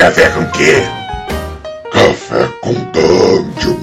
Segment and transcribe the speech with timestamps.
[0.00, 0.76] Café com quê?
[1.92, 3.76] Café com Dungeon.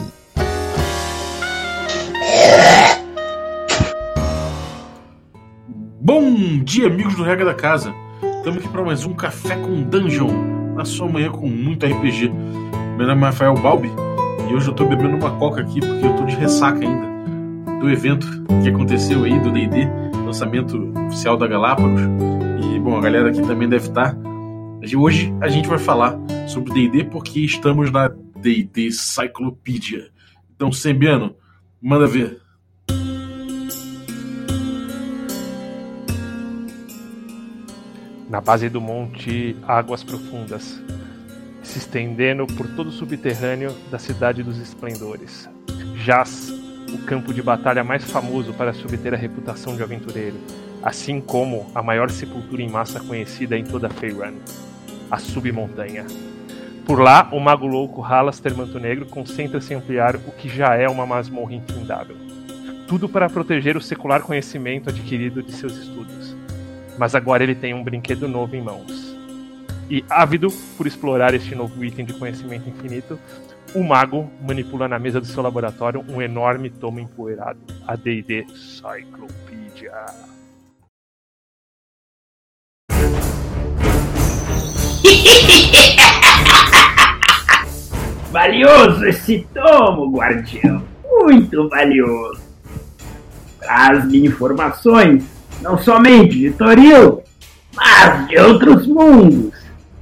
[6.01, 7.93] Bom dia, amigos do Regra da Casa.
[8.23, 12.33] Estamos aqui para mais um Café com Dungeon, na sua manhã com muito RPG.
[12.97, 13.91] Meu nome é Rafael Balbi
[14.49, 17.07] e hoje eu estou bebendo uma coca aqui porque eu estou de ressaca ainda
[17.79, 18.25] do evento
[18.63, 19.87] que aconteceu aí, do D&D,
[20.25, 22.01] lançamento oficial da Galápagos.
[22.63, 24.17] E, bom, a galera aqui também deve estar.
[24.95, 26.17] Hoje a gente vai falar
[26.47, 30.09] sobre D&D porque estamos na D&D Cyclopedia.
[30.55, 31.35] Então, Sembiano,
[31.81, 32.39] manda ver.
[38.29, 40.81] Na base do monte, águas profundas,
[41.63, 45.49] se estendendo por todo o subterrâneo da cidade dos esplendores.
[45.95, 46.49] Jaz
[46.93, 50.37] o campo de batalha mais famoso para se obter a reputação de aventureiro,
[50.87, 54.37] assim como a maior sepultura em massa conhecida em toda Faerun,
[55.11, 56.05] a Submontanha.
[56.85, 60.87] Por lá, o mago louco Halaster Manto Negro concentra-se em ampliar o que já é
[60.87, 62.15] uma masmorra infindável.
[62.87, 66.37] Tudo para proteger o secular conhecimento adquirido de seus estudos.
[66.97, 69.13] Mas agora ele tem um brinquedo novo em mãos.
[69.89, 73.19] E ávido por explorar este novo item de conhecimento infinito,
[73.75, 80.36] o mago manipula na mesa do seu laboratório um enorme tomo empoeirado, a D&D Cyclopedia.
[88.31, 90.81] valioso esse tomo, guardião.
[91.03, 92.41] Muito valioso.
[93.59, 95.23] Traz-me informações,
[95.61, 97.21] não somente de Toril,
[97.75, 99.53] mas de outros mundos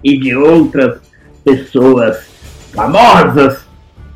[0.03, 0.99] e de outras
[1.43, 2.27] pessoas
[2.73, 3.65] famosas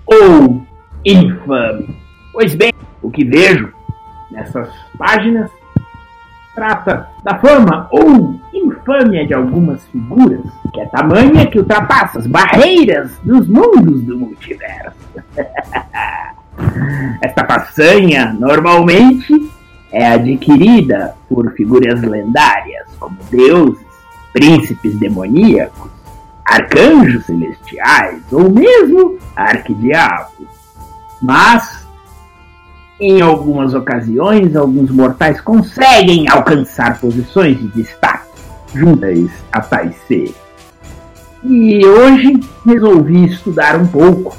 [0.06, 0.64] ou
[1.06, 1.90] infames.
[2.32, 2.72] Pois bem,
[3.02, 3.74] o que vejo
[4.32, 5.50] nessas páginas
[6.54, 13.12] trata da fama ou infâmia de algumas figuras, que é tamanha que ultrapassa as barreiras
[13.24, 14.98] dos mundos do multiverso.
[17.22, 19.34] Esta façanha normalmente
[19.92, 23.86] é adquirida por figuras lendárias como deuses,
[24.34, 25.90] príncipes demoníacos,
[26.46, 30.48] arcanjos celestiais ou mesmo arquidiabos.
[31.22, 31.88] Mas,
[33.00, 38.30] em algumas ocasiões, alguns mortais conseguem alcançar posições de destaque
[38.74, 40.49] juntas a tais seres.
[41.44, 44.36] E hoje resolvi estudar um pouco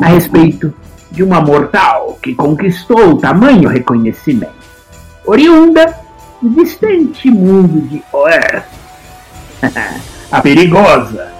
[0.00, 0.72] a respeito
[1.10, 4.54] de uma mortal que conquistou tamanho reconhecimento,
[5.26, 5.94] oriunda
[6.40, 8.64] do distante mundo de Oer.
[10.32, 11.30] a perigosa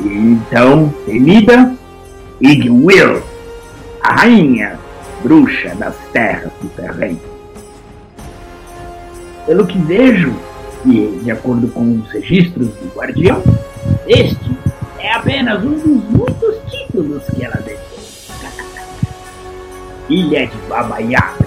[0.00, 1.72] e então temida
[2.40, 3.22] Igwil,
[4.02, 4.76] a rainha
[5.22, 7.20] bruxa das terras do terreno.
[9.46, 10.34] Pelo que vejo,
[10.84, 13.40] e de acordo com os registros do guardião,
[14.06, 14.58] este
[14.98, 17.78] é apenas um dos muitos títulos que ela detém.
[20.08, 21.46] Ilha de Baba Yaga,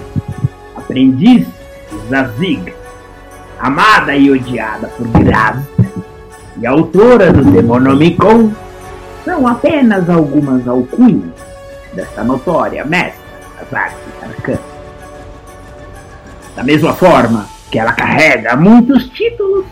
[0.76, 2.74] aprendiz de Zazig,
[3.60, 5.62] amada e odiada por Graz
[6.58, 8.52] e autora do Demonomicon
[9.24, 11.30] são apenas algumas alcunhas
[11.92, 13.26] dessa notória mestra
[13.58, 14.60] das artes arcanas.
[16.54, 19.66] Da mesma forma que ela carrega muitos títulos,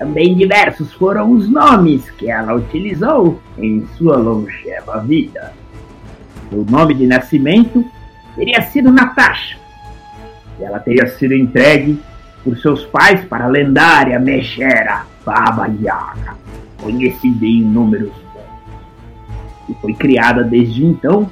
[0.00, 5.52] também diversos foram os nomes que ela utilizou em sua longeva vida.
[6.48, 7.84] Seu nome de nascimento
[8.34, 9.58] teria sido Natasha,
[10.58, 12.00] ela teria sido entregue
[12.42, 16.34] por seus pais para a lendária Megera Baba Yaga,
[16.80, 18.88] conhecida em inúmeros mundos.
[19.68, 21.30] E foi criada desde então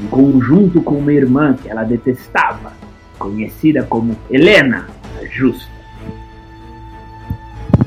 [0.00, 2.74] em conjunto com uma irmã que ela detestava,
[3.18, 4.86] conhecida como Helena
[5.20, 5.73] a Justa.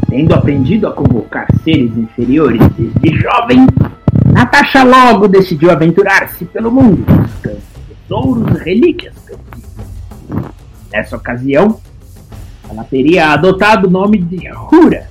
[0.09, 3.67] Tendo aprendido a convocar seres inferiores desde jovem,
[4.31, 7.61] Natasha logo decidiu aventurar-se pelo mundo buscando
[8.07, 9.15] tesouros e relíquias.
[10.91, 11.79] Nessa ocasião,
[12.69, 15.09] ela teria adotado o nome de Hura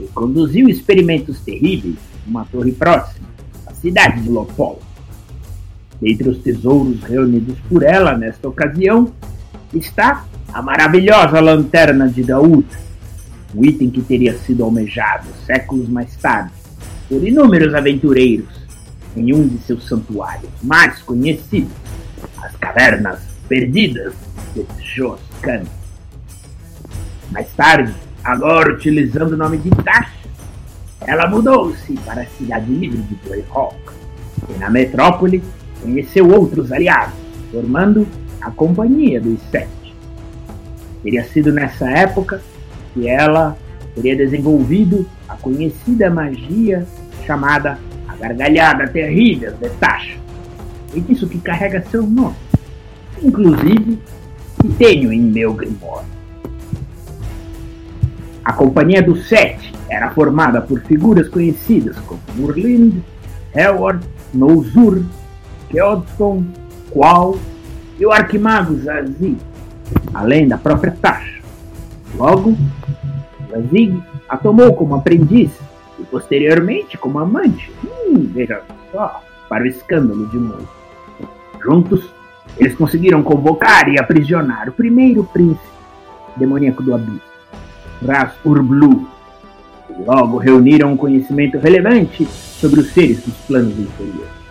[0.00, 1.96] e conduziu experimentos terríveis
[2.26, 3.26] numa torre próxima,
[3.66, 4.80] a cidade de Lopol.
[6.00, 9.12] Dentre os tesouros reunidos por ela nesta ocasião
[9.72, 12.66] está a maravilhosa lanterna de Daúd,
[13.54, 16.52] um item que teria sido almejado séculos mais tarde
[17.08, 18.48] por inúmeros aventureiros
[19.16, 21.72] em um de seus santuários mais conhecidos,
[22.42, 24.14] as Cavernas Perdidas
[24.54, 25.62] de Joscan.
[27.30, 30.12] Mais tarde, agora utilizando o nome de Tasha,
[31.02, 33.76] ela mudou-se para a cidade livre de Greyhawk
[34.48, 35.42] e na metrópole
[35.80, 37.14] conheceu outros aliados,
[37.52, 38.06] formando
[38.40, 39.94] a Companhia dos Sete.
[41.02, 42.40] Teria sido nessa época
[42.94, 43.58] que ela
[43.94, 46.86] teria desenvolvido a conhecida magia
[47.26, 50.16] chamada A Gargalhada Terrível de Tasha.
[50.94, 52.36] E disso que carrega seu nome.
[53.20, 53.98] Inclusive,
[54.60, 56.14] que tenho em meu grimório.
[58.44, 63.02] A Companhia do Sete era formada por figuras conhecidas como Murlind,
[63.54, 65.02] Howard, Nouzur,
[65.70, 66.44] Keodson,
[66.90, 67.36] Qual
[67.98, 69.38] e o Arquimago Zazig,
[70.12, 71.42] além da própria Tasha.
[72.16, 72.56] Logo,
[73.54, 75.50] Zazig a tomou como aprendiz
[75.98, 77.70] e posteriormente como amante.
[77.84, 80.68] Hum, veja só, para o escândalo de novo.
[81.62, 82.10] Juntos,
[82.58, 85.74] eles conseguiram convocar e aprisionar o primeiro príncipe
[86.36, 87.20] demoníaco do abismo,
[88.04, 89.06] Ras Urblu.
[89.90, 94.44] E logo reuniram um conhecimento relevante sobre os seres dos planos inferiores.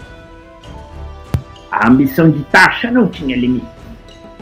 [1.71, 3.65] A ambição de Tasha não tinha limite.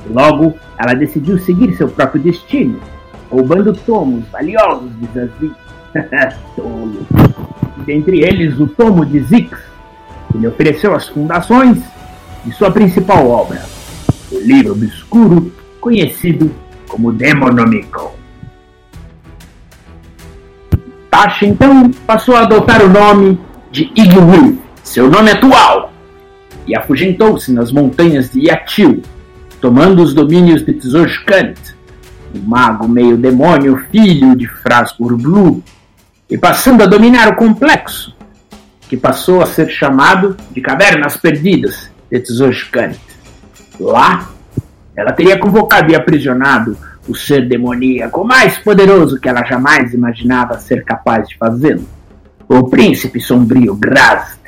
[0.10, 2.80] Logo, ela decidiu seguir seu próprio destino,
[3.32, 5.52] roubando tomos valiosos de Zazie.
[6.56, 7.08] Tolo.
[7.86, 9.58] Dentre eles, o tomo de Zix,
[10.32, 11.78] que lhe ofereceu as fundações
[12.46, 13.62] de sua principal obra,
[14.32, 16.52] o livro obscuro conhecido
[16.88, 18.12] como Demonomicon.
[21.10, 23.40] Tasha então passou a adotar o nome
[23.72, 25.92] de Igwil, seu nome atual,
[26.68, 29.02] e afugentou-se nas montanhas de Yatil,
[29.60, 31.58] tomando os domínios de Tzorkant,
[32.34, 35.64] um mago meio demônio filho de Frasbur Blue,
[36.30, 38.16] e passando a dominar o complexo,
[38.88, 42.98] que passou a ser chamado de Cavernas Perdidas de Tzorkant.
[43.80, 44.30] Lá,
[44.96, 50.84] ela teria convocado e aprisionado o ser demoníaco mais poderoso que ela jamais imaginava ser
[50.84, 51.86] capaz de fazê-lo,
[52.48, 54.40] o príncipe sombrio Grazd,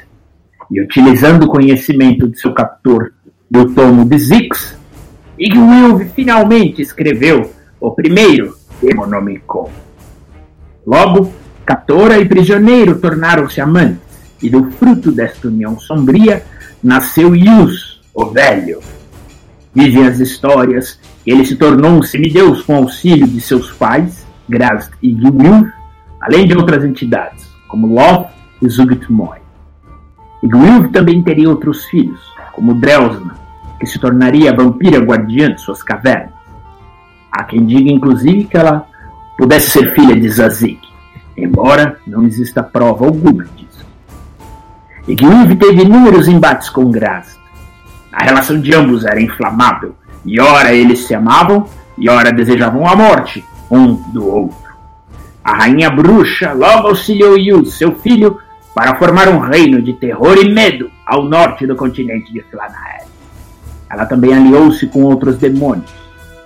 [0.71, 3.13] e utilizando o conhecimento de seu captor
[3.49, 4.77] do tomo de Zix,
[5.37, 7.51] Igwilv finalmente escreveu
[7.83, 9.69] o primeiro Demonomicon.
[10.87, 11.33] Logo,
[11.65, 13.99] captora e prisioneiro tornaram-se amantes,
[14.41, 16.45] e do fruto desta união sombria
[16.81, 18.79] nasceu Yus, o velho.
[19.75, 24.91] Dizem as histórias que ele se tornou um semideus com auxílio de seus pais, Grazd
[25.01, 25.69] e Gwilv,
[26.21, 28.29] além de outras entidades, como Loth
[28.61, 29.39] e Zugtmoy.
[30.41, 32.21] E Gwilv também teria outros filhos,
[32.53, 33.35] como Drelsna,
[33.77, 36.32] que se tornaria a vampira guardiã de suas cavernas.
[37.33, 38.85] Há quem diga, inclusive, que ela
[39.35, 40.79] pudesse ser filha de Zazig,
[41.35, 43.83] embora não exista prova alguma disso.
[45.07, 47.39] E Gwilv teve inúmeros embates com Grazd.
[48.11, 51.65] A relação de ambos era inflamável, e ora eles se amavam,
[51.97, 54.57] e ora desejavam a morte um do outro.
[55.43, 58.39] A rainha bruxa logo auxiliou Yu, seu filho,
[58.75, 63.07] para formar um reino de terror e medo ao norte do continente de Flanael.
[63.89, 66.02] Ela também aliou-se com outros demônios,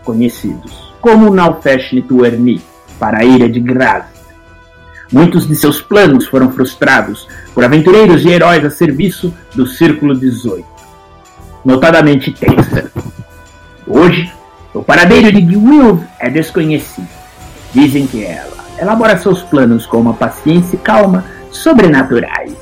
[0.08, 2.62] conhecidos como Naufesh Nituerni,
[2.98, 4.06] para a ira de Graz.
[5.12, 10.66] Muitos de seus planos foram frustrados por aventureiros e heróis a serviço do Círculo 18,
[11.64, 12.90] notadamente Tenser.
[13.86, 14.32] Hoje,
[14.74, 17.08] o paradeiro de Gwilv é desconhecido.
[17.74, 22.54] Dizem que ela elabora seus planos com uma paciência e calma sobrenaturais,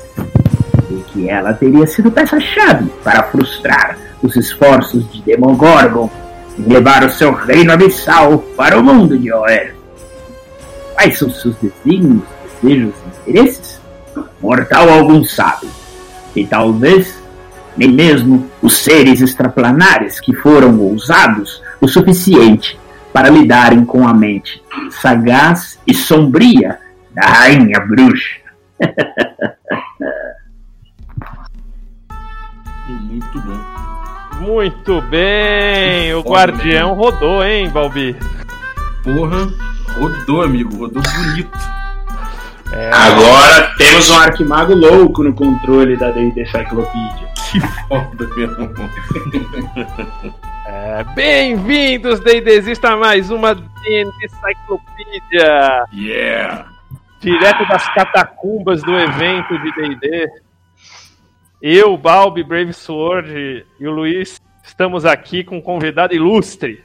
[0.90, 6.25] e que ela teria sido peça-chave para frustrar os esforços de Demogorgon em
[6.58, 9.74] levar o seu reino abissal para o mundo de Oer.
[10.94, 12.22] Quais são seus desígnios,
[12.62, 13.80] desejos e interesses?
[14.40, 15.68] Mortal algum sabe,
[16.34, 17.22] e talvez
[17.76, 22.78] nem mesmo os seres extraplanares que foram ousados o suficiente
[23.12, 26.78] para lidarem com a mente sagaz e sombria
[27.14, 28.40] da rainha bruxa.
[32.88, 33.75] Muito bom.
[34.46, 36.14] Muito bem!
[36.14, 38.14] O guardião rodou, hein, Balbi?
[39.02, 39.48] Porra,
[39.98, 40.76] rodou, amigo.
[40.76, 41.58] Rodou bonito.
[42.72, 47.28] É, Agora temos um arquimago louco no controle da D&D Cyclopedia.
[47.50, 48.50] Que foda, meu.
[50.66, 55.84] é, Bem-vindos, D&Dzista, a mais uma D&D Cyclopedia!
[55.92, 56.66] Yeah!
[57.20, 60.28] Direto das catacumbas do evento de D&D.
[61.60, 66.84] Eu, Balbi, Brave Sword e o Luiz estamos aqui com um convidado ilustre.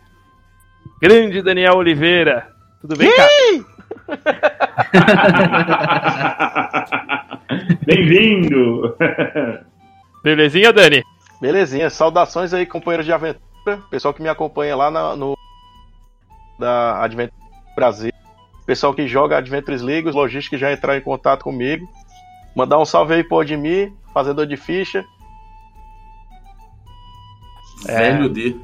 [1.02, 2.48] Grande Daniel Oliveira.
[2.80, 3.30] Tudo bem, cara?
[7.86, 8.96] Bem-vindo!
[10.24, 11.04] Belezinha, Dani?
[11.42, 13.42] Belezinha, saudações aí, companheiros de aventura,
[13.90, 15.36] pessoal que me acompanha lá na- no
[16.60, 17.34] da Adventure
[17.76, 18.12] Brasil,
[18.66, 21.88] pessoal que joga Adventures League, os lojistas que já entraram em contato comigo.
[22.56, 25.04] Mandar um salve aí pro Odmir, fazedor de ficha.
[27.86, 28.56] Velho D.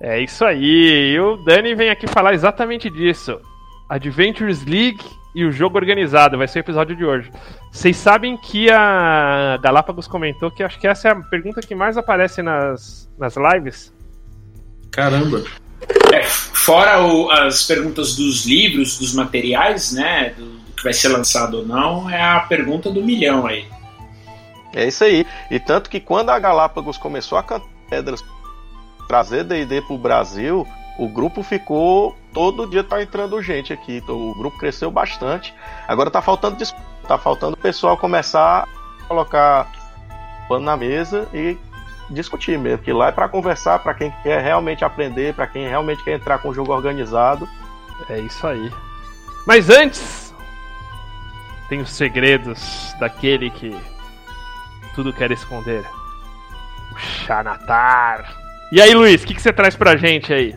[0.00, 1.12] É isso aí.
[1.14, 3.40] E o Dani vem aqui falar exatamente disso.
[3.88, 5.00] Adventures League
[5.34, 6.36] e o jogo organizado.
[6.36, 7.30] Vai ser o episódio de hoje.
[7.70, 11.96] Vocês sabem que a Galápagos comentou que acho que essa é a pergunta que mais
[11.96, 13.94] aparece nas, nas lives.
[14.90, 15.42] Caramba.
[16.12, 20.30] É, fora o- as perguntas dos livros, dos materiais, né?
[20.36, 23.64] Do, do que vai ser lançado ou não, é a pergunta do milhão aí.
[24.74, 25.26] É isso aí.
[25.50, 28.24] E tanto que quando a Galápagos começou a cantar pedras,
[29.06, 30.66] trazer D&D pro Brasil,
[30.98, 33.98] o grupo ficou todo dia tá entrando gente aqui.
[33.98, 35.54] Então, o grupo cresceu bastante.
[35.86, 36.56] Agora tá faltando
[37.06, 39.70] tá faltando o pessoal começar a colocar
[40.48, 41.58] pano na mesa e
[42.10, 46.02] discutir mesmo, que lá é para conversar para quem quer realmente aprender, para quem realmente
[46.04, 47.48] quer entrar com o jogo organizado.
[48.08, 48.72] É isso aí.
[49.46, 50.34] Mas antes,
[51.68, 53.76] tem os segredos daquele que
[54.94, 55.84] tudo quer esconder.
[56.92, 58.36] O Xanatar.
[58.72, 60.54] E aí, Luiz, o que, que você traz pra gente aí?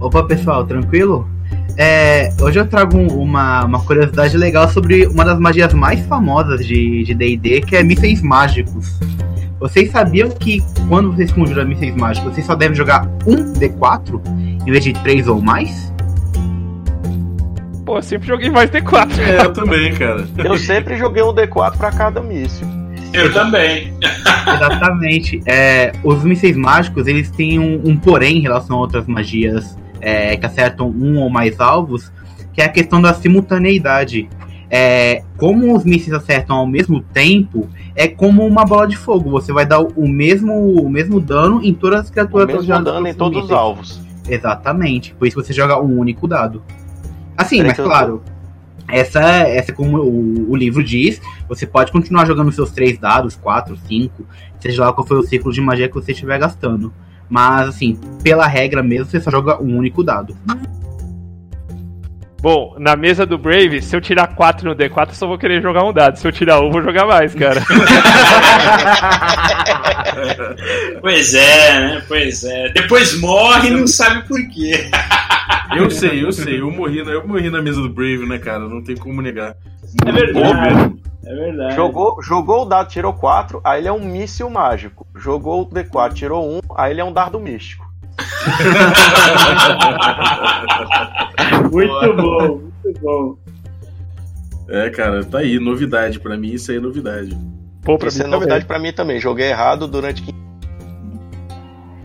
[0.00, 1.28] Opa, pessoal, tranquilo?
[1.76, 6.66] É, hoje eu trago um- uma, uma curiosidade legal sobre uma das magias mais famosas
[6.66, 8.98] de de D&D, que é mísseis mágicos.
[9.60, 14.20] Vocês sabiam que quando vocês conjuram mísseis mágicos, vocês só devem jogar um D4
[14.66, 15.92] em vez de três ou mais?
[17.88, 19.18] Pô, eu sempre joguei mais D4.
[19.18, 20.28] É, eu também, cara.
[20.36, 22.66] Eu sempre joguei um D4 para cada míssil.
[23.14, 23.94] Eu também.
[24.46, 25.40] Exatamente.
[25.46, 30.36] É, os mísseis mágicos, eles têm um, um porém em relação a outras magias é,
[30.36, 32.12] que acertam um ou mais alvos,
[32.52, 34.28] que é a questão da simultaneidade.
[34.70, 39.30] É, como os mísseis acertam ao mesmo tempo, é como uma bola de fogo.
[39.30, 42.92] Você vai dar o mesmo, o mesmo dano em todas as O criaturas mesmo alvejadas
[42.92, 43.98] dano em todos os alvos.
[44.28, 45.14] Exatamente.
[45.14, 46.62] Por isso você joga um único dado.
[47.38, 48.22] Assim, Peraí mas eu- claro.
[48.90, 53.76] Essa, essa como o, o livro diz, você pode continuar jogando seus três dados, quatro,
[53.86, 54.24] cinco,
[54.58, 56.90] seja lá qual foi o ciclo de magia que você estiver gastando.
[57.28, 60.34] Mas, assim, pela regra mesmo, você só joga um único dado.
[62.40, 65.60] Bom, na mesa do Brave, se eu tirar 4 no D4, eu só vou querer
[65.60, 66.16] jogar um dado.
[66.16, 67.60] Se eu tirar um, eu vou jogar mais, cara.
[71.00, 72.02] Pois é, né?
[72.06, 72.68] Pois é.
[72.72, 74.90] Depois morre e não sabe por quê.
[75.76, 76.60] Eu sei, eu sei.
[76.60, 78.68] Eu morri, na- eu morri na mesa do Brave, né, cara?
[78.68, 79.54] Não tem como negar.
[80.06, 80.94] É verdade.
[81.26, 81.74] É verdade.
[81.74, 85.06] Jogou, jogou o dado, tirou 4, aí ele é um míssil mágico.
[85.16, 87.86] Jogou o D4, tirou 1, aí ele é um dardo místico.
[91.70, 93.36] Muito bom, muito bom.
[94.68, 96.20] É, cara, tá aí, novidade.
[96.20, 97.36] Pra mim, isso aí é novidade.
[97.82, 98.38] Pô, pra Isso mim é também.
[98.40, 99.20] novidade pra mim também.
[99.20, 100.36] Joguei errado durante 15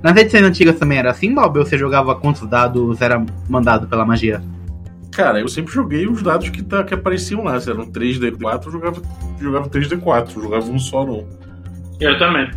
[0.04, 1.58] Nas edições antigas também era assim, Bob?
[1.58, 4.44] Ou você jogava quantos dados era mandado pela magia?
[5.14, 7.58] Cara, eu sempre joguei os dados que, tá, que apareciam lá.
[7.58, 9.02] Se eram 3D4, eu jogava,
[9.40, 10.36] jogava 3D4.
[10.36, 11.26] Eu jogava um só, não.
[12.02, 12.52] Eu também.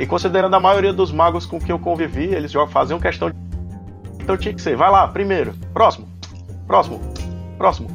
[0.00, 3.36] E considerando a maioria dos magos com que eu convivi, eles já faziam questão de.
[4.20, 6.08] Então tinha que ser, vai lá, primeiro, próximo,
[6.66, 7.00] próximo,
[7.58, 7.88] próximo.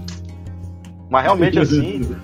[1.09, 2.15] Mas realmente assim,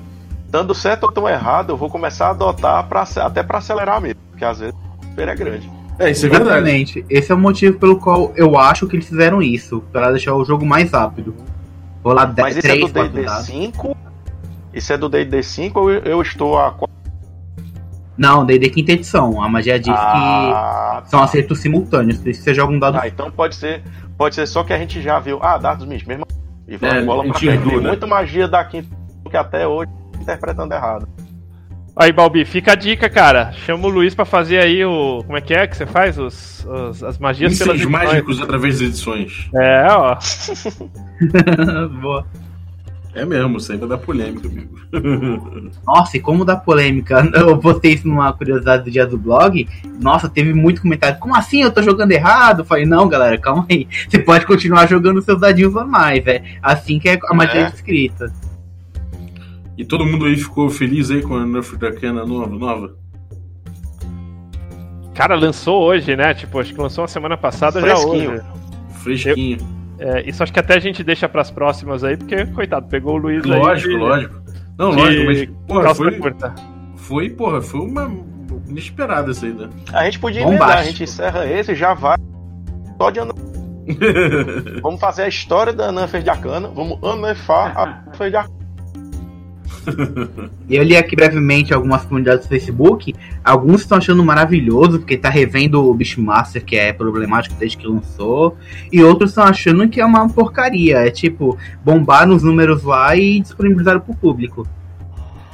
[0.49, 4.21] dando certo ou tão errado, eu vou começar a adotar pra, até pra acelerar mesmo,
[4.29, 5.74] porque às vezes o é grande.
[5.97, 6.49] É, isso é verdade.
[6.57, 7.05] Exatamente.
[7.09, 9.81] Esse é o motivo pelo qual eu acho que eles fizeram isso.
[9.91, 11.33] Pra deixar o jogo mais rápido.
[12.03, 13.45] Rolar Mas 10, isso é 3, do 4 D&D dados.
[13.45, 13.97] 5?
[14.73, 16.75] Isso é do D&D 5 ou eu- estou a...
[18.17, 19.41] Não, D&D quinta edição.
[19.41, 22.17] A magia diz Ah, que são acertos simultâneos.
[22.19, 23.81] Por isso você joga um dado Ah, então pode ser,
[24.17, 25.39] pode ser só que a gente já viu.
[25.41, 26.25] Ah, dados místicos, mesmo.
[26.67, 27.63] E vamos É, bola pra frente.
[27.67, 27.87] Tem né?
[27.87, 28.87] muita magia da quinta
[29.29, 31.07] que até hoje interpretando errado.
[31.97, 33.53] Aí, Balbi, fica a dica, cara.
[33.53, 35.23] Chama o Luiz pra fazer aí o.
[35.25, 36.17] Como é que é que você faz?
[36.17, 38.09] Os, os- as magias pelas Mísseis edições.
[38.09, 39.49] mágicos através das edições.
[39.55, 40.17] É, ó.
[42.01, 42.25] Boa.
[43.13, 44.77] É mesmo, isso aí vai dar polêmica, amigo.
[45.87, 47.23] Nossa, e como dá polêmica.
[47.33, 49.65] Eu postei isso numa curiosidade do dia do blog.
[50.01, 51.17] Nossa, teve muito comentário.
[51.17, 51.61] Como assim?
[51.63, 52.59] Eu tô jogando errado?
[52.59, 53.87] Eu falei, não, galera, calma aí.
[54.09, 56.27] Você pode continuar jogando seus dadinhos normais.
[56.27, 57.67] É assim que é a magia É.
[57.69, 58.33] escrita.
[59.77, 62.47] E todo mundo aí ficou feliz aí com a Nerf Dracana nova?
[62.47, 62.95] nova?
[65.13, 66.33] Cara, lançou hoje, né?
[66.33, 68.31] Tipo, acho que lançou uma semana passada já Fresquinho.
[68.31, 68.43] hoje.
[69.01, 69.57] Fresquinho.
[69.97, 73.17] É, isso acho que até a gente deixa pras próximas aí, porque, coitado, pegou o
[73.17, 73.51] Luiz aí.
[73.51, 74.35] Lógico, lógico.
[74.77, 76.55] Não, de lógico, mas, porra, foi, curta.
[76.97, 78.11] foi, porra, foi uma
[78.67, 79.69] inesperada essa aí, né?
[79.93, 82.17] A gente podia emendar, a gente encerra esse e já vai.
[82.97, 83.19] Só de
[84.81, 86.67] Vamos fazer a história da Nanfer de Arcana.
[86.67, 88.64] Vamos anefar a Nanfer de Arcana.
[90.67, 93.13] E eu li aqui brevemente algumas comunidades do Facebook.
[93.43, 98.57] Alguns estão achando maravilhoso, porque tá revendo o Beastmaster, que é problemático desde que lançou.
[98.91, 100.97] E outros estão achando que é uma porcaria.
[100.97, 104.67] É tipo, bombar nos números lá e disponibilizar pro público.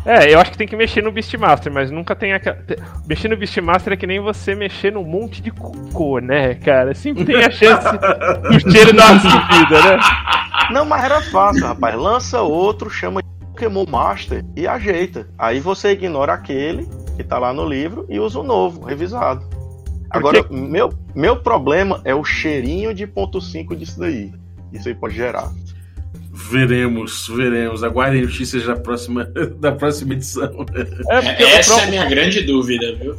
[0.06, 2.58] É, eu acho que tem que mexer no Beastmaster, mas nunca tem aquela.
[3.08, 6.96] Mexer no Beastmaster é que nem você mexer num monte de cocô, né, cara?
[6.96, 7.86] Sempre tem a chance
[8.50, 10.00] do cheiro dar uma subida, né?
[10.72, 11.96] Não, mas era fácil, rapaz.
[11.96, 13.31] Lança outro, chama de
[13.62, 15.28] Pokémon Master e ajeita.
[15.38, 19.46] Aí você ignora aquele que tá lá no livro e usa o novo, revisado.
[20.10, 24.32] Agora, meu, meu problema é o cheirinho de ponto 5 disso daí.
[24.74, 25.52] Isso aí pode gerar.
[26.34, 27.84] Veremos, veremos.
[27.84, 29.26] Aguardem notícias da próxima,
[29.60, 30.66] da próxima edição.
[31.10, 33.16] É porque Essa o, é a minha grande dúvida, viu?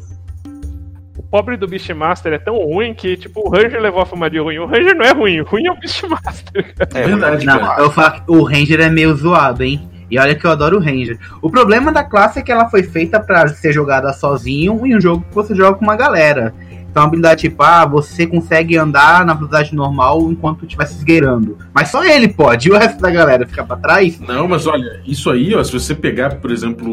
[1.17, 4.39] o pobre do Beastmaster é tão ruim que, tipo, o Ranger levou a fama de
[4.39, 4.59] ruim.
[4.59, 6.75] O Ranger não é ruim, o ruim é o Beastmaster.
[6.95, 7.81] É Verdade, Não, cara.
[7.83, 9.89] eu falo que o Ranger é meio zoado, hein?
[10.13, 11.19] E olha que eu adoro o Ranger.
[11.41, 15.01] O problema da classe é que ela foi feita pra ser jogada sozinho em um
[15.01, 16.53] jogo que você joga com uma galera.
[16.91, 21.57] Então a habilidade tipo, ah, você consegue andar na velocidade normal enquanto estiver se esgueirando.
[21.73, 24.21] Mas só ele pode, e o resto da galera fica pra trás?
[24.21, 26.87] Não, mas olha, isso aí, ó, se você pegar, por exemplo,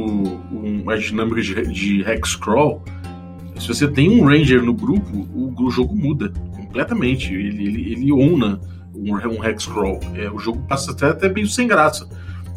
[0.49, 2.81] um, as dinâmicas de, de Hexcrawl,
[3.59, 7.33] se você tem um Ranger no grupo, o, o jogo muda completamente.
[7.33, 8.57] Ele, ele, ele um,
[8.95, 9.99] um Hexcrawl.
[10.15, 12.07] É, o jogo passa até, até meio sem graça.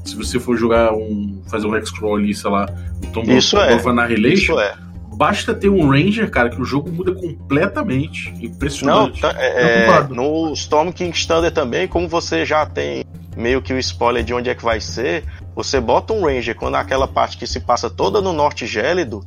[0.04, 1.40] Se você for jogar um.
[1.48, 2.66] fazer um Hexcrawl ali, sei lá,
[3.02, 3.74] o Tomb Isso of é.
[3.76, 4.74] of Annihilation, Isso é.
[5.16, 8.32] basta ter um Ranger, cara, que o jogo muda completamente.
[8.32, 9.20] Não, Impressionante.
[9.20, 13.04] tá- é, Eu é, no Storm King Standard também, como você já tem
[13.36, 16.74] meio que o spoiler de onde é que vai ser, você bota um Ranger quando
[16.74, 19.24] aquela parte que se passa toda no norte gélido.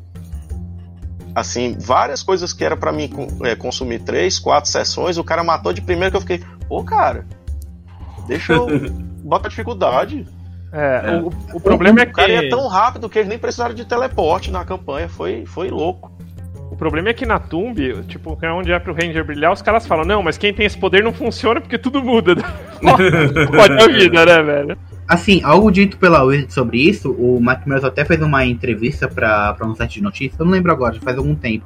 [1.34, 3.10] Assim, várias coisas que era pra mim
[3.44, 7.26] é, consumir três, quatro sessões, o cara matou de primeiro que eu fiquei, pô, cara,
[8.28, 8.68] deixa eu.
[9.26, 10.26] Bota dificuldade.
[10.72, 11.18] É, É.
[11.18, 12.44] O, o problema é O cara que.
[12.46, 15.08] ia tão rápido que eles nem precisaram de teleporte na campanha.
[15.08, 16.12] Foi, foi louco.
[16.72, 19.62] O problema é que na Tomb, tipo, que é onde é pro Ranger brilhar, os
[19.62, 22.36] caras falam, não, mas quem tem esse poder não funciona porque tudo muda.
[23.56, 24.78] Pode a vida, né, velho?
[25.08, 29.54] Assim, algo dito pela Wizard sobre isso, o Mike Mills até fez uma entrevista pra,
[29.54, 31.66] pra um site de notícias, eu não lembro agora, já faz algum tempo.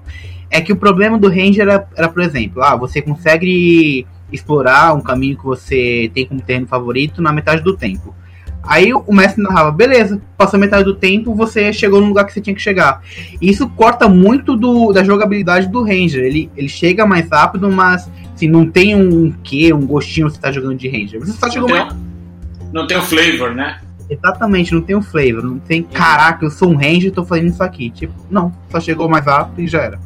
[0.52, 5.02] É que o problema do Ranger era, era, por exemplo, ah, você consegue explorar um
[5.02, 8.14] caminho que você tem como terreno favorito na metade do tempo.
[8.62, 12.42] Aí o mestre narrava, beleza, passou metade do tempo, você chegou no lugar que você
[12.42, 13.02] tinha que chegar.
[13.42, 16.24] Isso corta muito do, da jogabilidade do Ranger.
[16.24, 20.52] Ele, ele chega mais rápido, mas assim, não tem um quê, um gostinho você tá
[20.52, 21.20] jogando de Ranger.
[21.20, 22.10] Você só Não chegou tem, mais
[22.72, 23.80] não tem o flavor, né?
[24.10, 25.84] Exatamente, não tem o flavor, não tem.
[25.84, 27.90] Caraca, eu sou um ranger e tô fazendo isso aqui.
[27.90, 30.00] Tipo, não, só chegou mais rápido e já era.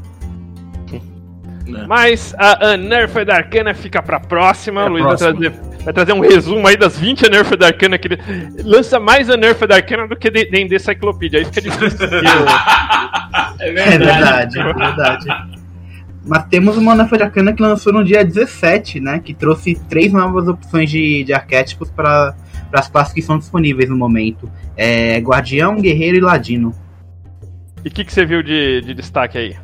[1.87, 4.81] Mas a Unnerfed Arcana fica pra próxima.
[4.83, 5.39] É Luiz vai próxima.
[5.39, 8.19] trazer, vai trazer um resumo aí das 20 Unnerfed Arcana que ele
[8.63, 11.39] lança mais Unnerfed Arcana do que D&D Cyclopedia.
[11.39, 12.07] Aí fica difícil.
[13.59, 15.25] É É verdade, é verdade.
[16.25, 19.19] Mas temos uma de Arcana que lançou no dia 17, né?
[19.19, 22.33] Que trouxe três novas opções de, de arquétipos para
[22.71, 26.73] as classes que são disponíveis no momento: é, Guardião, Guerreiro e Ladino.
[27.83, 29.55] e o que, que você viu de, de destaque aí?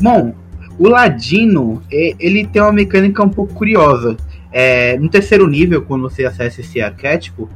[0.00, 0.34] Bom,
[0.78, 4.16] o Ladino, e- ele tem uma mecânica um pouco curiosa.
[4.50, 7.48] É, no terceiro nível, quando você acessa esse arquétipo,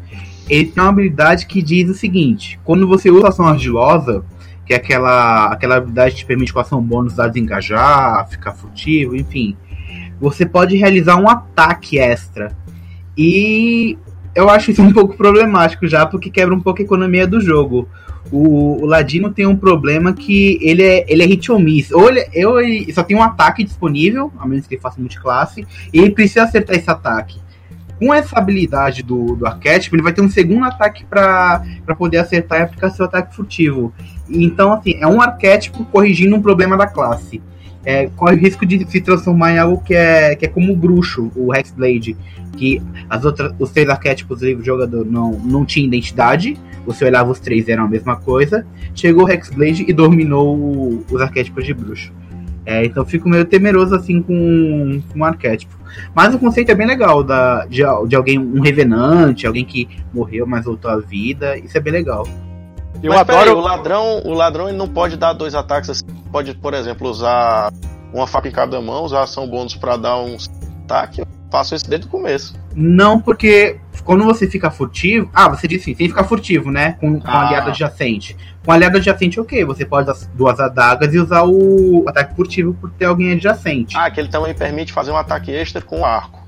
[0.49, 4.25] ele tem uma habilidade que diz o seguinte: quando você usa ação argilosa,
[4.65, 9.15] que é aquela, aquela habilidade que te permite com ação bônus a desengajar, ficar furtivo,
[9.15, 9.57] enfim,
[10.21, 12.57] você pode realizar um ataque extra.
[13.17, 13.99] E
[14.35, 17.89] eu acho isso um pouco problemático já, porque quebra um pouco a economia do jogo.
[18.33, 21.91] O, o Ladino tem um problema que ele é, ele é hit or miss.
[21.93, 25.67] Ou ele, ou ele só tem um ataque disponível, a menos que ele faça multiclasse,
[25.93, 27.41] e ele precisa acertar esse ataque.
[27.99, 31.63] Com essa habilidade do, do arquétipo, ele vai ter um segundo ataque para
[31.97, 33.93] poder acertar e aplicar seu ataque furtivo.
[34.29, 37.41] Então, assim, é um arquétipo corrigindo um problema da classe.
[37.87, 40.77] É, corre o risco de se transformar em algo que é, que é como o
[40.77, 42.17] bruxo, o Hexblade,
[42.57, 47.39] que as outras, os três arquétipos do jogador não, não tinham identidade, você olhava os
[47.39, 48.67] três eram a mesma coisa.
[48.93, 52.13] Chegou o Hexblade e dominou o- os arquétipos de bruxo.
[52.65, 55.73] É, então fico meio temeroso assim com, com o arquétipo.
[56.13, 60.45] Mas o conceito é bem legal da, de, de alguém, um revenante, alguém que morreu,
[60.45, 61.57] mas voltou à vida.
[61.57, 62.27] Isso é bem legal.
[63.07, 63.59] Eu Mas peraí, adoro.
[63.59, 66.05] o ladrão, o ladrão ele não pode dar dois ataques assim.
[66.33, 67.73] Pode, por exemplo, usar
[68.13, 70.37] uma faca em cada mão, usar ação bônus pra dar um
[70.85, 71.21] ataque.
[71.21, 72.55] Eu faço isso desde o começo.
[72.75, 75.31] Não, porque quando você fica furtivo.
[75.33, 76.97] Ah, você disse sim, sem ficar furtivo, né?
[77.01, 77.47] Com, com Ah.
[77.47, 78.37] aliado adjacente.
[78.65, 79.65] Com aliado adjacente, ok.
[79.65, 83.97] Você pode dar duas adagas e usar o ataque furtivo por ter alguém adjacente.
[83.97, 86.46] Ah, que ele também permite fazer um ataque extra com arco.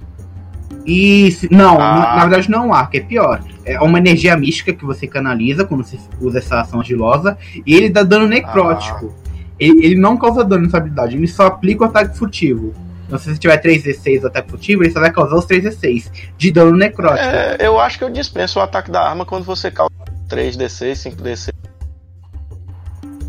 [0.86, 1.94] E se- não, Ah.
[1.94, 3.42] na, na verdade não é um arco, é pior.
[3.64, 7.90] É uma energia mística que você canaliza quando você usa essa ação argilosa e ele
[7.90, 9.14] dá dano necrótico.
[9.58, 12.72] Ele, ele não causa dano nessa habilidade, ele só aplica o ataque furtivo.
[13.06, 16.50] Então, se você tiver 3d6 do ataque furtivo, ele só vai causar os 3d6 de
[16.52, 17.26] dano necrótico.
[17.26, 19.90] É, eu acho que eu dispenso o ataque da arma quando você causa
[20.28, 21.52] 3D6, 5D6.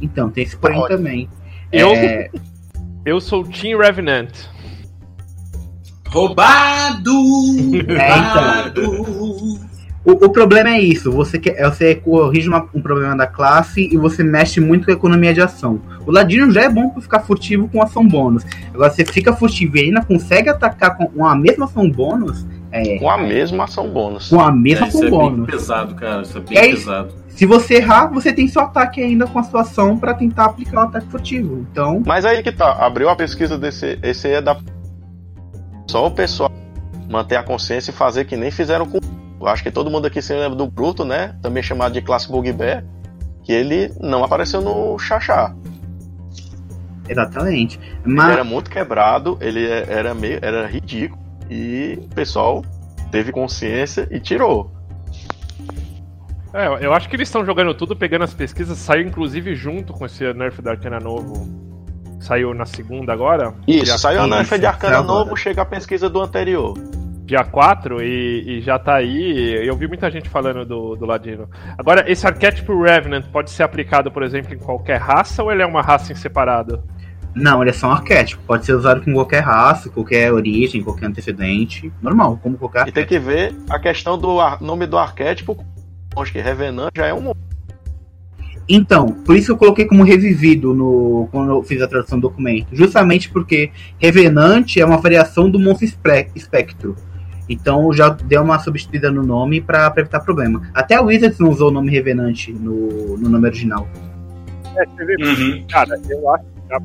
[0.02, 1.30] Então, tem esse porém também.
[1.72, 2.30] Eu, É,
[3.06, 4.30] eu sou Team Revenant.
[6.12, 7.12] Roubado!
[7.88, 9.60] Roubado!
[10.06, 13.98] o, o problema é isso, você, quer, você corrige uma- um problema da classe e
[13.98, 15.80] você mexe muito com a economia de ação.
[16.06, 18.44] O Ladino já é bom pra ficar furtivo com ação bônus.
[18.74, 23.10] Agora, você fica furtivo e ainda consegue atacar com a mesma ação bônus, é, Com
[23.10, 24.30] a mesma ação bônus.
[24.30, 25.50] com a mesma É, isso ação é bem bônus.
[25.52, 26.22] pesado, cara.
[26.24, 26.86] Isso é bem É isso.
[26.86, 27.14] pesado.
[27.30, 30.78] Se você errar, você tem seu ataque ainda com a sua ação pra tentar aplicar
[30.82, 31.66] o ataque furtivo.
[31.72, 33.98] Então, Mas aí que tá, abriu a pesquisa desse.
[34.04, 34.58] Esse aí é da.
[35.90, 36.52] Só o pessoal
[37.10, 39.00] manter a consciência e fazer que nem fizeram com.
[39.42, 41.36] Eu acho que todo mundo aqui se lembra do Bruto, né?
[41.42, 42.86] Também chamado de classe Bugbear.
[43.44, 45.56] Que ele não apareceu no Xaxá.
[47.08, 47.80] exatamente.
[48.06, 50.38] Ele Mas era muito quebrado, ele é- era meio.
[50.44, 51.20] era ridículo.
[51.50, 52.64] E o pessoal
[53.10, 54.72] teve consciência e tirou.
[56.54, 60.06] É, eu acho que eles estão jogando tudo, pegando as pesquisas, saiu inclusive junto com
[60.06, 61.48] esse Nerf da Arcana novo.
[62.20, 63.54] Saiu na segunda agora.
[63.68, 65.20] Isso, dia, saiu a isso, Nerf de Arcana agora.
[65.20, 66.74] novo, chega a pesquisa do anterior.
[67.26, 69.66] dia 4 e, e já tá aí.
[69.66, 71.48] Eu vi muita gente falando do, do Ladino.
[71.78, 75.66] Agora, esse arquétipo Revenant pode ser aplicado, por exemplo, em qualquer raça ou ele é
[75.66, 76.84] uma raça em separado?
[77.36, 78.42] Não, ele é só um arquétipo.
[78.46, 81.92] Pode ser usado com qualquer raça, qualquer origem, qualquer antecedente.
[82.02, 83.08] Normal, como qualquer E tem arquétipo.
[83.08, 85.56] que ver a questão do ar- nome do arquétipo.
[86.18, 87.32] Acho que Revenant já é um
[88.72, 92.30] Então, por isso que eu coloquei como revivido no quando eu fiz a tradução do
[92.30, 92.68] documento.
[92.72, 95.88] Justamente porque Revenante é uma variação do monstro
[96.36, 96.96] espectro.
[97.50, 100.70] Então já deu uma substituída no nome pra, pra evitar problema.
[100.72, 103.88] Até o Wizards não usou o nome Revenante no, no nome original.
[104.78, 105.66] É, você vê, Uhum.
[105.68, 106.80] cara, eu acho que já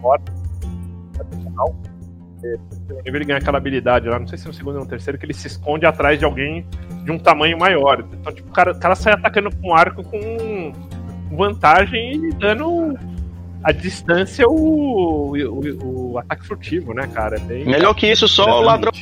[0.00, 0.22] fora
[3.04, 5.24] é, Ele ganha aquela habilidade lá, não sei se no segundo ou no terceiro, que
[5.26, 6.66] ele se esconde atrás de alguém
[7.04, 8.04] de um tamanho maior.
[8.12, 10.72] Então, tipo, o cara, o cara sai atacando com um arco com
[11.36, 12.98] vantagem e dando
[13.62, 17.36] a distância o, o, o ataque furtivo, né, cara?
[17.36, 18.92] É bem- Melhor que isso, só o ladrão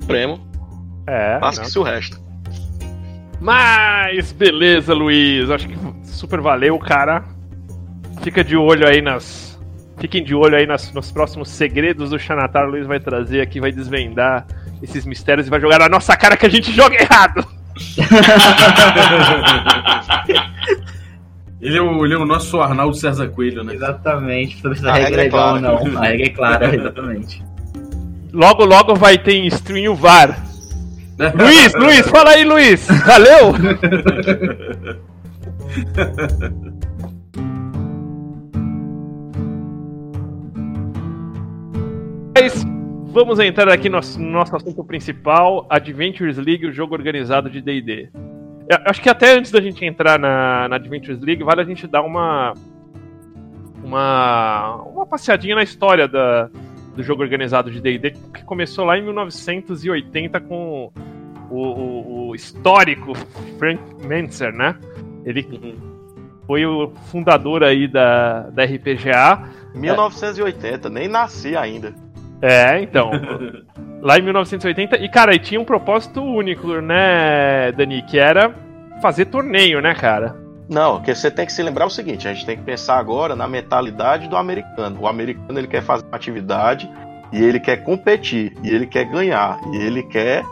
[0.00, 0.40] supremo.
[1.06, 2.18] É, Lasque-se o resto.
[3.40, 5.50] Mas beleza, Luiz.
[5.50, 7.24] Acho que super valeu, cara.
[8.22, 9.53] Fica de olho aí nas.
[9.98, 12.66] Fiquem de olho aí nas- nos próximos segredos do Xanatar.
[12.66, 14.46] O Luiz vai trazer aqui, vai desvendar
[14.82, 17.44] esses mistérios e vai jogar na nossa cara que a gente joga errado.
[21.60, 23.74] Ele é o, ele é o nosso Arnaldo César Coelho, né?
[23.74, 24.60] Exatamente.
[24.86, 25.84] A, A regra é é igual ou clara.
[25.88, 26.02] não.
[26.02, 27.42] A regra é clara, exatamente.
[28.34, 30.44] Logo, logo vai ter em stream o VAR.
[31.34, 32.86] Luiz, Luiz, fala aí, Luiz.
[33.06, 33.54] Valeu!
[42.34, 42.64] Mas
[43.12, 47.60] vamos entrar aqui no nosso, no nosso assunto principal, Adventures League, o jogo organizado de
[47.60, 48.10] D&D.
[48.86, 52.02] Acho que até antes da gente entrar na, na Adventures League, vale a gente dar
[52.02, 52.54] uma
[53.82, 56.48] uma, uma passeadinha na história da,
[56.96, 60.90] do jogo organizado de D&D, que começou lá em 1980 com
[61.50, 63.12] o, o- o histórico
[63.58, 64.74] Frank Mentzer, né?
[65.26, 65.78] Ele
[66.46, 69.42] foi o fundador aí da, da RPGA.
[69.74, 71.94] 1980, nem nasci ainda.
[72.42, 73.10] É, então.
[74.02, 74.98] lá em 1980.
[74.98, 78.02] E, cara, e tinha um propósito único, né, Dani?
[78.02, 78.54] Que era
[79.00, 80.36] fazer torneio, né, cara?
[80.68, 83.34] Não, porque você tem que se lembrar o seguinte: a gente tem que pensar agora
[83.34, 85.00] na mentalidade do americano.
[85.00, 86.90] O americano ele quer fazer uma atividade
[87.32, 90.44] e ele quer competir, e ele quer ganhar, e ele quer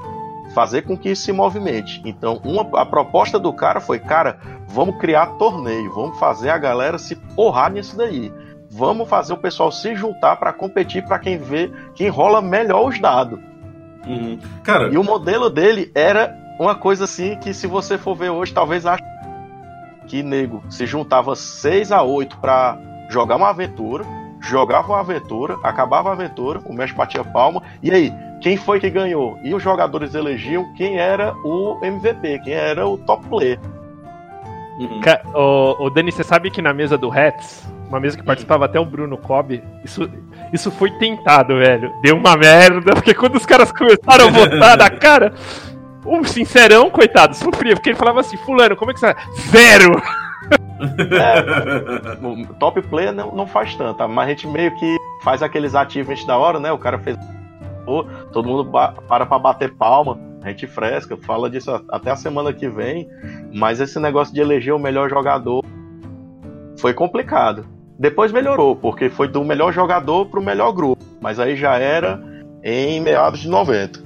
[0.55, 2.03] fazer com que isso se movimente.
[2.05, 6.99] Então, uma, a proposta do cara foi: cara, vamos criar torneio, vamos fazer a galera
[6.99, 8.33] se porrar nisso daí.
[8.75, 12.99] Vamos fazer o pessoal se juntar para competir para quem vê, quem rola melhor os
[12.99, 13.39] dados.
[14.07, 14.39] Uhum.
[14.65, 18.53] Cara, E o modelo dele era uma coisa assim que se você for ver hoje,
[18.53, 19.03] talvez ache
[20.07, 24.05] que nego se juntava 6 a 8 pra jogar uma aventura,
[24.41, 28.91] jogava uma aventura, acabava a aventura, o mestre batia palma, e aí, quem foi que
[28.91, 29.39] ganhou?
[29.45, 33.61] E os jogadores elegiam quem era o MVP, quem era o top player.
[34.79, 35.01] uhum.
[35.35, 38.81] Ô, ô, Dani, você sabe que na mesa do Hats, uma mesa que participava até
[38.81, 40.11] o Bruno Cobb, isso,
[40.51, 41.93] isso foi tentado, velho.
[42.03, 45.35] Deu uma merda, porque quando os caras começaram a votar na cara,
[46.05, 49.15] o sincerão, coitado, sofria, porque ele falava assim, fulano, como é que você...
[49.51, 49.93] Zero!
[52.23, 56.25] O top player não, não faz tanto, mas a gente meio que faz aqueles achievements
[56.27, 56.73] da hora, né?
[56.73, 57.17] O cara fez.
[58.33, 62.69] Todo mundo para pra bater palma, a gente fresca, fala disso até a semana que
[62.69, 63.09] vem,
[63.53, 65.65] mas esse negócio de eleger o melhor jogador
[66.79, 67.65] foi complicado.
[68.03, 72.21] Depois melhorou, porque foi do melhor jogador pro melhor grupo, mas aí já era
[72.65, 74.01] em meados de 90.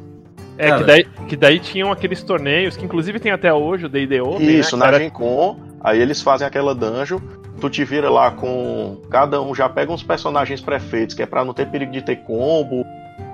[0.58, 0.78] É, Cara.
[0.78, 4.46] que daí, que daí tinham aqueles torneios, que inclusive tem até hoje, o D&D Open,
[4.58, 4.80] Isso, né?
[4.82, 7.18] na era- Gen Con, aí eles fazem aquela dungeon,
[7.58, 9.00] tu te vira lá com.
[9.10, 12.16] Cada um já pega uns personagens prefeitos, que é pra não ter perigo de ter
[12.16, 12.84] combo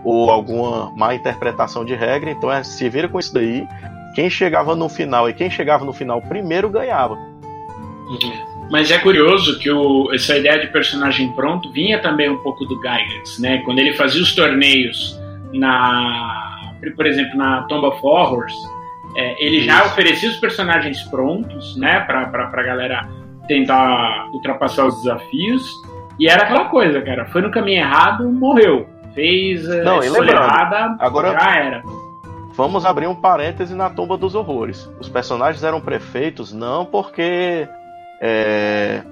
[0.05, 3.67] ou alguma má interpretação de regra, então é, se vira com isso daí.
[4.15, 7.19] Quem chegava no final e quem chegava no final primeiro ganhava.
[8.71, 12.77] Mas é curioso que o- essa ideia de personagem pronto vinha também um pouco do
[12.77, 13.59] Gygax, né?
[13.65, 15.19] Quando ele fazia os torneios
[15.53, 18.55] na, por exemplo, na Tomb of Horrors,
[19.17, 19.89] é, ele já Isso.
[19.89, 22.01] oferecia os personagens prontos, né?
[22.01, 23.07] Pra, pra galera
[23.47, 25.71] tentar ultrapassar os desafios.
[26.19, 27.27] E era aquela coisa, cara.
[27.27, 28.87] Foi no caminho errado, morreu.
[29.15, 31.83] Fez a Não, escolha lembrando, errada, agora- já era.
[32.55, 34.89] Vamos abrir um parêntese na Tumba dos Horrores.
[35.01, 37.67] Os personagens eram prefeitos não porque
[38.23, 39.03] é,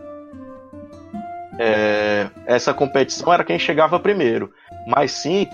[1.59, 4.53] é, essa competição era quem chegava primeiro,
[4.87, 5.49] mas sim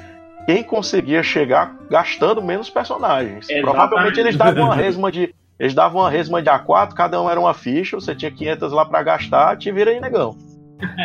[0.44, 3.48] quem conseguia chegar gastando menos personagens.
[3.48, 3.62] Exatamente.
[3.62, 7.40] Provavelmente eles davam uma resma de eles davam uma resma de A4, cada um era
[7.40, 10.36] uma ficha, você tinha 500 lá pra gastar, te vira aí, negão.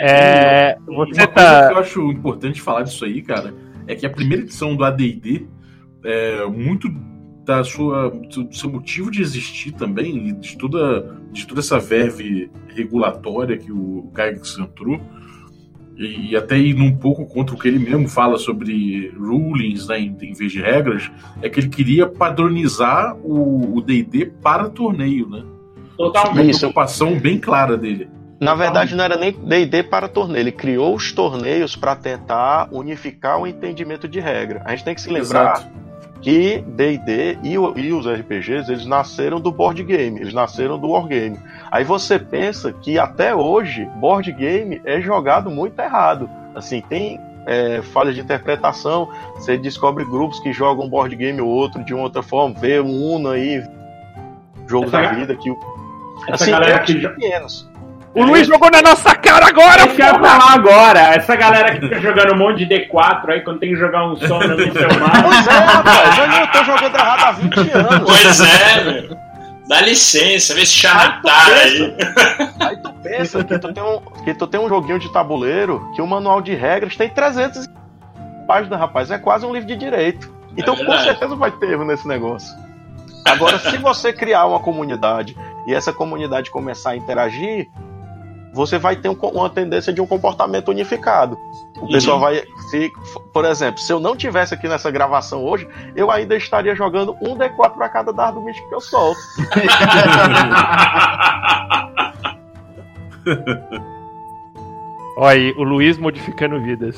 [0.04, 1.68] É, você Uma coisa tá.
[1.68, 3.54] que eu acho importante falar disso aí, cara,
[3.88, 5.48] é que a primeira edição do AD&D,
[6.04, 6.90] é, muito
[7.46, 12.52] da sua, do seu motivo de existir também, e de toda, de toda essa verve
[12.68, 15.00] regulatória que o Gygax entrou,
[15.98, 20.00] e, e até indo um pouco contra o que ele mesmo fala sobre rulings né,
[20.00, 25.44] em, em vez de regras, é que ele queria padronizar o D&D para torneio, né?
[25.98, 26.34] Totalmente.
[26.34, 26.60] Uma Isso.
[26.60, 28.10] preocupação bem clara dele.
[28.40, 30.42] Na verdade, não era nem D&D para torneio.
[30.42, 34.64] Ele criou os torneios para tentar unificar o entendimento de regra.
[34.66, 35.91] A gente tem que se lembrar Exato.
[36.22, 41.40] Que D&D e, e os RPGs eles nasceram do board game, eles nasceram do wargame.
[41.72, 46.30] Aí você pensa que até hoje board game é jogado muito errado.
[46.54, 49.10] Assim, tem é, falhas de interpretação.
[49.36, 52.54] Você descobre grupos que jogam board game ou outro de uma outra forma.
[52.60, 53.64] Vê um Uno aí,
[54.68, 55.58] jogos Essa- da vida que o
[56.28, 57.71] Essa assim, galera é que pequenos.
[58.14, 62.00] O Luiz jogou na nossa cara agora, Eu quero falar agora, essa galera que fica
[62.02, 65.24] jogando um monte de D4 aí, quando tem que jogar um som no seu mapa.
[65.24, 68.00] Pois é, rapaz, eu tô jogando errado há 20 anos.
[68.06, 69.18] Pois é, meu.
[69.68, 71.96] Dá licença, vê esse Aí tu chanatar aí.
[72.60, 76.02] Aí tu pensa que tu, tem um, que tu tem um joguinho de tabuleiro que
[76.02, 77.70] o manual de regras tem 300
[78.46, 79.10] páginas, rapaz.
[79.10, 80.30] É quase um livro de direito.
[80.58, 81.06] Então, com verdade.
[81.06, 82.54] certeza vai ter erro nesse negócio.
[83.26, 87.70] Agora, se você criar uma comunidade e essa comunidade começar a interagir,
[88.54, 91.38] você vai ter um uma tendência de um comportamento unificado.
[91.78, 91.92] O Uhum.
[91.92, 92.44] pessoal vai.
[92.70, 92.92] Se,
[93.34, 97.36] por exemplo, se eu não tivesse aqui nessa gravação hoje, eu ainda estaria jogando um
[97.36, 99.20] D4 para cada dardo místico que eu solto.
[105.18, 106.96] Olha aí, o Luiz modificando vidas.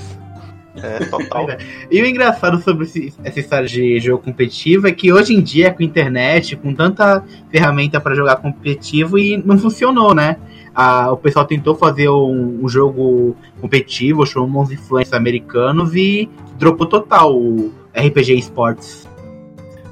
[0.76, 1.48] É total.
[1.92, 5.72] E o engraçado sobre esse- essa história de jogo competitivo é que hoje em dia,
[5.72, 10.38] com internet, com tanta ferramenta para jogar competitivo, e não funcionou, né?
[10.76, 16.88] Ah, o pessoal tentou fazer um, um jogo competitivo, chamou uns influencers americanos e dropou
[16.88, 19.08] total o RPG Esports.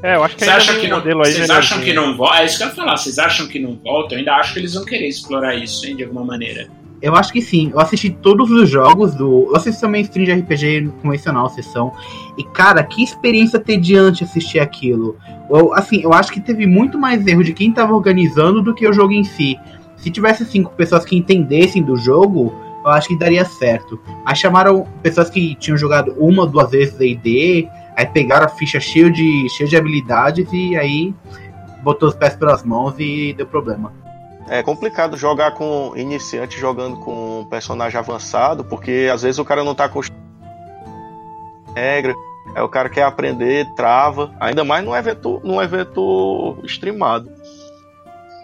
[0.04, 1.60] É, eu acho que Vocês ainda que um não, modelo aí vocês melhorzinho.
[1.60, 2.38] acham que não volta?
[2.40, 2.98] É isso que eu ia falar.
[2.98, 4.16] Vocês acham que não volta?
[4.16, 6.68] Eu ainda acho que eles vão querer explorar isso, hein, de alguma maneira.
[7.02, 7.72] Eu acho que sim.
[7.74, 9.48] Eu assisti todos os jogos do.
[9.50, 11.92] Eu assisti também stream de RPG convencional, sessão.
[12.38, 15.18] E, cara, que experiência tediante assistir aquilo.
[15.50, 18.88] Eu, assim, eu acho que teve muito mais erro de quem tava organizando do que
[18.88, 19.58] o jogo em si.
[20.02, 24.00] Se tivesse cinco pessoas que entendessem do jogo, eu acho que daria certo.
[24.26, 29.12] Aí chamaram pessoas que tinham jogado uma, duas vezes D&D, aí pegaram a ficha cheia
[29.12, 31.14] de, cheia de habilidades e aí
[31.84, 33.94] botou os pés pelas mãos e deu problema.
[34.50, 39.64] É complicado jogar com iniciante jogando com um personagem avançado, porque às vezes o cara
[39.64, 40.02] não tá com
[41.76, 42.14] regra,
[42.56, 47.32] aí o cara quer aprender, trava, ainda mais num evento, num evento streamado.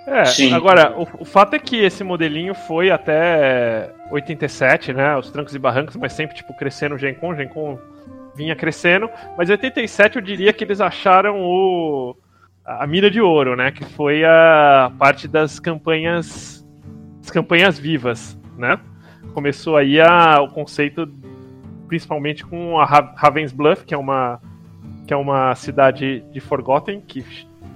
[0.07, 0.53] É, Sim.
[0.53, 5.17] agora, o, o fato é que esse modelinho foi até 87, né?
[5.17, 7.77] Os trancos e barrancos, mas sempre, tipo, crescendo Gen Con, Gen Con
[8.33, 9.09] vinha crescendo.
[9.37, 12.15] Mas em 87 eu diria que eles acharam o,
[12.65, 13.69] a mira de ouro, né?
[13.69, 16.65] Que foi a parte das campanhas.
[17.21, 18.79] As campanhas vivas, né?
[19.33, 21.05] Começou aí a, o conceito,
[21.85, 24.39] principalmente com a Ra- Raven's Bluff, que é uma,
[25.05, 27.25] que é uma cidade de Forgotten, que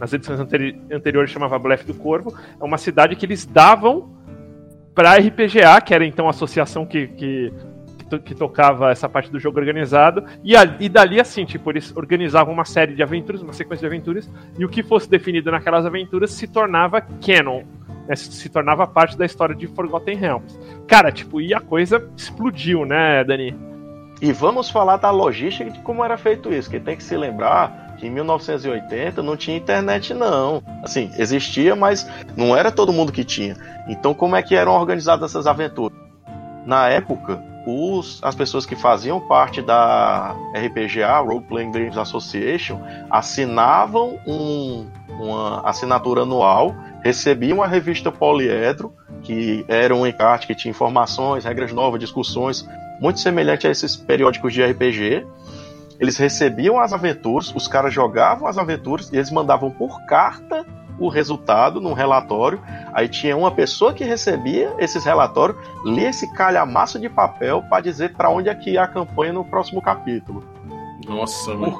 [0.02, 2.36] nas edições anteri anteriores chamava Bluff do Corvo.
[2.60, 4.10] É uma cidade que eles davam
[4.96, 7.54] para RPGA, que era então a associação que, que,
[8.00, 10.26] que, to- que tocava essa parte do jogo organizado.
[10.44, 14.30] E, e dali, assim, tipo, eles organizavam uma série de aventuras, uma sequência de aventuras,
[14.58, 17.62] e o que fosse definido naquelas aventuras se tornava canon.
[18.08, 20.60] né, se tornava parte da história de Forgotten Realms.
[20.88, 23.56] Cara, tipo, e a coisa explodiu, né, Dani?
[24.22, 27.81] E vamos falar da logística de como era feito isso, que tem que se lembrar
[28.08, 30.64] em 1980 não tinha internet, não.
[30.84, 33.56] Assim, existia, mas não era todo mundo que tinha.
[33.88, 35.98] Então, como é que eram organizadas essas aventuras?
[36.66, 44.20] Na época, os, as pessoas que faziam parte da RPGA, Role Playing Games Association, assinavam
[44.26, 51.46] um, uma assinatura anual, recebiam a revista Poliedro, que era um encarte que tinha informações,
[51.46, 52.68] regras novas, discussões,
[53.00, 55.26] muito semelhante a esses periódicos de RPG.
[56.02, 60.66] Eles recebiam as aventuras, os caras jogavam as aventuras e eles mandavam por carta
[60.98, 62.60] o resultado num relatório.
[62.92, 68.14] Aí tinha uma pessoa que recebia esses relatórios, lia esse calhamaço de papel para dizer
[68.14, 70.44] para onde é que ia a campanha no próximo capítulo.
[71.08, 71.80] Nossa, mano.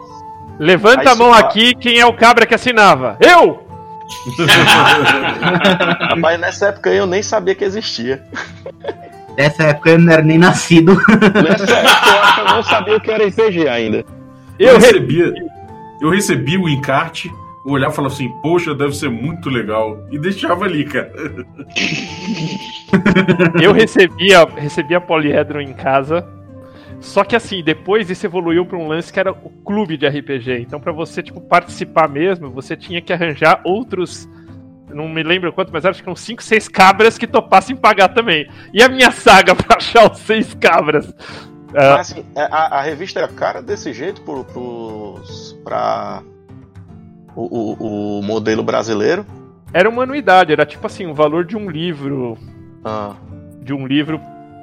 [0.60, 3.18] Levanta Aí a mão aqui quem é o cabra que assinava.
[3.20, 3.68] Eu!
[6.20, 8.24] Mas nessa época eu nem sabia que existia.
[9.38, 10.94] Nessa época eu não era nem nascido.
[10.96, 14.06] Nessa época eu não sabia o que era RPG ainda.
[14.60, 15.34] Eu Eu re- recebia,
[16.02, 17.32] eu recebi o encarte,
[17.66, 19.98] olhava e falava assim, poxa, deve ser muito legal.
[20.12, 21.12] E deixava ali, cara.
[23.62, 26.28] Eu recebia, recebia poliedro em casa.
[27.00, 30.60] Só que assim, depois isso evoluiu para um lance que era o clube de RPG.
[30.62, 34.30] Então, para você tipo participar mesmo, você tinha que arranjar outros
[34.94, 38.48] não me lembro quanto, mas acho que uns 5, 6 cabras que topassem pagar também.
[38.74, 41.14] E a minha saga pra achar os 6 cabras?
[41.74, 46.22] Mas assim, a, a revista era cara desse jeito pro, pros, pra
[47.36, 49.26] o, o, o modelo brasileiro.
[49.74, 52.38] era uma anuidade, era tipo assim, o valor de um livro.
[52.84, 53.16] Ah,
[53.62, 54.20] De um livro.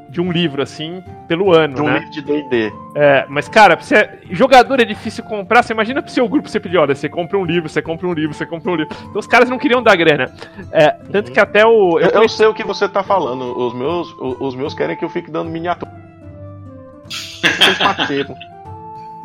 [0.08, 1.98] De um livro, assim, pelo ano, de um né?
[1.98, 2.72] livro de D&D.
[2.94, 5.62] É, mas, cara, você, jogador é difícil comprar.
[5.62, 8.14] Você imagina pro seu grupo você pedir, olha, você compra um livro, você compra um
[8.14, 8.96] livro, você compra um livro.
[9.02, 10.32] Então os caras não queriam dar grana.
[10.72, 11.34] É, tanto Uhum.
[11.34, 11.98] que até o.
[12.00, 13.42] Eu, Eu, eu sei o que você tá falando.
[13.58, 15.92] Os meus, o- os meus querem que eu fique dando miniatura.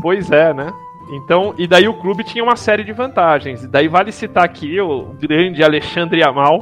[0.02, 0.72] Pois é, né?
[1.12, 3.64] Então, e daí o clube tinha uma série de vantagens.
[3.64, 6.60] E daí vale citar aqui o grande Alexandre Yamal,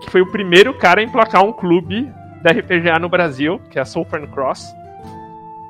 [0.00, 2.08] que foi o primeiro cara a emplacar um clube
[2.46, 4.72] da RPGA no Brasil, que é a Southern Cross.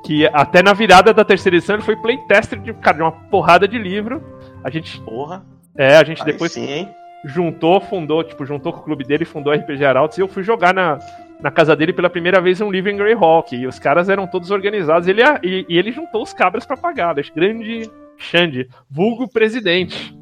[0.05, 3.67] Que até na virada da terceira edição ele foi playtester de, cara, de uma porrada
[3.67, 4.23] de livro.
[4.63, 5.43] A gente, Porra.
[5.75, 6.87] é, a gente Aí depois sim,
[7.25, 10.43] juntou, fundou, tipo, juntou com o clube dele, fundou a RPG Arautos e eu fui
[10.43, 10.99] jogar na,
[11.41, 13.55] na casa dele pela primeira vez um livro em Greyhawk.
[13.55, 15.07] E os caras eram todos organizados.
[15.07, 17.15] Ele, e, e ele juntou os cabras pra pagar.
[17.35, 20.16] Grande Xande, vulgo presidente.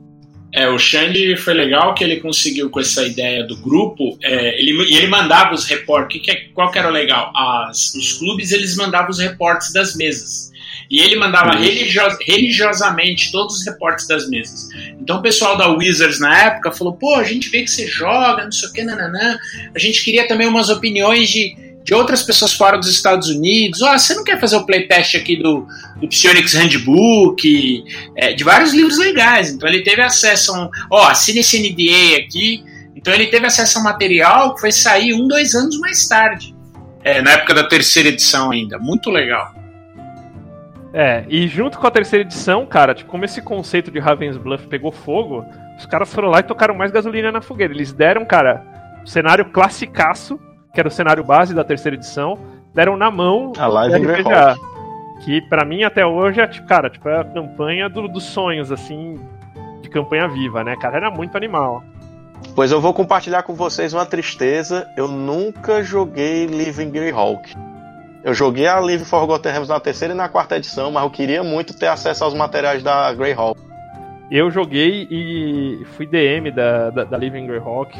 [0.55, 4.17] É, o Xande foi legal que ele conseguiu com essa ideia do grupo.
[4.23, 6.19] é, ele, e ele mandava os reportes.
[6.19, 7.31] Que que é- qual que era o legal?
[7.35, 10.51] As, os clubes eles mandavam os reportes das mesas.
[10.89, 14.69] E ele mandava religio- religiosamente todos os reportes das mesas.
[15.01, 18.43] Então o pessoal da Wizards na época falou: pô, a gente vê que você joga,
[18.45, 19.37] não sei o que, nananã.
[19.73, 23.79] A gente queria também umas opiniões de, de outras pessoas fora dos Estados Unidos.
[23.83, 25.67] Ó, você não quer fazer o playtest aqui do,
[26.01, 27.85] do Psionics Handbook?
[28.15, 29.51] é, de vários livros legais.
[29.51, 30.69] Então ele teve acesso a um.
[30.89, 32.63] Ó, assine esse NDA aqui.
[32.95, 36.55] Então ele teve acesso a um material que foi sair um, dois anos mais tarde.
[37.03, 38.79] É, na época da terceira edição ainda.
[38.79, 39.53] Muito legal.
[40.91, 44.65] É, e junto com a terceira edição, cara, tipo, como esse conceito de Raven's Bluff
[44.67, 45.45] pegou fogo,
[45.77, 47.73] os caras foram lá e tocaram mais gasolina na fogueira.
[47.73, 48.65] Eles deram, cara,
[49.03, 50.39] o cenário classicaço,
[50.75, 52.37] que era o cenário base da terceira edição,
[52.73, 54.55] deram na mão A live RPGA.
[55.23, 58.71] Que pra mim até hoje é, tipo, cara, tipo, é a campanha do- dos sonhos,
[58.71, 59.17] assim,
[59.81, 60.97] de campanha viva, né, cara?
[60.97, 61.81] Era muito animal.
[62.53, 64.87] Pois eu vou compartilhar com vocês uma tristeza.
[64.97, 67.55] Eu nunca joguei Living Greyhawk.
[68.23, 71.43] Eu joguei a Live Forgotten Realms na terceira e na quarta edição, mas eu queria
[71.43, 73.59] muito ter acesso aos materiais da Greyhawk.
[74.29, 77.97] Eu joguei e fui DM da, da, da Living Greyhawk.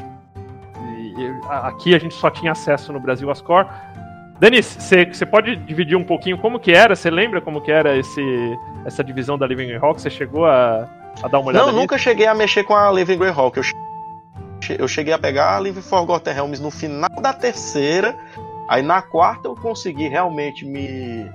[1.49, 3.67] Aqui a gente só tinha acesso no Brasil às core.
[4.39, 6.95] Denis, você pode dividir um pouquinho como que era?
[6.95, 8.21] Você lembra como que era esse,
[8.85, 10.01] essa divisão da Living Greyhawk?
[10.01, 10.89] Você chegou a,
[11.23, 11.79] a dar uma olhada Não, nisso?
[11.81, 13.55] nunca cheguei a mexer com a Living Greyhawk.
[13.57, 18.13] Eu, che- eu cheguei a pegar a Live Forgotten Realms no final da terceira.
[18.67, 21.31] Aí na quarta eu consegui realmente me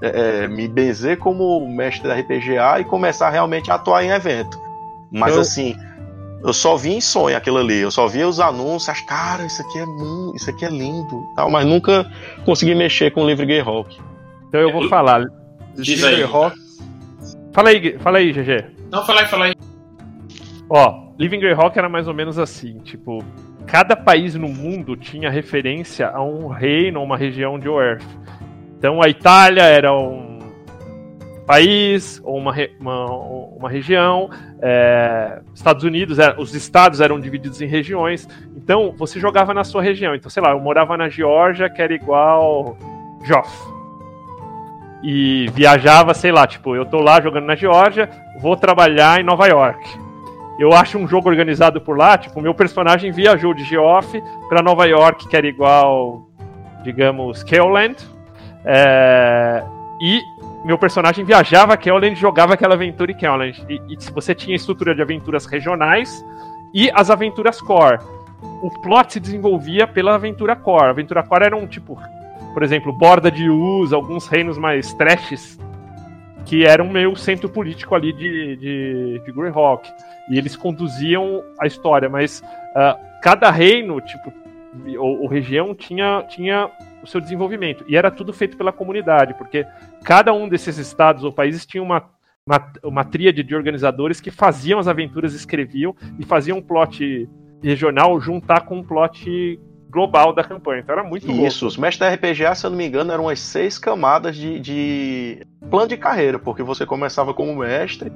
[0.00, 4.58] é, é, me benzer como mestre da RPGA e começar realmente a atuar em evento.
[5.12, 5.76] Mas Eu- assim,
[6.42, 7.78] eu só vi em sonho aquilo ali.
[7.80, 11.50] Eu só via os anúncios, cara, isso aqui é mu- isso aqui é lindo, tal,
[11.50, 12.10] mas nunca
[12.44, 13.98] consegui mexer com o Livre Greyhawk.
[14.48, 15.24] Então eu vou falar.
[15.74, 16.14] Diz Living aí.
[16.16, 16.56] Greyhawk.
[17.52, 18.64] Fala aí, fala aí, GG.
[18.90, 19.54] Não, fala aí, fala aí.
[20.68, 23.24] Ó, Living Greyhawk era mais ou menos assim, tipo,
[23.66, 28.04] cada país no mundo tinha referência a um reino, uma região de Oerth.
[28.78, 30.29] Então a Itália era um
[31.50, 33.06] país ou uma, uma,
[33.56, 34.30] uma região,
[34.62, 39.82] é, Estados Unidos, era- os estados eram divididos em regiões, então você jogava na sua
[39.82, 40.14] região.
[40.14, 42.76] Então, sei lá, eu morava na Geórgia, que era igual
[43.24, 43.50] Joff.
[45.02, 49.46] e viajava, sei lá, tipo, eu tô lá jogando na Geórgia, vou trabalhar em Nova
[49.48, 49.82] York.
[50.58, 54.86] Eu acho um jogo organizado por lá, tipo, meu personagem viajou de Geoff para Nova
[54.86, 56.28] York, que era igual,
[56.84, 57.96] digamos, Keoland.
[58.62, 59.64] É,
[60.02, 60.20] e
[60.64, 63.64] meu personagem viajava a Keoland e jogava aquela aventura em Keoland.
[63.68, 66.24] E, e você tinha estrutura de aventuras regionais
[66.74, 67.98] e as aventuras core.
[68.62, 70.86] O plot se desenvolvia pela aventura core.
[70.86, 71.98] A aventura core era um tipo
[72.52, 75.58] por exemplo, Borda de Uz, alguns reinos mais trashes,
[76.44, 79.88] que eram meio centro político ali de, de, de Greyhawk.
[80.30, 84.32] E eles conduziam a história, mas uh, cada reino, tipo,
[84.98, 86.70] ou, ou, região tinha, tinha
[87.02, 87.84] o seu desenvolvimento.
[87.86, 89.66] E era tudo feito pela comunidade, porque
[90.04, 92.04] cada um desses estados ou países tinha uma,
[92.46, 97.28] uma, uma tríade de organizadores que faziam as aventuras, escreviam e faziam um plot
[97.62, 100.80] regional juntar com um plot global da campanha.
[100.80, 101.66] Então era muito Isso, louco.
[101.66, 105.46] os mestres da RPGA, se eu não me engano, eram umas seis camadas de, de
[105.68, 108.12] plano de carreira, porque você começava como mestre,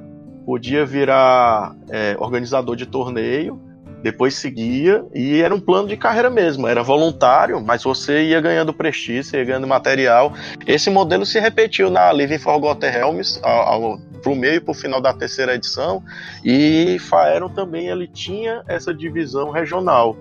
[0.47, 3.61] podia virar é, organizador de torneio,
[4.05, 8.71] depois seguia, e era um plano de carreira mesmo, era voluntário, mas você ia ganhando
[8.75, 10.35] prestígio, ia ganhando material.
[10.67, 15.01] Esse modelo se repetiu na Living Forgotten Realms, ao, ao, pro meio e pro final
[15.01, 16.03] da terceira edição,
[16.45, 20.15] e Faeron também ele tinha essa divisão regional.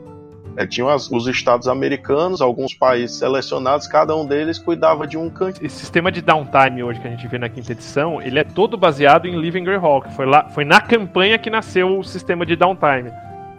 [0.55, 5.65] É, as, os estados americanos, alguns países selecionados, cada um deles cuidava de um canto.
[5.65, 8.77] Esse sistema de downtime hoje que a gente vê na quinta edição, ele é todo
[8.77, 10.13] baseado em Living Greyhawk.
[10.13, 13.11] Foi, lá, foi na campanha que nasceu o sistema de downtime,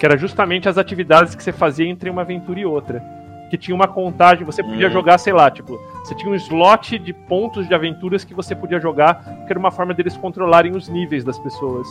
[0.05, 3.03] que era justamente as atividades que você fazia entre uma aventura e outra.
[3.51, 4.91] Que tinha uma contagem, você podia hum.
[4.91, 8.79] jogar, sei lá, tipo, você tinha um slot de pontos de aventuras que você podia
[8.79, 11.89] jogar, que era uma forma deles controlarem os níveis das pessoas.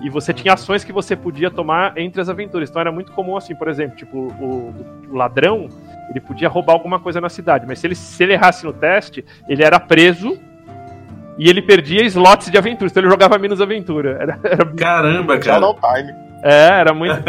[0.00, 2.68] E você tinha ações que você podia tomar entre as aventuras.
[2.68, 4.74] Então era muito comum assim, por exemplo, tipo, o,
[5.08, 5.68] o ladrão,
[6.10, 9.24] ele podia roubar alguma coisa na cidade, mas se ele, se ele errasse no teste,
[9.48, 10.36] ele era preso
[11.38, 14.16] e ele perdia slots de aventura, então ele jogava menos aventura.
[14.20, 14.66] Era, era...
[14.66, 15.64] Caramba, cara.
[15.74, 16.25] time.
[16.48, 17.22] É, era muito,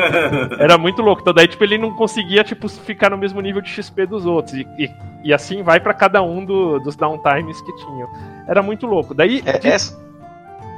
[0.60, 1.22] era muito louco.
[1.22, 4.54] Então daí, tipo, ele não conseguia, tipo, ficar no mesmo nível de XP dos outros.
[4.54, 4.92] E, e,
[5.24, 8.08] e assim vai para cada um do, dos downtimes que tinham.
[8.48, 9.14] Era muito louco.
[9.14, 9.42] Daí.
[9.46, 9.68] É, de...
[9.68, 10.08] essa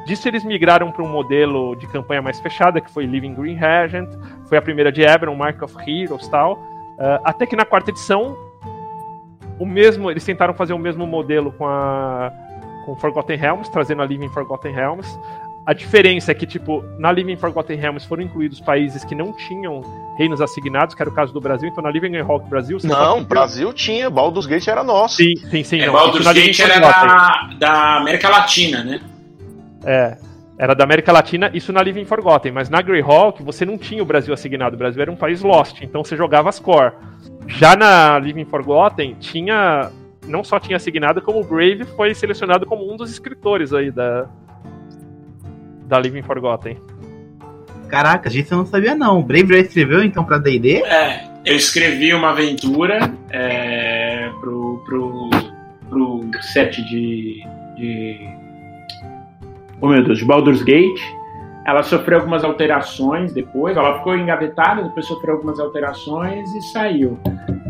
[0.10, 4.10] Disso eles migraram para um modelo de campanha mais fechada, que foi Living Green Regent,
[4.48, 6.54] foi a primeira de Eberron, Mark of Heroes tal.
[6.54, 8.36] Uh, até que na quarta edição,
[9.60, 12.32] o mesmo, eles tentaram fazer o mesmo modelo com a
[12.86, 15.20] com Forgotten Realms, trazendo a Living Forgotten Realms.
[15.70, 19.84] A diferença é que, tipo, na Living Forgotten Realms foram incluídos países que não tinham
[20.18, 21.70] reinos assignados, que era o caso do Brasil.
[21.70, 22.80] Então, na Living Rock Brasil...
[22.84, 24.10] Não, Brasil tinha.
[24.10, 25.18] Baldur's Gate era nosso.
[25.18, 25.80] Sim, sim, sim.
[25.80, 29.00] É, não, Baldur's Gate era da, da América Latina, né?
[29.86, 30.18] É.
[30.58, 34.06] Era da América Latina, isso na Living Forgotten, mas na Greyhawk você não tinha o
[34.08, 34.76] Brasil assignado.
[34.76, 36.94] O Brasil era um país lost, então você jogava as core.
[37.46, 39.92] Já na Living Forgotten, tinha.
[40.26, 44.28] Não só tinha assignado, como o Brave foi selecionado como um dos escritores aí da.
[45.90, 46.78] Da Living Forgotten.
[47.90, 49.20] Caraca, gente, eu não sabia não.
[49.20, 50.84] O Brave já escreveu então pra DD?
[50.84, 55.30] É, eu escrevi uma aventura é, pro, pro,
[55.90, 57.44] pro set de,
[57.76, 58.30] de
[59.82, 61.02] oh meu Deus, de Baldur's Gate.
[61.66, 67.20] Ela sofreu algumas alterações depois, ela ficou engavetada, depois sofreu algumas alterações e saiu.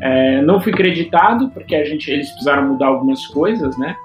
[0.02, 3.96] É, não fui creditado, porque a gente, eles precisaram mudar algumas coisas, né?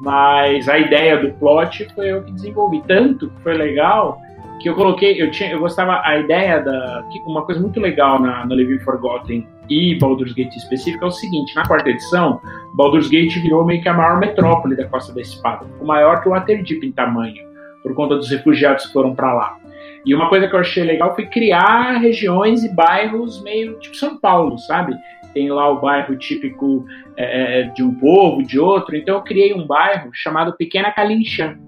[0.00, 2.82] Mas a ideia do plot foi eu que desenvolvi.
[2.86, 4.18] Tanto que foi legal
[4.60, 8.44] que eu coloquei, eu tinha, eu gostava a ideia da uma coisa muito legal na,
[8.44, 12.40] na Living Forgotten e Baldur's Gate específico é o seguinte, na quarta edição,
[12.74, 16.28] Baldur's Gate virou meio que a maior metrópole da Costa da Espada, o maior que
[16.28, 17.48] o Waterdeep em tamanho
[17.82, 19.56] por conta dos refugiados que foram para lá.
[20.04, 24.18] E uma coisa que eu achei legal foi criar regiões e bairros meio tipo São
[24.18, 24.94] Paulo, sabe?
[25.32, 26.84] Tem lá o bairro típico
[27.20, 28.96] é, é, de um povo, de outro.
[28.96, 31.58] Então eu criei um bairro chamado Pequena Calinchã,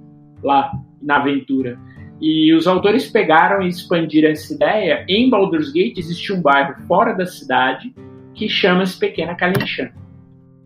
[0.42, 1.78] lá na aventura.
[2.20, 5.04] E os autores pegaram e expandiram essa ideia.
[5.08, 7.92] Em Baldur's Gate existe um bairro fora da cidade
[8.34, 9.90] que chama-se Pequena Calinchã.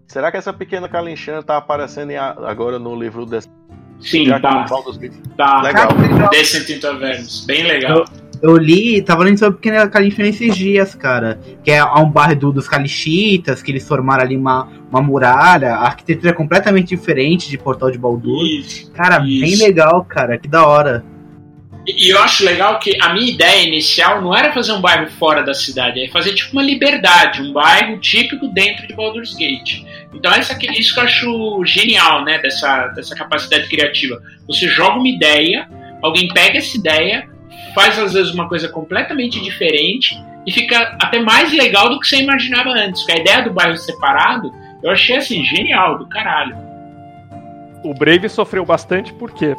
[0.07, 3.49] Será que essa Pequena Calinchã está aparecendo agora no livro desse
[4.01, 4.66] Sim, Já tá.
[5.37, 5.62] Tá.
[5.62, 5.89] Legal.
[6.70, 7.45] Intervernos.
[7.47, 7.99] Bem legal.
[7.99, 8.05] Eu,
[8.47, 11.40] eu li, tava lendo sobre Pequena Califórnia esses dias, cara.
[11.64, 15.74] Que é um bairro do, dos Calixitas, que eles formaram ali uma, uma muralha.
[15.74, 18.44] A arquitetura é completamente diferente de Portal de Baldur.
[18.47, 19.40] Isso, cara, isso.
[19.40, 20.38] bem legal, cara.
[20.38, 21.05] Que da hora.
[21.86, 25.44] E eu acho legal que a minha ideia inicial não era fazer um bairro fora
[25.44, 29.84] da cidade, é fazer tipo uma liberdade, um bairro típico dentro de Baldur's Gate.
[30.12, 34.20] Então essa, isso que eu acho genial, né, dessa, dessa capacidade criativa.
[34.49, 35.68] Você joga uma ideia,
[36.03, 37.28] alguém pega essa ideia,
[37.77, 42.22] faz às vezes uma coisa completamente diferente e fica até mais legal do que você
[42.22, 43.03] imaginava antes.
[43.03, 44.51] Porque a ideia do bairro separado,
[44.83, 46.57] eu achei assim, genial, do caralho.
[47.85, 49.55] o Brave sofreu bastante por quê?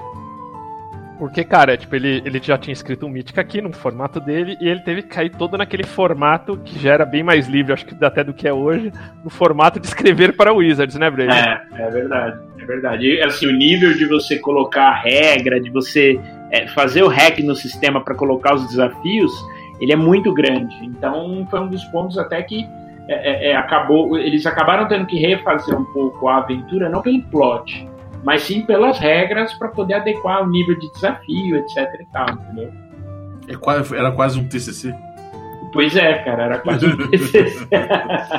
[1.19, 4.67] Porque, cara, tipo, ele, ele já tinha escrito um Mythic aqui no formato dele e
[4.67, 8.05] ele teve que cair todo naquele formato que já era bem mais livre, acho que
[8.05, 8.91] até do que é hoje,
[9.23, 11.31] no formato de escrever para Wizards, né, Brave?
[11.31, 13.07] É, é verdade, é verdade.
[13.07, 16.19] E, assim, o nível de você colocar a regra, de você
[16.51, 19.31] é, fazer o hack no sistema para colocar os desafios,
[19.79, 20.75] ele é muito grande.
[20.83, 22.67] Então, foi um dos pontos até que
[23.07, 27.21] é, é, é acabou, eles acabaram tendo que refazer um pouco a aventura, não pelo
[27.23, 27.87] plot,
[28.23, 32.71] mas sim pelas regras para poder adequar o nível de desafio, etc e tal, entendeu?
[33.47, 34.93] É era quase um TCC.
[35.71, 37.67] Pois é, cara, era quase um TCC.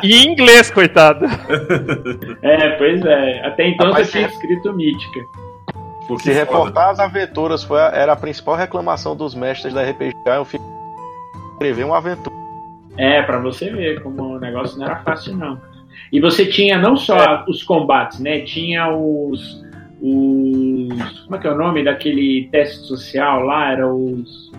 [0.03, 1.25] e em inglês, coitado.
[2.43, 3.47] é, pois é.
[3.47, 5.21] Até então Rapaz, você tinha é- escrito Mítica.
[6.09, 6.41] Pô, que Se foda.
[6.41, 10.61] reportar as aventuras foi a- era a principal reclamação dos mestres da RPG, eu fiz
[11.53, 12.35] escrever uma aventura.
[12.97, 15.61] É, pra você ver como o negócio não era fácil, não.
[16.11, 18.41] E você tinha não só os combates, né?
[18.41, 19.63] Tinha os.
[20.01, 21.21] Os.
[21.25, 23.73] Como é que é o nome daquele teste social lá?
[23.73, 24.51] Era os.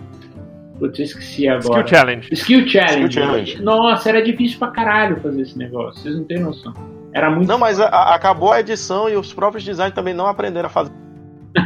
[0.78, 1.80] Putz, eu esqueci agora.
[1.82, 2.28] Skill Challenge.
[2.32, 3.04] Skill Challenge.
[3.08, 3.62] Skill Challenge.
[3.62, 6.00] Nossa, era difícil pra caralho fazer esse negócio.
[6.00, 6.72] Vocês não têm noção.
[7.12, 7.48] Era muito.
[7.48, 10.92] Não, mas a- acabou a edição e os próprios designers também não aprenderam a fazer.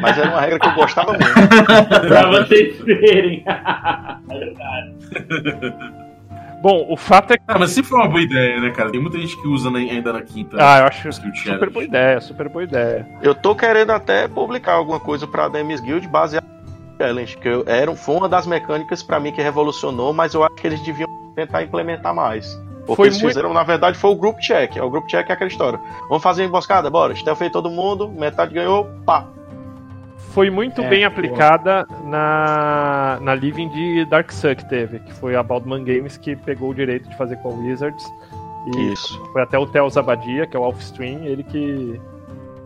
[0.01, 1.25] Mas era uma regra que eu gostava muito.
[2.09, 3.45] pra vocês verem.
[3.47, 4.95] é verdade.
[6.63, 7.45] Bom, o fato é que.
[7.47, 8.91] Ah, mas sempre foi uma boa ideia, né, cara?
[8.91, 10.57] Tem muita gente que usa na- ainda na quinta.
[10.59, 11.71] Ah, eu acho super Challenge.
[11.71, 13.07] boa ideia, super boa ideia.
[13.21, 17.65] Eu tô querendo até publicar alguma coisa pra Demis Guild baseada no Challenge, que eu,
[17.67, 21.07] era, foi uma das mecânicas pra mim que revolucionou, mas eu acho que eles deviam
[21.37, 22.59] tentar implementar mais.
[22.87, 24.77] Porque Foi eles muito- fizeram, na verdade, foi o group check.
[24.77, 25.79] O group check é aquela história.
[26.09, 26.89] Vamos fazer uma emboscada?
[26.89, 27.15] Bora.
[27.15, 29.27] Stealth aí todo mundo, metade ganhou, pá.
[30.35, 31.09] Foi muito É, bem boa.
[31.09, 36.35] aplicada na, na Living de Dark Sun que teve, que foi a Baldman Games que
[36.35, 38.05] pegou o direito de fazer com a Wizards.
[38.75, 39.19] E Isso.
[39.33, 42.01] foi até o Theo Zabadia, que é o Offstream, ele que,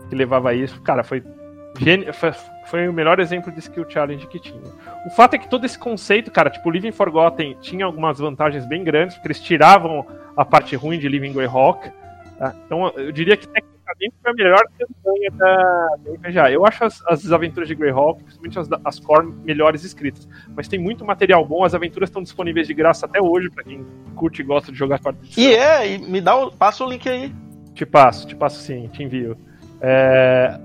[0.09, 0.81] que levava isso.
[0.83, 1.23] Cara, foi,
[1.79, 2.33] geni- foi,
[2.67, 4.63] foi o melhor exemplo de skill challenge que tinha.
[5.07, 8.83] O fato é que todo esse conceito, cara, tipo, Living Forgotten tinha algumas vantagens bem
[8.85, 10.07] grandes, porque eles tiravam
[10.37, 11.91] a parte ruim de Living Greyhawk.
[12.39, 12.55] tá?
[12.65, 13.47] Então, eu diria que
[13.95, 16.51] tecnicamente foi a melhor campanha da, da IPGA.
[16.51, 20.29] Eu acho as, as aventuras de Greyhawk, principalmente as, as core, melhores escritas.
[20.55, 23.85] Mas tem muito material bom, as aventuras estão disponíveis de graça até hoje, pra quem
[24.15, 25.43] curte e gosta de jogar quarta edição.
[25.43, 26.51] E é, e me dá o.
[26.51, 27.33] Passa o link aí.
[27.75, 29.37] Te passo, te passo sim, te envio.
[29.81, 30.59] É,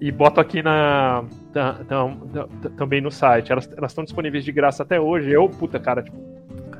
[0.00, 1.24] e boto aqui na.
[1.52, 3.52] ta- tam- ta- também no site.
[3.52, 5.30] Elas estão disponíveis de graça até hoje.
[5.30, 6.16] Eu, puta, cara, tipo,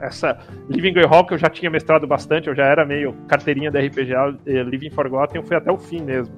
[0.03, 0.37] essa
[0.69, 4.63] Living Greyhawk eu já tinha mestrado bastante, eu já era meio carteirinha da RPGA, eh,
[4.65, 6.35] Living Forgotten eu fui até o fim mesmo.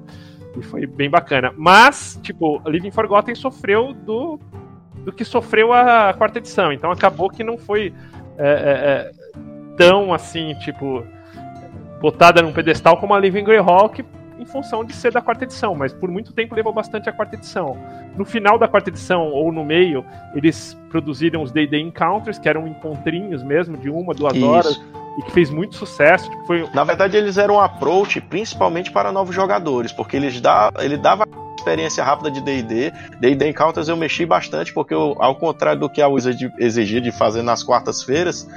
[0.57, 1.53] E foi bem bacana.
[1.57, 4.39] Mas, tipo, Living Forgotten sofreu do,
[5.03, 6.71] do que sofreu a quarta edição.
[6.71, 7.93] Então acabou que não foi
[8.37, 9.11] é, é,
[9.75, 11.03] tão assim, tipo,
[11.99, 14.05] botada num pedestal como a Living Greyhawk
[14.45, 17.35] em função de ser da quarta edição, mas por muito tempo levou bastante a quarta
[17.35, 17.75] edição.
[18.15, 22.67] No final da quarta edição, ou no meio, eles produziram os D&D Encounters, que eram
[22.67, 24.45] encontrinhos mesmo, de uma, duas Isso.
[24.45, 24.81] horas,
[25.17, 26.29] e que fez muito sucesso.
[26.29, 30.71] Tipo, foi, Na verdade, eles eram um approach principalmente para novos jogadores, porque eles dá,
[30.79, 31.25] ele dava
[31.57, 32.91] experiência rápida de D&D.
[33.19, 37.11] D&D Encounters eu mexi bastante, porque eu, ao contrário do que a Wizard exigia de
[37.11, 38.47] fazer nas quartas-feiras,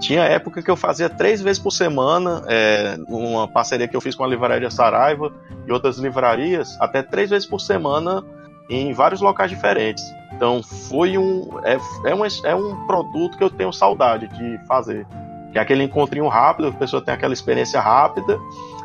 [0.00, 4.14] tinha época que eu fazia três vezes por semana, é, uma parceria que eu fiz
[4.14, 5.32] com a livraria Saraiva
[5.66, 8.24] e outras livrarias, até três vezes por semana
[8.68, 10.02] em vários locais diferentes.
[10.34, 15.06] Então foi um é, é, um, é um produto que eu tenho saudade de fazer.
[15.52, 18.38] Que é aquele encontrinho rápido, a pessoa tem aquela experiência rápida,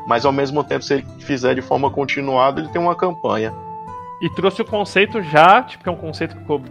[0.05, 3.53] mas ao mesmo tempo, se ele fizer de forma continuada, ele tem uma campanha.
[4.21, 6.61] e trouxe o conceito já, tipo, que é um conceito que ficou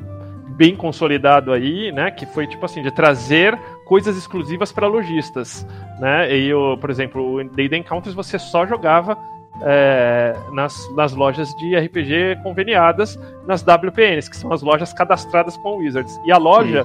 [0.56, 2.10] bem consolidado aí, né?
[2.10, 5.66] Que foi tipo assim, de trazer coisas exclusivas para lojistas,
[5.98, 6.36] né?
[6.36, 9.16] E o, por exemplo, o D&D Encounters você só jogava
[9.62, 15.78] é, nas, nas lojas de RPG conveniadas, nas WPNs, que são as lojas cadastradas com
[15.78, 16.20] Wizards.
[16.26, 16.82] E a loja,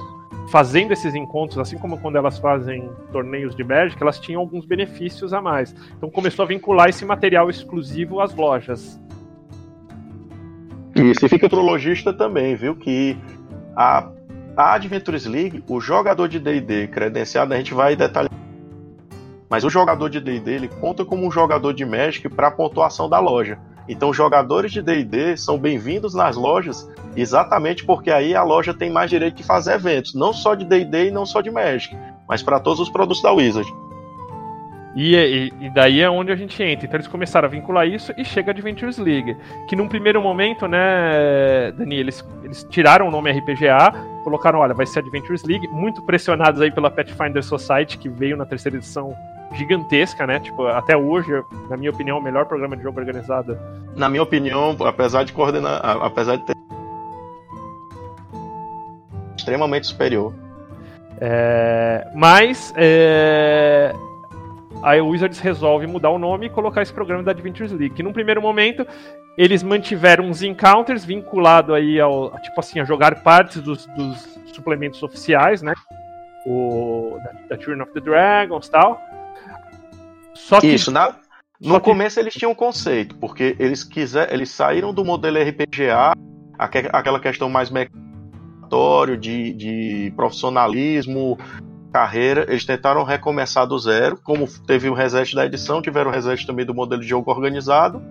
[0.48, 5.34] fazendo esses encontros, assim como quando elas fazem torneios de Magic, elas tinham alguns benefícios
[5.34, 5.74] a mais.
[5.98, 9.00] Então começou a vincular esse material exclusivo às lojas.
[10.94, 12.76] Isso, e fica pro lojista também, viu?
[12.76, 13.16] Que
[13.74, 14.08] a,
[14.56, 18.30] a Adventures League, o jogador de D&D credenciado, a gente vai detalhar.
[19.48, 23.08] Mas o jogador de D&D, ele conta como um jogador de Magic para a pontuação
[23.08, 23.58] da loja.
[23.88, 29.10] Então, jogadores de D&D são bem-vindos nas lojas, exatamente porque aí a loja tem mais
[29.10, 31.96] direito de fazer eventos, não só de D&D e não só de Magic,
[32.28, 33.70] mas para todos os produtos da Wizard.
[34.94, 36.84] E, e- e daí é onde a gente entra.
[36.86, 39.36] Então eles começaram a vincular isso e chega a Adventures League.
[39.68, 44.84] Que num primeiro momento, né, Dani, eles, eles tiraram o nome RPGA, colocaram, olha, vai
[44.86, 49.14] ser Adventures League, muito pressionados aí pela Pathfinder Society, que veio na terceira edição
[49.54, 50.40] gigantesca, né?
[50.40, 51.30] Tipo, até hoje,
[51.70, 53.58] na minha opinião, o melhor programa de jogo organizado.
[53.96, 56.52] Na minha opinião, apesar de coordenar, apesar de ter
[59.36, 60.32] extremamente superior.
[61.20, 63.92] É, mas é,
[64.82, 67.94] aí o Wizards resolve mudar o nome e colocar esse programa da Adventures League.
[67.94, 68.86] Que num primeiro momento
[69.36, 75.02] eles mantiveram uns encounters vinculado aí ao tipo assim a jogar partes dos, dos suplementos
[75.02, 75.74] oficiais, né?
[76.46, 79.00] O da, da Turn of the Dragons tal.
[80.34, 81.14] Só que isso na
[81.60, 86.12] no começo eles tinham um conceito, porque eles quiser, eles saíram do modelo RPGA,
[86.58, 88.02] aquela questão mais mecânica
[89.20, 91.38] de, de profissionalismo,
[91.92, 94.16] carreira, eles tentaram recomeçar do zero.
[94.16, 98.02] Como teve o reset da edição, tiveram o reset também do modelo de jogo organizado.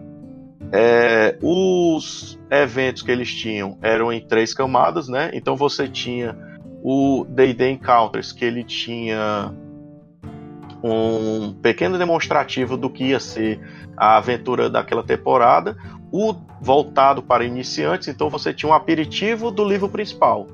[0.71, 5.31] É, os eventos que eles tinham eram em três camadas, né?
[5.33, 6.37] Então você tinha
[6.83, 9.53] o D&D Encounters, que ele tinha
[10.83, 13.59] um pequeno demonstrativo do que ia ser
[13.97, 15.77] a aventura daquela temporada,
[16.11, 20.47] o voltado para iniciantes, então você tinha um aperitivo do livro principal,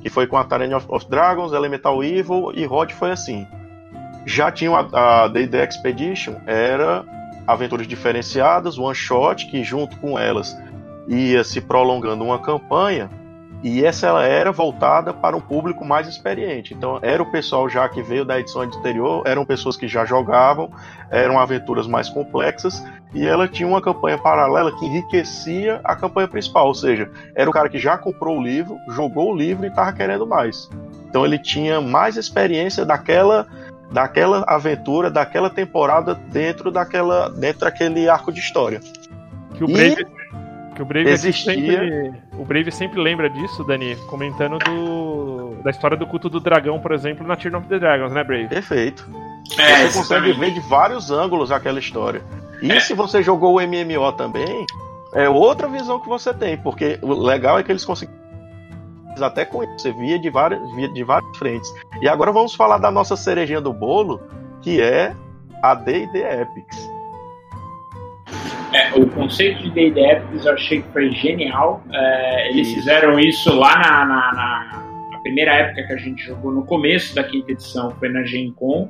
[0.00, 3.46] que foi com a Tyranny of, of Dragons, Elemental Evil e Rod foi assim.
[4.26, 7.04] Já tinha a D&D Expedition, era
[7.46, 10.56] aventuras diferenciadas, one shot, que junto com elas
[11.08, 13.10] ia se prolongando uma campanha,
[13.62, 16.72] e essa ela era voltada para um público mais experiente.
[16.72, 20.70] Então era o pessoal já que veio da edição anterior, eram pessoas que já jogavam,
[21.10, 22.82] eram aventuras mais complexas,
[23.12, 27.52] e ela tinha uma campanha paralela que enriquecia a campanha principal, ou seja, era o
[27.52, 30.70] cara que já comprou o livro, jogou o livro e estava querendo mais.
[31.08, 33.46] Então ele tinha mais experiência daquela
[33.90, 38.80] daquela aventura, daquela temporada dentro daquela dentro daquele arco de história.
[39.54, 40.06] Que o Brave,
[40.80, 41.54] que o Brave existia...
[41.54, 46.80] sempre, o Brave sempre lembra disso, Dani, comentando do da história do culto do dragão,
[46.80, 48.48] por exemplo, na Tear of the Dragons, né, Brave?
[48.48, 49.06] Perfeito.
[49.58, 52.22] É, você consegue ver de vários ângulos aquela história.
[52.62, 52.80] E é.
[52.80, 54.64] se você jogou o MMO também,
[55.12, 58.14] é outra visão que você tem, porque o legal é que eles conseguem
[59.20, 59.78] até com isso.
[59.78, 61.70] Você via de várias, via de várias frentes.
[62.00, 64.20] E agora vamos falar da nossa cerejinha do bolo,
[64.62, 65.14] que é
[65.62, 66.99] a D&D Epics.
[68.72, 71.82] É, o conceito de D&D Epics eu achei que foi genial.
[71.92, 76.64] É, eles fizeram isso lá na, na, na, primeira época que a gente jogou, no
[76.64, 78.88] começo da quinta edição, foi na Gen Con.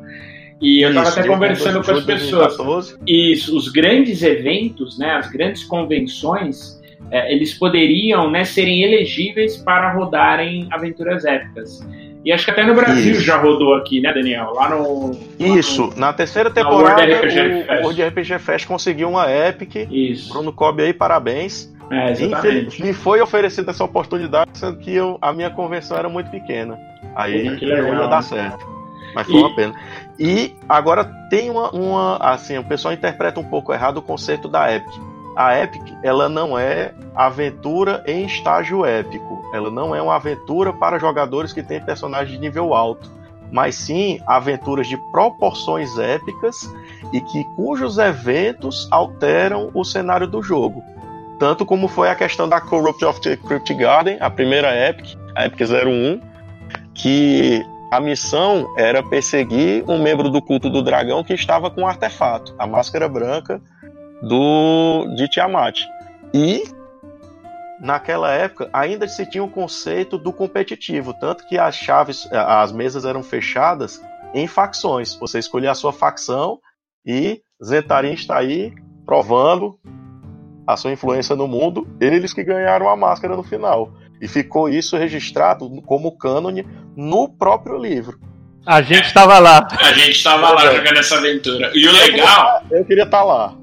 [0.61, 2.99] E eu estava até conversando com as pessoas.
[3.07, 9.93] Isso, os grandes eventos, né, as grandes convenções, é, eles poderiam né, serem elegíveis para
[9.93, 11.81] rodarem aventuras épicas.
[12.25, 13.23] E acho que até no Brasil Isso.
[13.23, 14.53] já rodou aqui, né, Daniel?
[14.53, 15.13] Lá no.
[15.39, 19.89] Isso, no, na terceira temporada, na o World RPG Fest conseguiu uma Epic.
[19.91, 20.33] Isso.
[20.33, 21.73] Bruno Cobb aí, parabéns.
[21.91, 22.83] É, exatamente.
[22.83, 26.79] Me foi oferecida essa oportunidade, sendo que eu, a minha convenção era muito pequena.
[27.17, 28.65] Aí não ia dar certo.
[29.15, 29.39] Mas foi e...
[29.39, 29.75] uma pena.
[30.19, 32.17] E agora tem uma, uma.
[32.19, 36.59] Assim, o pessoal interpreta um pouco errado o conceito da Epic a Epic ela não
[36.59, 39.43] é aventura em estágio épico.
[39.53, 43.11] Ela não é uma aventura para jogadores que têm personagens de nível alto,
[43.51, 46.73] mas sim aventuras de proporções épicas
[47.13, 50.83] e que cujos eventos alteram o cenário do jogo.
[51.39, 55.47] Tanto como foi a questão da Corrupt of the Crypt Garden, a primeira Epic, a
[55.47, 56.21] Epic 01,
[56.93, 61.87] que a missão era perseguir um membro do culto do dragão que estava com um
[61.87, 63.61] artefato, a máscara branca
[64.23, 65.81] do de Tiamat.
[66.33, 66.63] E
[67.81, 73.05] naquela época ainda se tinha o conceito do competitivo, tanto que as chaves, as mesas
[73.05, 74.01] eram fechadas
[74.35, 75.15] em facções.
[75.17, 76.59] Você escolhia a sua facção
[77.05, 78.73] e Zentarin está aí
[79.05, 79.79] provando
[80.67, 83.93] a sua influência no mundo, eles que ganharam a máscara no final.
[84.21, 86.65] E ficou isso registrado como cânone
[86.95, 88.21] no próprio livro.
[88.67, 89.67] A gente estava lá.
[89.79, 91.71] A gente estava lá jogando essa aventura.
[91.75, 92.63] E o legal.
[92.71, 93.55] Eu queria estar tá lá.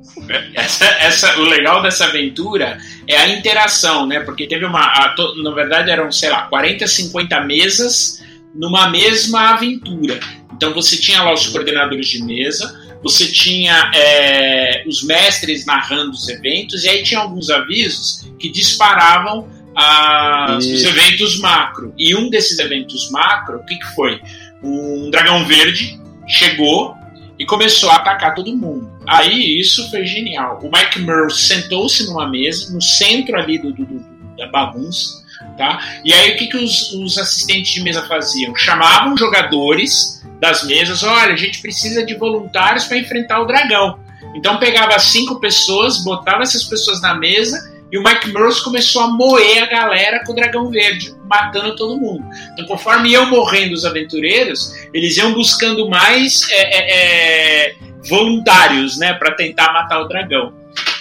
[0.55, 2.77] Essa, essa, o legal dessa aventura
[3.07, 4.19] é a interação, né?
[4.21, 4.81] Porque teve uma.
[4.81, 8.23] A, na verdade, eram, sei lá, 40, 50 mesas
[8.53, 10.19] numa mesma aventura.
[10.53, 16.27] Então você tinha lá os coordenadores de mesa, você tinha é, os mestres narrando os
[16.27, 21.93] eventos, e aí tinha alguns avisos que disparavam as, os eventos macro.
[21.97, 24.19] E um desses eventos macro, o que, que foi?
[24.63, 26.95] Um dragão verde chegou
[27.39, 28.91] e começou a atacar todo mundo.
[29.07, 30.59] Aí isso foi genial.
[30.63, 34.05] O Mike Murrow sentou-se numa mesa, no centro ali do, do, do,
[34.35, 35.23] da bagunça,
[35.57, 35.99] tá?
[36.03, 38.55] E aí o que, que os, os assistentes de mesa faziam?
[38.55, 43.99] Chamavam jogadores das mesas, olha, a gente precisa de voluntários para enfrentar o dragão.
[44.35, 49.07] Então pegava cinco pessoas, botava essas pessoas na mesa e o Mike Morse começou a
[49.07, 52.23] moer a galera com o Dragão Verde, matando todo mundo.
[52.53, 57.75] Então, conforme iam morrendo os aventureiros, eles iam buscando mais é, é, é,
[58.09, 60.53] voluntários, né, para tentar matar o dragão.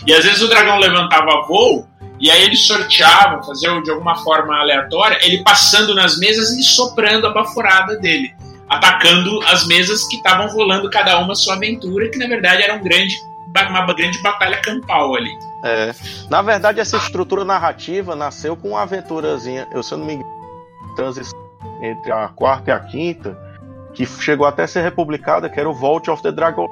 [0.06, 1.88] E às vezes o dragão levantava voo
[2.20, 7.26] e aí eles sorteavam, faziam de alguma forma aleatória, ele passando nas mesas e soprando
[7.26, 8.32] a baforada dele,
[8.68, 12.82] atacando as mesas que estavam rolando cada uma sua aventura, que na verdade era um
[12.82, 13.14] grande,
[13.68, 15.30] uma grande batalha campal ali.
[15.66, 15.94] É.
[16.30, 20.30] Na verdade, essa estrutura narrativa nasceu com uma aventurazinha, eu se eu não me engano,
[20.94, 21.38] transição
[21.82, 23.38] entre a quarta e a quinta,
[23.92, 26.66] que chegou até a ser republicada, que era o Vault of the Dragon.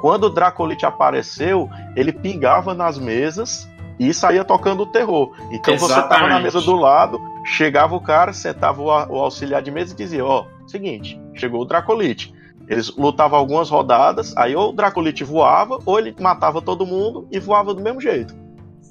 [0.00, 3.68] Quando o Dracolite apareceu, ele pingava nas mesas
[3.98, 5.32] e saía tocando o terror.
[5.50, 5.78] Então Exatamente.
[5.78, 9.94] você estava na mesa do lado, chegava o cara, sentava o, o auxiliar de mesa
[9.94, 12.33] e dizia: Ó, oh, seguinte, chegou o Dracolite.
[12.68, 17.38] Eles lutavam algumas rodadas, aí ou o Dracolite voava, ou ele matava todo mundo e
[17.38, 18.34] voava do mesmo jeito.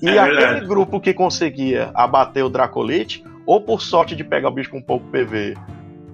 [0.02, 4.52] E é aquele grupo que conseguia abater o Dracolite, ou por sorte de pegar o
[4.52, 5.56] bicho com pouco PV,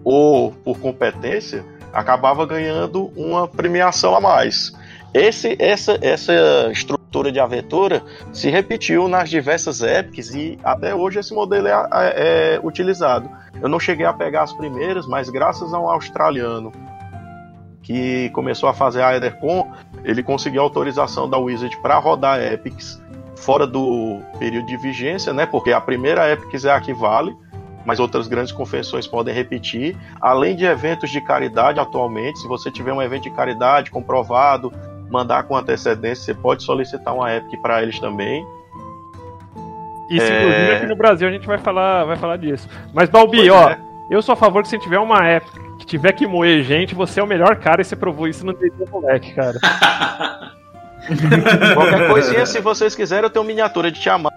[0.03, 4.73] ou por competência, acabava ganhando uma premiação a mais.
[5.13, 6.33] Esse, essa, essa
[6.71, 12.55] estrutura de aventura se repetiu nas diversas épocas e até hoje esse modelo é, é,
[12.55, 13.29] é utilizado.
[13.59, 16.71] Eu não cheguei a pegar as primeiras, mas graças a um australiano
[17.89, 19.67] que começou a fazer a Edercon,
[20.03, 23.01] ele conseguiu autorização da Wizard para rodar Epics
[23.35, 25.47] fora do período de vigência, né?
[25.47, 27.35] Porque a primeira Epics é a que vale,
[27.83, 29.97] mas outras grandes convenções podem repetir.
[30.21, 34.71] Além de eventos de caridade atualmente, se você tiver um evento de caridade comprovado,
[35.09, 38.45] mandar com antecedência, você pode solicitar uma Epic para eles também.
[40.11, 40.43] Isso, é...
[40.43, 42.69] inclusive, aqui no Brasil a gente vai falar, vai falar disso.
[42.93, 43.88] Mas, Balbi, pois ó, é.
[44.09, 47.19] Eu sou a favor que se tiver uma Epic que tiver que moer gente, você
[47.19, 49.57] é o melhor cara e você provou isso no DD Moleque, cara.
[51.73, 54.33] Qualquer coisinha, se vocês quiserem, eu tenho miniatura de Tiamat.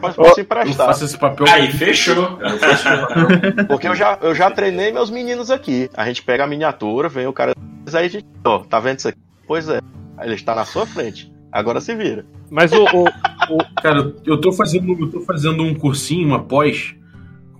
[0.00, 0.86] Posso emprestar.
[0.86, 1.46] Eu faço esse papel.
[1.48, 2.38] Aí, fechou.
[3.68, 5.90] Porque eu já, eu já treinei meus meninos aqui.
[5.94, 7.54] A gente pega a miniatura, vem o cara.
[7.92, 8.26] Aí a gente.
[8.44, 9.18] Ó, tá vendo isso aqui?
[9.46, 9.80] Pois é.
[10.20, 11.32] Ele está na sua frente.
[11.50, 12.24] Agora se vira.
[12.50, 12.84] Mas o.
[12.84, 13.82] o, o...
[13.82, 16.94] Cara, eu tô fazendo, eu tô fazendo um cursinho, uma pós,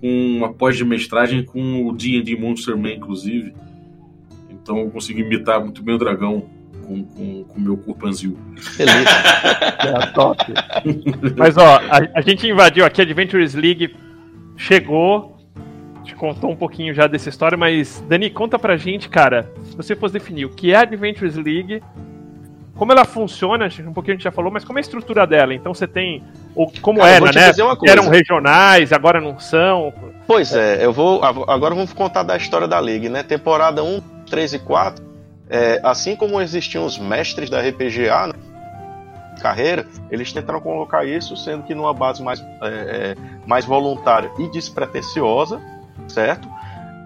[0.01, 3.55] com uma pós de mestragem com o D&D Monster Man, inclusive.
[4.51, 6.49] Então eu consegui imitar muito bem o dragão
[6.89, 8.39] com o meu corpanzil.
[8.77, 9.09] Beleza.
[10.03, 10.45] é top.
[11.37, 13.95] Mas ó, a, a, gente invadiu aqui a Adventures League,
[14.57, 15.37] chegou,
[16.03, 19.95] te contou um pouquinho já dessa história, mas Dani, conta pra gente, cara, se você
[19.95, 21.83] fosse definir o que é a Adventures League
[22.79, 25.53] como ela funciona, um pouquinho a gente já falou, mas como é a estrutura dela?
[25.53, 26.23] Então você tem.
[26.55, 27.53] Ou como Cara, era, né?
[27.89, 29.93] Eram regionais, agora não são.
[30.29, 31.23] Pois é, eu vou.
[31.25, 33.25] Agora vamos contar da história da League, né?
[33.25, 34.01] Temporada 1,
[34.31, 35.05] 3 e 4.
[35.51, 38.35] É, assim como existiam os mestres da RPGA, né?
[39.41, 43.17] carreira, eles tentaram colocar isso, sendo que numa base mais, é, é,
[43.47, 45.61] mais voluntária e despretensiosa,
[46.07, 46.49] certo?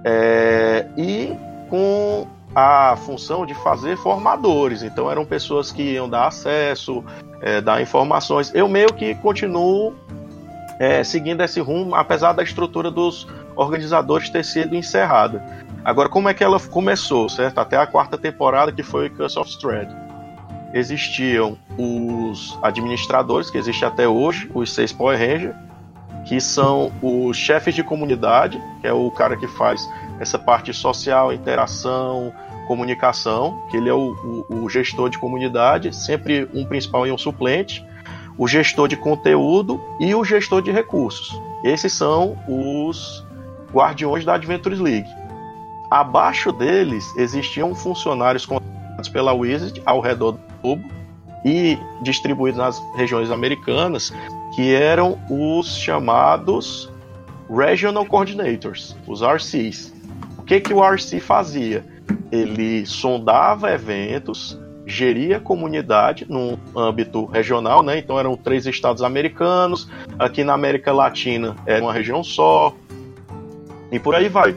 [0.05, 1.35] É, e
[1.70, 4.82] com a função de fazer formadores.
[4.82, 7.05] Então eram pessoas que iam dar acesso,
[7.40, 8.53] é, dar informações.
[8.55, 9.94] Eu meio que continuo
[10.78, 13.26] é, seguindo esse rumo, apesar da estrutura dos
[13.57, 15.42] organizadores ter sido encerrada.
[15.84, 17.59] Agora, como é que ela começou, certo?
[17.59, 19.88] Até a quarta temporada, que foi Curse of Strahd.
[20.72, 25.55] Existiam os administradores, que existem até hoje, os seis Power Rangers,
[26.25, 29.89] que são os chefes de comunidade, que é o cara que faz
[30.20, 32.33] essa parte social, interação,
[32.66, 37.18] comunicação, que ele é o, o, o, gestor de comunidade, sempre um principal e um
[37.18, 37.85] suplente,
[38.39, 41.39] o gestor de conteúdo e o gestor de recursos.
[41.64, 43.27] Esses são os
[43.73, 45.09] guardiões da Adventures League.
[45.91, 50.89] Abaixo deles existiam funcionários contratados pela Wizard ao redor do globo
[51.45, 54.12] e distribuídos nas regiões americanas,
[54.55, 56.90] que eram os chamados
[57.48, 59.92] Regional Coordinators, os RCs.
[60.38, 61.84] O que, que o RC fazia?
[62.30, 67.98] Ele sondava eventos, geria comunidade no âmbito regional, né?
[67.98, 69.88] Então eram três estados americanos,
[70.18, 72.74] aqui na América Latina era uma região só,
[73.90, 74.57] e por aí vai.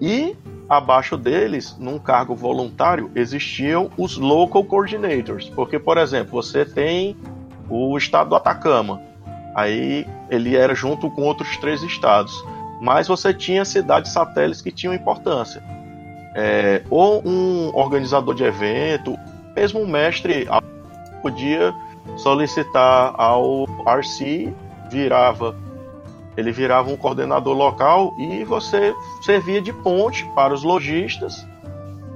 [0.00, 0.36] E
[0.68, 7.16] abaixo deles, num cargo voluntário, existiam os local coordinators, porque por exemplo, você tem
[7.68, 9.07] o estado do Atacama,
[9.54, 12.44] aí ele era junto com outros três estados
[12.80, 15.62] mas você tinha cidades satélites que tinham importância.
[16.34, 19.18] É, ou um organizador de evento,
[19.56, 20.46] mesmo um mestre
[21.20, 21.74] podia
[22.16, 24.54] solicitar ao RC,
[24.90, 25.56] virava
[26.36, 31.44] ele virava um coordenador local e você servia de ponte para os lojistas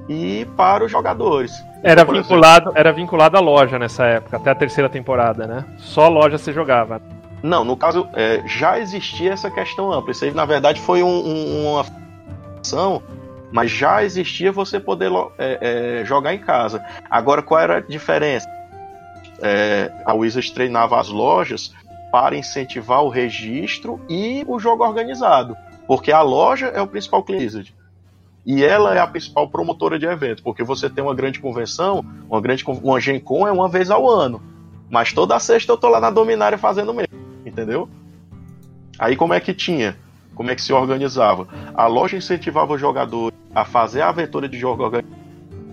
[0.07, 1.61] e para os jogadores.
[1.83, 5.65] Era exemplo, vinculado, era vinculado à loja nessa época, até a terceira temporada, né?
[5.77, 7.01] Só loja você jogava.
[7.43, 10.11] Não, no caso, é, já existia essa questão ampla.
[10.11, 11.85] Isso aí, na verdade, foi um- um- uma
[12.61, 13.03] ação,
[13.51, 16.81] mas já existia você poder é, é, jogar em casa.
[17.09, 18.47] Agora, qual era a diferença?
[19.41, 21.73] É, a Wizards treinava as lojas
[22.13, 25.57] para incentivar o registro e o jogo organizado.
[25.85, 27.75] Porque a loja é o principal cliente.
[28.45, 30.43] E ela é a principal promotora de evento.
[30.43, 34.09] Porque você tem uma grande convenção, uma grande uma Gen Con é uma vez ao
[34.09, 34.41] ano.
[34.89, 37.22] Mas toda sexta eu tô lá na Dominária fazendo mesmo.
[37.53, 37.87] Entendeu?
[38.97, 39.95] Aí como é que tinha?
[40.33, 41.47] Como é que se organizava?
[41.75, 44.83] A loja incentivava o jogador a fazer a aventura de jogo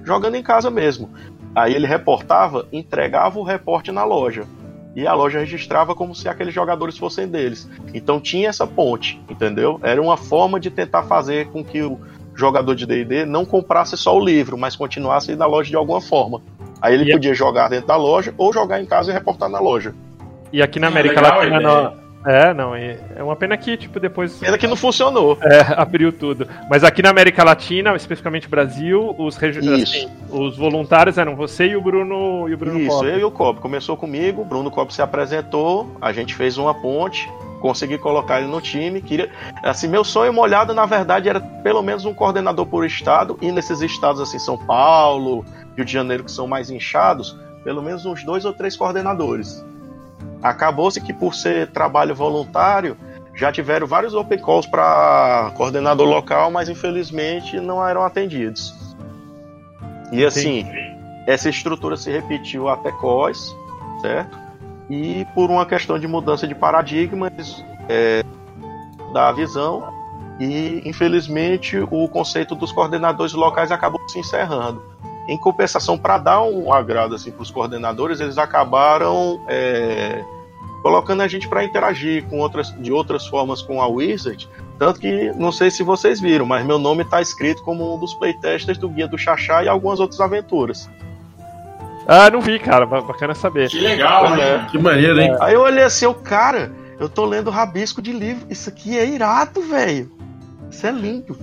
[0.04, 1.10] jogando em casa mesmo.
[1.54, 4.46] Aí ele reportava, entregava o reporte na loja.
[4.94, 7.66] E a loja registrava como se aqueles jogadores fossem deles.
[7.94, 9.80] Então tinha essa ponte, entendeu?
[9.82, 11.98] Era uma forma de tentar fazer com que o
[12.34, 16.42] jogador de D&D não comprasse só o livro, mas continuasse na loja de alguma forma.
[16.82, 19.94] Aí ele podia jogar dentro da loja ou jogar em casa e reportar na loja.
[20.52, 22.00] E aqui na Ah, América legal Latina não.
[22.26, 25.38] É, não, é é uma pena que, tipo, depois Pena que não funcionou.
[25.40, 26.46] é, abriu tudo.
[26.68, 31.76] Mas aqui na América Latina, especificamente Brasil, os, regi- assim, os voluntários eram você e
[31.76, 33.08] o Bruno e o Bruno Isso, Cobb.
[33.08, 33.60] eu e o Cobb.
[33.60, 37.26] Começou comigo, o Bruno Cobb se apresentou, a gente fez uma ponte,
[37.62, 39.00] consegui colocar ele no time.
[39.00, 39.30] Queria,
[39.62, 43.80] assim, meu sonho molhado, na verdade, era pelo menos um coordenador por estado, e nesses
[43.80, 45.42] estados assim, São Paulo,
[45.74, 47.34] Rio de Janeiro, que são mais inchados,
[47.64, 49.64] pelo menos uns dois ou três coordenadores.
[50.42, 52.96] Acabou-se que por ser trabalho voluntário,
[53.34, 58.74] já tiveram vários open calls para coordenador local, mas infelizmente não eram atendidos.
[60.12, 60.66] E assim,
[61.26, 63.54] essa estrutura se repetiu até COS,
[64.00, 64.38] certo?
[64.88, 68.24] E por uma questão de mudança de paradigmas é,
[69.12, 69.92] da visão,
[70.40, 74.82] e infelizmente o conceito dos coordenadores locais acabou se encerrando.
[75.30, 80.24] Em compensação, para dar um agrado assim, para os coordenadores, eles acabaram é,
[80.82, 84.48] colocando a gente para interagir com outras, de outras formas com a Wizard.
[84.76, 88.12] Tanto que, não sei se vocês viram, mas meu nome está escrito como um dos
[88.14, 90.90] playtesters do Guia do Xaxá e algumas outras aventuras.
[92.08, 92.84] Ah, não vi, cara.
[92.84, 93.68] ba- Bacana saber.
[93.68, 94.66] Que legal, né?
[94.70, 95.36] Que maneiro, hein?
[95.40, 98.46] Aí eu olhei assim, eu, cara, eu tô lendo rabisco de livro.
[98.50, 100.10] Isso aqui é irado, velho.
[100.70, 101.36] Isso é lindo.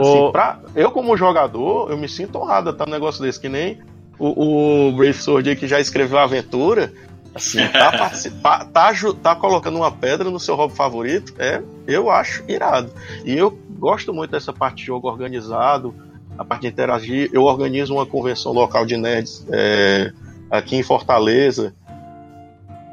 [0.00, 3.78] Assim, pra, eu, como jogador, eu me sinto honrado estar um negócio desse, que nem
[4.18, 6.92] o, o Brave Sword aí que já escreveu a aventura.
[7.34, 8.10] Assim, tá,
[8.72, 12.90] tá, aju- tá colocando uma pedra no seu hobby favorito, é, eu acho irado.
[13.24, 15.94] E eu gosto muito dessa parte de jogo organizado,
[16.36, 17.30] a parte de interagir.
[17.32, 20.10] Eu organizo uma convenção local de nerds é,
[20.50, 21.74] aqui em Fortaleza.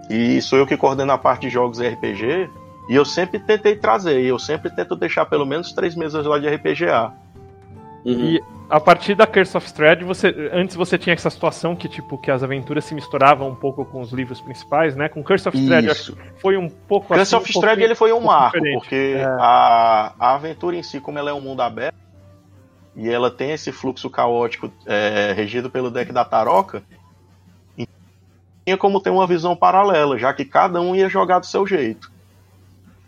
[0.10, 2.50] E sou eu que coordeno a parte de jogos RPG.
[2.90, 6.38] E eu sempre tentei trazer, e eu sempre tento deixar pelo menos três mesas lá
[6.38, 7.12] de RPGA.
[8.06, 12.20] E a partir da Curse of Strahd, você, antes você tinha essa situação que tipo
[12.20, 15.10] que as aventuras se misturavam um pouco com os livros principais, né?
[15.10, 15.58] Com Curse of
[15.90, 18.58] acho que foi um pouco Curse assim, of um pouquinho- ele foi um pouco marco,
[18.58, 18.80] diferente.
[18.80, 19.24] porque É.
[19.26, 21.96] a, a aventura em si, como ela é um mundo aberto,
[22.96, 26.84] e ela tem esse fluxo caótico é, regido pelo deck da Taroca,
[28.64, 32.12] tinha como ter uma visão paralela, já que cada um ia jogar do seu jeito.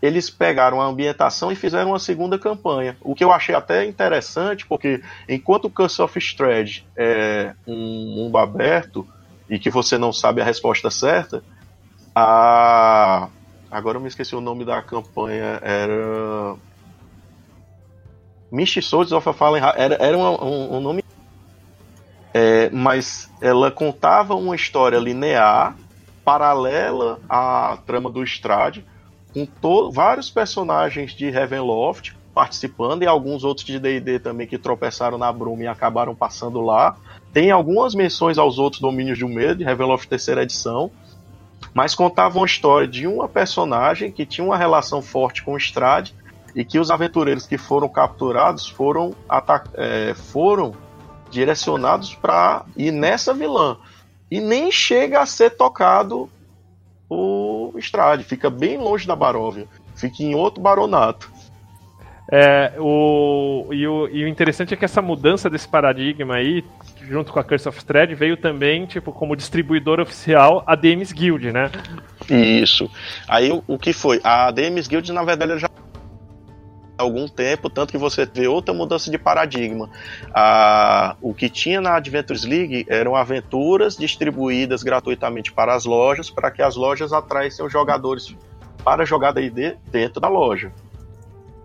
[0.00, 4.64] Eles pegaram a ambientação e fizeram uma segunda campanha, o que eu achei até interessante,
[4.66, 9.06] porque enquanto o Curse of Strahd é um mundo aberto
[9.50, 11.42] e que você não sabe a resposta certa,
[12.14, 13.28] a
[13.70, 15.60] Agora eu me esqueci o nome da campanha.
[15.62, 16.56] Era.
[18.50, 19.62] Misty Soldiers of a Fallen.
[19.76, 21.04] Era, era um, um- um nome.
[22.32, 25.76] É, mas ela contava uma história linear,
[26.24, 28.86] paralela à trama do Strade,
[29.46, 35.32] com vários personagens de Ravenloft participando e alguns outros de D&D também que tropeçaram na
[35.32, 36.96] bruma e acabaram passando lá.
[37.32, 40.90] Tem algumas menções aos outros domínios do medo, de Ravenloft terceira edição,
[41.74, 46.14] mas contava uma história de uma personagem que tinha uma relação forte com o Strade
[46.54, 49.14] e que os aventureiros que foram capturados foram,
[49.74, 50.74] é, foram
[51.30, 53.76] direcionados para ir nessa vilã.
[54.30, 56.28] E nem chega a ser tocado
[57.08, 61.30] o Strade, fica bem longe da Baróvia, fica em outro baronato.
[62.30, 66.62] É, o, e, o, e o interessante é que essa mudança desse paradigma aí,
[67.00, 71.50] junto com a Curse of Strahd, veio também, tipo, como distribuidor oficial a DMs Guild,
[71.50, 71.70] né?
[72.28, 72.90] Isso.
[73.26, 74.20] Aí o, o que foi?
[74.22, 75.70] A DMs Guild, na verdade, já
[76.98, 79.88] algum tempo, tanto que você vê outra mudança de paradigma.
[80.34, 86.50] Ah, o que tinha na Adventures League eram aventuras distribuídas gratuitamente para as lojas, para
[86.50, 88.34] que as lojas atraíssem os jogadores
[88.84, 90.72] para jogar D&D dentro da loja.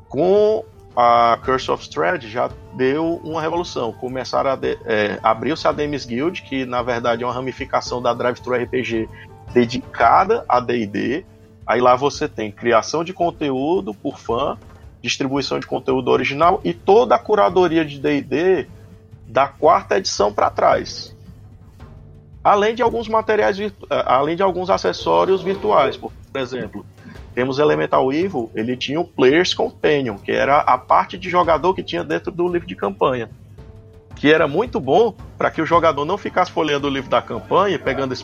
[0.07, 0.63] Com
[0.95, 3.91] a Curse of Strahd já deu uma revolução.
[3.91, 8.39] Começaram a é, abriu-se a Demis Guild, que na verdade é uma ramificação da Drive
[8.39, 9.09] Thru RPG
[9.51, 11.25] dedicada a D&D.
[11.65, 14.57] Aí lá você tem criação de conteúdo por fã,
[15.03, 18.65] distribuição de conteúdo original e toda a curadoria de D&D
[19.27, 21.13] da quarta edição para trás.
[22.41, 26.85] Além de alguns materiais, eh, além de alguns acessórios virtuais, por exemplo,
[27.35, 31.83] temos Elemental Evil, ele tinha o Player's Companion, que era a parte de jogador que
[31.83, 33.29] tinha dentro do livro de campanha.
[34.15, 37.79] Que era muito bom para que o jogador não ficasse folheando o livro da campanha,
[37.79, 38.23] pegando esse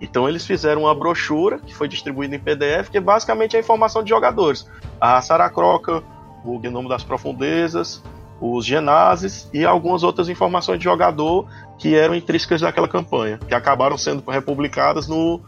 [0.00, 4.02] então eles fizeram uma brochura que foi distribuída em PDF, que é basicamente a informação
[4.02, 4.66] de jogadores.
[5.00, 6.02] A Saracroca,
[6.44, 8.02] o Gnomo das Profundezas,
[8.40, 11.46] os Genazes e algumas outras informações de jogador
[11.78, 15.40] que eram intrínsecas daquela campanha, que acabaram sendo republicadas no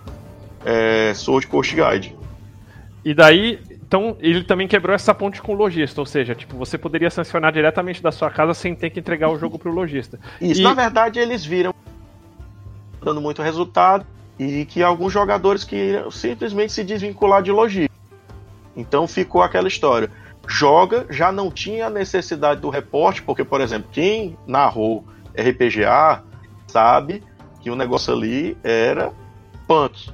[0.64, 2.16] é, Sword Coast Guide.
[3.04, 6.76] E daí, então, ele também quebrou essa ponte com o lojista, ou seja, tipo, você
[6.76, 10.18] poderia sancionar diretamente da sua casa sem ter que entregar o jogo pro lojista.
[10.40, 10.64] Isso, e...
[10.64, 11.72] na verdade, eles viram
[13.02, 14.04] dando muito resultado
[14.40, 17.94] e que alguns jogadores queriam simplesmente se desvincular de logística.
[18.74, 20.10] Então ficou aquela história.
[20.48, 25.04] Joga, já não tinha necessidade do reporte, porque, por exemplo, quem narrou
[25.36, 26.22] RPGA
[26.66, 27.22] sabe
[27.60, 29.12] que o negócio ali era
[29.68, 30.10] punk.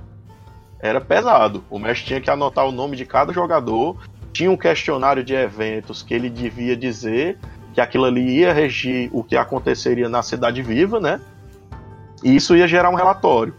[0.81, 1.63] Era pesado.
[1.71, 3.97] O mestre tinha que anotar o nome de cada jogador,
[4.33, 7.39] tinha um questionário de eventos que ele devia dizer
[7.73, 11.21] que aquilo ali ia regir o que aconteceria na cidade viva, né?
[12.25, 13.55] E isso ia gerar um relatório.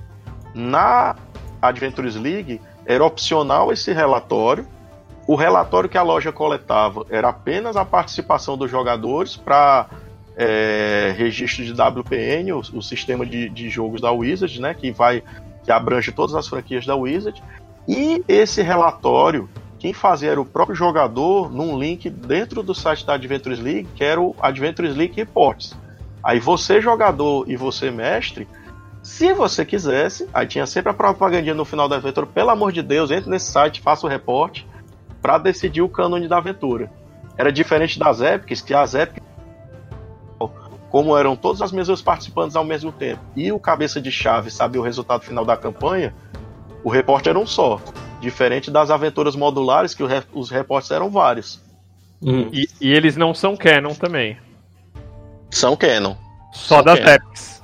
[0.58, 1.16] Na
[1.62, 4.68] Adventures League era opcional esse relatório.
[5.28, 9.88] O relatório que a loja coletava era apenas a participação dos jogadores para
[10.36, 15.22] é, registro de WPN, o, o sistema de, de, jogos da Wizard, né, que vai
[15.64, 17.43] que abrange todas as franquias da Wizard.
[17.88, 23.14] E esse relatório, quem fazia era o próprio jogador num link dentro do site da
[23.14, 25.78] Adventures League, que era o Adventures League Reports.
[26.24, 28.47] Aí você jogador e você mestre
[29.08, 32.82] se você quisesse, aí tinha sempre a propagandinha no final da aventura, pelo amor de
[32.82, 34.68] Deus, entre nesse site, faça o reporte
[35.22, 36.91] para decidir o cânone da aventura.
[37.38, 39.26] Era diferente das épicas, que as épicas
[40.89, 44.82] como eram todas as mesmas participantes ao mesmo tempo e o cabeça de chave sabia
[44.82, 46.14] o resultado final da campanha,
[46.84, 47.80] o reporte era um só.
[48.20, 50.03] Diferente das aventuras modulares, que
[50.34, 51.62] os reportes eram vários.
[52.22, 52.49] Hum.
[52.51, 54.38] E, e, eles não são canon também.
[55.49, 56.16] São canon.
[56.51, 57.57] Só são das canon.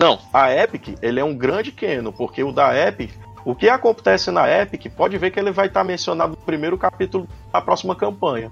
[0.00, 3.10] Não, a Epic, ele é um grande canon, porque o da Epic,
[3.44, 7.28] o que acontece na Epic, pode ver que ele vai estar mencionado no primeiro capítulo
[7.52, 8.50] da próxima campanha.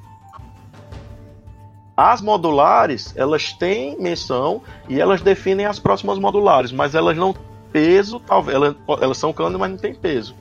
[1.96, 7.34] As modulares, elas têm menção e elas definem as próximas modulares, mas elas não
[7.72, 10.36] peso, talvez, elas, elas são canon, mas não tem peso.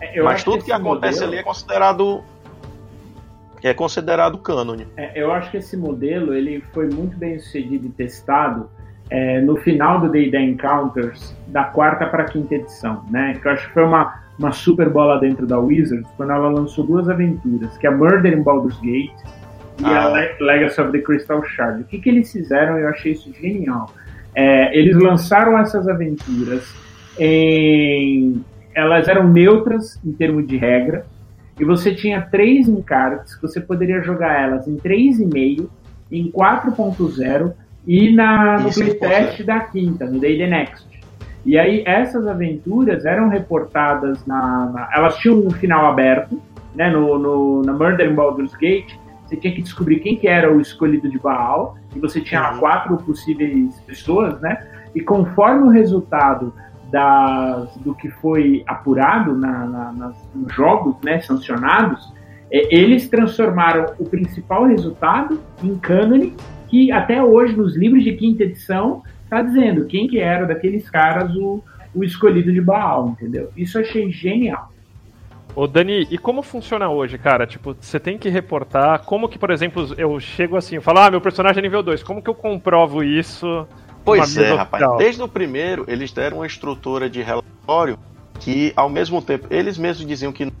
[0.00, 1.32] É, mas tudo que, que acontece modelo...
[1.32, 2.24] ali é considerado
[3.62, 4.88] é considerado cânone.
[4.96, 8.68] É, eu acho que esse modelo ele foi muito bem sucedido e testado
[9.14, 13.38] é, no final do Day Day Encounters, da quarta para a quinta edição, né?
[13.40, 16.84] Que eu acho que foi uma, uma super bola dentro da Wizards, quando ela lançou
[16.84, 19.14] duas aventuras, que é a Murder in Baldur's Gate
[19.80, 20.06] e ah.
[20.06, 21.82] a Le Legacy of the Crystal Shard.
[21.82, 22.76] O que, que eles fizeram?
[22.76, 23.88] Eu achei isso genial.
[24.34, 26.74] É, eles lançaram essas aventuras
[27.16, 28.44] em...
[28.74, 31.06] Elas eram neutras em termos de regra,
[31.60, 35.68] e você tinha três encartes que você poderia jogar elas em 3,5,
[36.10, 37.52] em 4.0
[37.86, 40.86] e na, no playtest da quinta, no Day the Next.
[41.44, 46.40] E aí essas aventuras eram reportadas na, na elas tinham um final aberto,
[46.74, 48.94] né, no, no, na Murder in Baldur's Gate,
[49.26, 52.58] você tinha que descobrir quem que era o escolhido de Baal, e você tinha uhum.
[52.58, 54.66] quatro possíveis pessoas, né?
[54.94, 56.52] E conforme o resultado
[56.90, 62.12] das, do que foi apurado na, na, nas, nos jogos, né, sancionados,
[62.52, 66.36] é, eles transformaram o principal resultado em cânone
[66.74, 71.32] que até hoje, nos livros de quinta edição, está dizendo quem que era daqueles caras
[71.36, 71.62] o,
[71.94, 73.52] o escolhido de Baal, entendeu?
[73.56, 74.72] Isso eu achei genial.
[75.54, 77.46] Ô Dani, e como funciona hoje, cara?
[77.46, 79.04] Tipo, você tem que reportar.
[79.04, 82.02] Como que, por exemplo, eu chego assim, eu falo, ah, meu personagem é nível 2,
[82.02, 83.68] como que eu comprovo isso?
[84.04, 84.84] Pois é, rapaz.
[84.98, 87.96] Desde o primeiro, eles deram uma estrutura de relatório
[88.40, 90.52] que, ao mesmo tempo, eles mesmos diziam que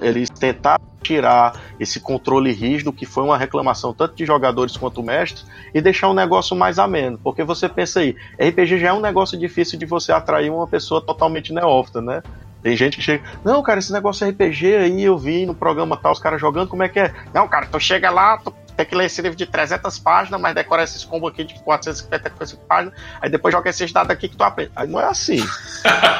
[0.00, 5.46] eles tentaram tirar esse controle rígido, que foi uma reclamação tanto de jogadores quanto mestres,
[5.72, 7.18] e deixar um negócio mais ameno.
[7.22, 11.00] Porque você pensa aí, RPG já é um negócio difícil de você atrair uma pessoa
[11.00, 12.22] totalmente neófita, né?
[12.62, 15.96] Tem gente que chega, não, cara, esse negócio é RPG aí, eu vi no programa
[15.96, 17.14] tal, os caras jogando, como é que é?
[17.32, 20.54] Não, cara, tu chega lá, tu tem que ler esse livro de 300 páginas, mas
[20.54, 24.42] decora esses combos aqui de 455 páginas, aí depois joga esses dados aqui que tu
[24.42, 24.72] aprende.
[24.74, 25.38] Aí não é assim.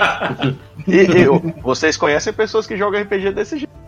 [0.86, 3.88] e, eu, vocês conhecem pessoas que jogam RPG desse jeito.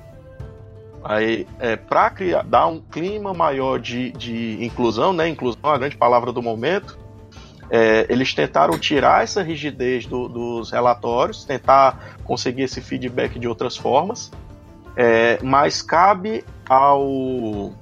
[1.02, 5.28] Aí, é, para criar, dar um clima maior de, de inclusão, né?
[5.28, 6.98] Inclusão é a grande palavra do momento.
[7.70, 13.76] É, eles tentaram tirar essa rigidez do, dos relatórios, tentar conseguir esse feedback de outras
[13.76, 14.30] formas,
[14.96, 17.72] é, mas cabe ao,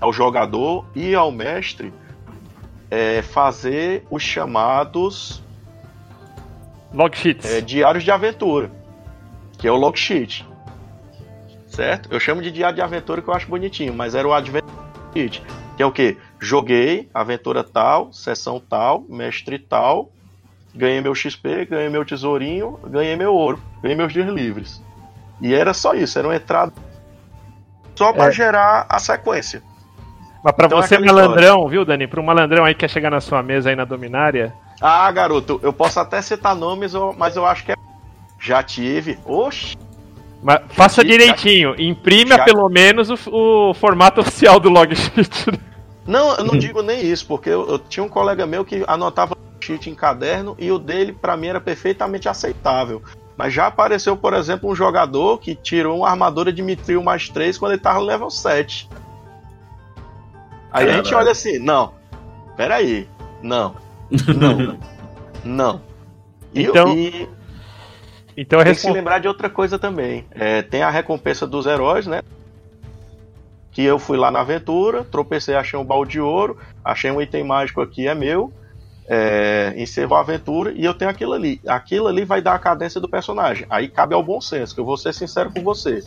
[0.00, 1.92] ao jogador e ao mestre
[2.90, 5.42] é, fazer os chamados
[6.92, 7.50] Log sheets.
[7.50, 8.70] é, diários de aventura,
[9.58, 10.46] que é o log sheet.
[11.74, 12.08] Certo?
[12.12, 14.64] Eu chamo de diário de aventura que eu acho bonitinho, mas era o adventure
[15.76, 16.16] que é o que?
[16.40, 20.10] Joguei, aventura tal, sessão tal, mestre tal,
[20.74, 24.82] ganhei meu XP, ganhei meu tesourinho, ganhei meu ouro, ganhei meus dias livres.
[25.40, 26.72] E era só isso, era uma entrada
[27.96, 28.32] só para É.
[28.32, 29.62] gerar a sequência.
[30.42, 32.06] Mas pra Então você, malandrão, viu, Dani?
[32.06, 35.60] Pra um malandrão aí que quer chegar na sua mesa aí na Dominária, Ah, garoto,
[35.62, 37.74] eu posso até citar nomes, mas eu acho que é.
[38.38, 39.18] Já tive.
[39.24, 39.74] Oxi!
[40.44, 41.74] Mas faça direitinho.
[41.80, 43.14] Imprima já- pelo menos o,
[43.70, 45.50] o formato oficial do log sheet.
[46.06, 49.34] Não, eu não digo nem isso, porque eu, eu tinha um colega meu que anotava
[49.58, 53.02] cheat em caderno e o dele, pra mim, era perfeitamente aceitável.
[53.38, 57.56] Mas já apareceu, por exemplo, um jogador que tirou uma armadura de Mitril mais 3
[57.58, 58.86] quando ele tava no level 7.
[60.70, 61.92] Aí a gente olha assim, não,
[62.56, 63.08] peraí,
[63.42, 63.74] não,
[64.36, 64.78] não,
[65.44, 65.80] não.
[66.52, 67.28] E, Então- e
[68.36, 70.26] Então é tem que se lembrar de outra coisa também.
[70.32, 72.22] É, tem a recompensa dos heróis, né?
[73.70, 77.44] Que eu fui lá na aventura, tropecei, achei um balde de ouro, achei um item
[77.44, 78.52] mágico aqui, é meu.
[79.06, 81.60] É, encerrou a aventura e eu tenho aquilo ali.
[81.66, 83.66] Aquilo ali vai dar a cadência do personagem.
[83.68, 86.02] Aí cabe ao bom senso, que eu vou ser sincero com você.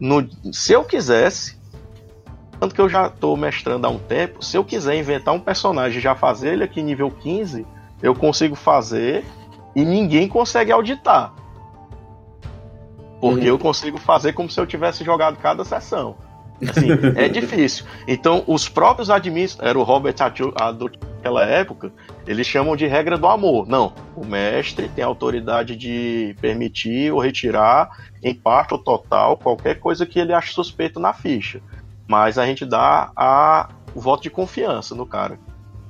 [0.00, 1.56] No- se eu quisesse,
[2.58, 5.98] tanto que eu já tô mestrando há um tempo, se eu quiser inventar um personagem
[5.98, 7.64] e já fazer ele aqui nível 15,
[8.02, 9.24] eu consigo fazer
[9.76, 11.34] e ninguém consegue auditar.
[13.20, 13.46] Porque Uhum.
[13.46, 16.16] eu consigo fazer como se eu tivesse jogado cada sessão.
[16.66, 17.84] Assim, é difícil.
[18.08, 20.14] Então, os próprios admins, era o Robert
[20.58, 20.90] Adu
[21.26, 21.92] naquela época,
[22.26, 23.68] eles chamam de regra do amor.
[23.68, 27.90] Não, o mestre tem autoridade de permitir ou retirar,
[28.22, 31.60] em parte ou total, qualquer coisa que ele ache suspeito na ficha.
[32.08, 35.38] Mas a gente dá a, o voto de confiança no cara.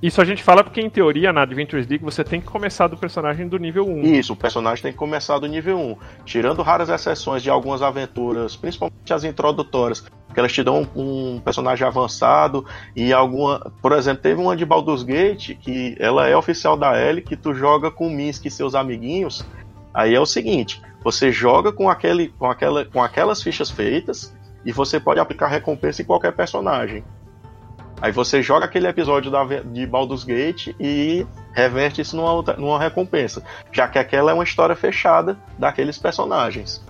[0.03, 2.97] Isso a gente fala porque, em teoria, na Adventures League, você tem que começar do
[2.97, 4.03] personagem do nível 1.
[4.03, 5.97] Isso, o personagem tem que começar do nível 1.
[6.25, 11.87] Tirando raras exceções de algumas aventuras, principalmente as introdutórias, que elas te dão um, personagem
[11.87, 13.73] avançado e alguma.
[13.81, 17.55] Por exemplo, teve uma de Baldur's Gate que ela é oficial da L, que tu
[17.55, 19.47] joga com o Minsk e seus amiguinhos.
[19.95, 24.73] Aí é o seguinte: você joga com, aquele, com, aquela, com aquelas fichas feitas e
[24.73, 27.03] você pode aplicar recompensa em qualquer personagem.
[28.01, 32.79] Aí você joga aquele episódio da, de Baldur's Gate e reverte isso numa, outra- numa
[32.79, 33.43] recompensa
[33.73, 36.85] já que aquela é uma história fechada daqueles personagens.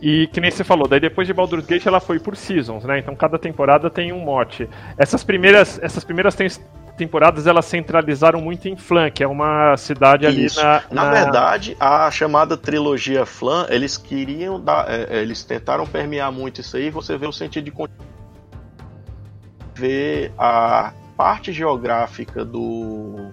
[0.00, 2.98] E que nem você falou, daí depois de Baldur's Gate ela foi por seasons, né?
[2.98, 4.68] Então cada temporada tem um mote.
[4.98, 6.48] Essas primeiras, essas primeiras tem-
[6.96, 10.60] temporadas elas centralizaram muito em Flan, que é uma cidade ali Isso.
[10.62, 16.30] na, Na verdade, a chamada trilogia Flan, eles queriam dar, é, é, eles tentaram permear
[16.32, 16.90] muito isso aí.
[16.90, 17.70] Você vê o sentido de
[19.74, 23.30] ver a parte geográfica do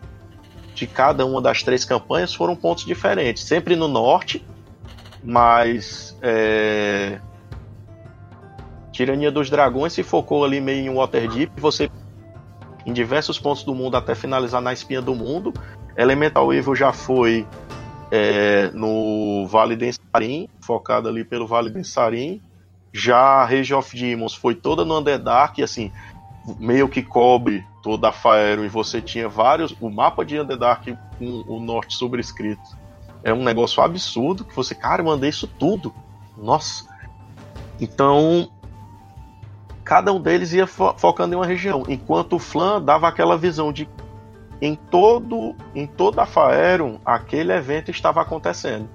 [0.74, 4.46] de cada uma das três campanhas foram pontos diferentes, sempre no norte,
[5.22, 7.20] mas é,
[8.92, 11.52] Tirania dos Dragões se focou ali meio em Waterdeep.
[11.58, 11.90] Você
[12.86, 15.54] em diversos pontos do mundo até finalizar na Espinha do Mundo.
[15.96, 17.48] Elemental Evil já foi
[18.12, 22.42] é, no Vale Densarim, focado ali pelo Vale Densarim.
[22.92, 25.92] Já Rage of Demons foi toda no Underdark, e assim,
[26.60, 29.76] meio que cobre toda a Faero, e você tinha vários.
[29.80, 32.78] O mapa de Underdark com o norte sobrescrito.
[33.24, 35.94] É um negócio absurdo, que você, cara, eu mandei isso tudo.
[36.38, 36.88] Nossa.
[37.80, 38.50] Então,
[39.84, 43.74] cada um deles ia fo- focando em uma região, enquanto o Flan dava aquela visão
[43.74, 43.90] de
[44.62, 48.90] em todo em toda a Faeron aquele evento estava acontecendo.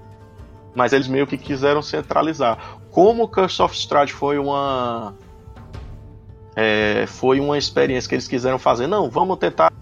[0.74, 2.78] Mas eles meio que quiseram centralizar.
[2.90, 5.14] Como Curse of Strahd foi uma
[6.56, 9.72] é, foi uma experiência que eles quiseram fazer, não, vamos tentar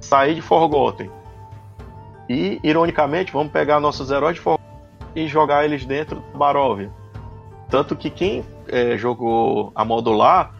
[0.00, 1.10] sair de Forgotten.
[2.28, 4.66] E ironicamente, vamos pegar nossos heróis de Forgotten
[5.14, 6.90] e jogar eles dentro do Barovia.
[7.68, 10.52] Tanto que quem é, jogou a modular,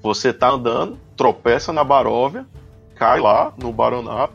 [0.00, 2.46] você tá andando, tropeça na Baróvia,
[2.94, 4.32] cai lá no Baronap,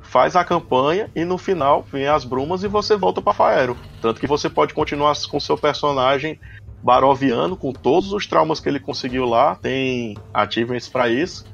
[0.00, 3.76] faz a campanha e no final vem as brumas e você volta para Faero.
[4.00, 6.40] Tanto que você pode continuar com seu personagem
[6.82, 11.44] baroviano, com todos os traumas que ele conseguiu lá, tem achievements para isso.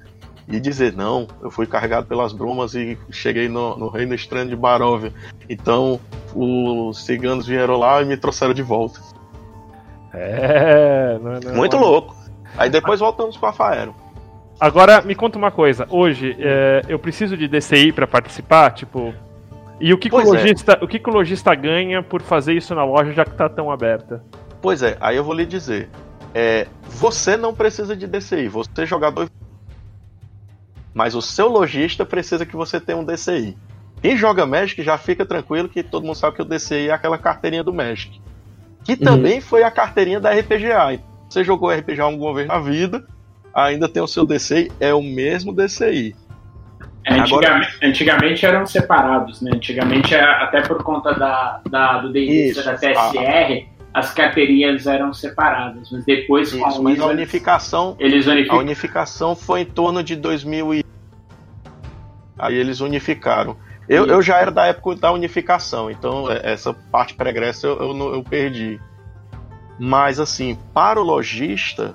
[0.46, 4.54] E dizer, não, eu fui carregado pelas brumas e cheguei no, no reino estranho de
[4.54, 5.10] Baróvia.
[5.48, 5.98] Então
[6.34, 9.00] os ciganos vieram lá e me trouxeram de volta.
[10.12, 11.82] É, não, não, Muito não.
[11.82, 12.14] louco.
[12.58, 13.94] Aí depois voltamos com a Faero.
[14.60, 15.86] Agora, me conta uma coisa.
[15.90, 18.70] Hoje, é, eu preciso de DCI pra participar?
[18.70, 19.12] Tipo.
[19.80, 20.84] E o que, que o, Pois é.
[20.84, 23.70] o que, que o lojista ganha por fazer isso na loja já que tá tão
[23.70, 24.22] aberta?
[24.64, 25.90] Pois é, aí eu vou lhe dizer.
[26.34, 29.28] É, você não precisa de DCI, você é jogador.
[30.94, 33.58] Mas o seu lojista precisa que você tenha um DCI.
[34.00, 37.18] Quem joga Magic já fica tranquilo que todo mundo sabe que o DCI é aquela
[37.18, 38.18] carteirinha do Magic.
[38.82, 40.94] Que também foi a carteirinha da RPGA.
[40.94, 43.06] Então, Você jogou RPG alguma vez na vida,
[43.52, 46.16] ainda tem o seu DCI, é o mesmo DCI.
[47.06, 47.26] É, Agora-
[47.58, 49.50] antigamente, antigamente eram separados, né?
[49.54, 52.64] Antigamente, até por conta da, da- do Isso.
[52.64, 55.88] da TSR, as carteirinhas eram separadas.
[55.92, 60.16] Mas depois, com Isso, a mas a unificação eles A unificação foi em torno de
[60.16, 60.84] 2000 e...
[62.36, 63.56] Aí eles unificaram.
[63.88, 64.12] Eu, Isso.
[64.12, 68.24] eu já era da época da unificação, então é, essa parte pregressa eu, eu, eu
[68.24, 68.80] perdi.
[69.78, 71.94] Mas assim, para o lojista,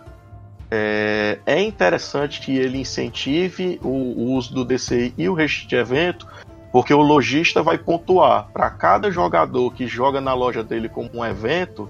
[0.72, 5.76] é, é interessante que ele incentive o, o uso do DCI e o registro de
[5.76, 6.28] evento,
[6.72, 8.50] porque o lojista vai pontuar.
[8.54, 11.90] Para cada jogador que joga na loja dele como um evento,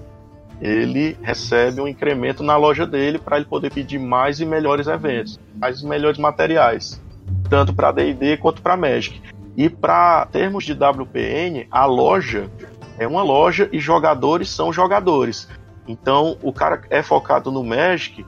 [0.60, 5.40] ele recebe um incremento na loja dele para ele poder pedir mais e melhores eventos,
[5.56, 7.00] mais e melhores materiais,
[7.48, 9.20] tanto para D&D quanto para Magic.
[9.56, 12.50] E para termos de WPN, a loja
[12.98, 15.48] é uma loja e jogadores são jogadores.
[15.88, 18.24] Então o cara é focado no Magic,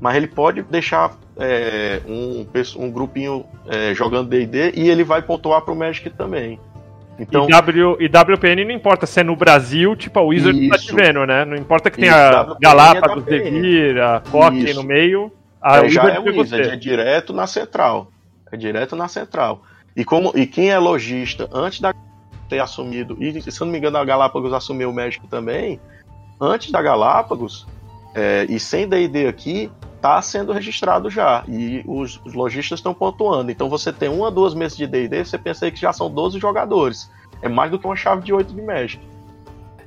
[0.00, 2.46] mas ele pode deixar é, um,
[2.76, 6.58] um grupinho é, jogando D&D e ele vai pontuar para o Magic também.
[7.18, 10.78] Então e, w, e WPN não importa se é no Brasil, tipo a Wizard tá
[10.78, 10.94] te Isso.
[10.94, 11.44] vendo, né?
[11.44, 13.50] Não importa que Isso, tenha WPN é Galápagos, WPN.
[13.50, 15.32] Devir, a Coque no meio.
[15.60, 18.12] A É, já é o Wizard, é direto na central.
[18.50, 19.62] É direto na central.
[19.96, 21.92] E como e quem é lojista antes da
[22.48, 25.78] ter assumido, e se eu não me engano a Galápagos assumiu o México também,
[26.40, 27.66] antes da Galápagos,
[28.14, 29.70] é, e sem D&D aqui,
[30.00, 31.44] tá sendo registrado já.
[31.48, 33.50] E os, os lojistas estão pontuando.
[33.50, 36.38] Então você tem uma, duas mesas de D&D, você pensa aí que já são 12
[36.38, 37.10] jogadores.
[37.42, 39.00] É mais do que uma chave de 8 de Magic.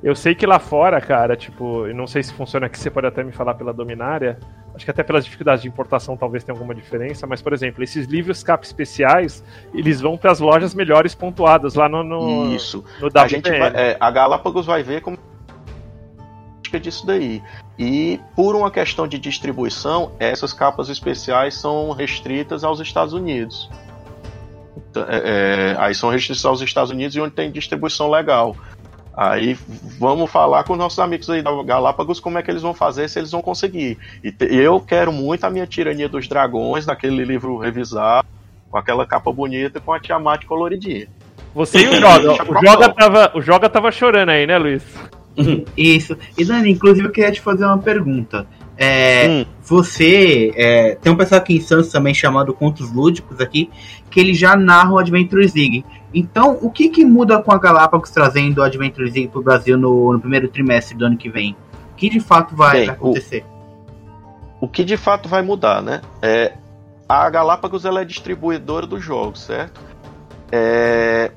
[0.03, 3.05] Eu sei que lá fora, cara, tipo, eu não sei se funciona aqui, você pode
[3.05, 4.39] até me falar pela Dominária.
[4.73, 8.07] Acho que até pelas dificuldades de importação talvez tenha alguma diferença, mas, por exemplo, esses
[8.07, 9.43] livros cap especiais,
[9.73, 12.83] eles vão para as lojas melhores pontuadas lá no, no, Isso.
[12.99, 15.17] no a gente vai, é, a Galápagos vai ver como
[16.75, 17.41] é disso daí.
[17.77, 23.69] E por uma questão de distribuição, essas capas especiais são restritas aos Estados Unidos.
[24.77, 28.55] Então, é, é, aí são restritas aos Estados Unidos e onde tem distribuição legal.
[29.15, 29.57] Aí
[29.99, 33.09] vamos falar com os nossos amigos aí da Galápagos como é que eles vão fazer,
[33.09, 33.97] se eles vão conseguir.
[34.23, 38.27] E te- eu quero muito a minha tirania dos dragões, daquele livro revisado,
[38.69, 41.07] com aquela capa bonita, com a Tiamat coloridinha.
[41.53, 42.31] Você e o Joga.
[42.49, 44.83] O Joga, tava, o Joga tava chorando aí, né, Luiz?
[45.77, 46.17] Isso.
[46.37, 48.45] E Dani, inclusive eu queria te fazer uma pergunta.
[48.77, 49.45] É, Hum.
[49.63, 53.69] Você é, tem um pessoal aqui em Santos também chamado Contos Lúdicos aqui,
[54.09, 55.85] que ele já narra o Adventures League.
[56.13, 60.11] Então, o que, que muda com a Galápagos trazendo o Adventures League pro Brasil no,
[60.11, 61.55] no primeiro trimestre do ano que vem?
[61.93, 63.45] O que de fato vai Bem, acontecer?
[64.59, 66.01] o que de fato vai mudar, né?
[66.21, 66.53] É,
[67.07, 69.79] a Galápagos ela é distribuidora dos jogos, certo?
[70.51, 71.31] É,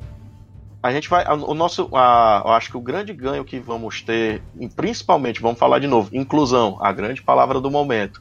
[0.85, 4.43] a gente vai, o nosso, a- eu acho que o grande ganho que vamos ter,
[4.77, 8.21] principalmente, vamos falar de novo, inclusão, a grande palavra do momento,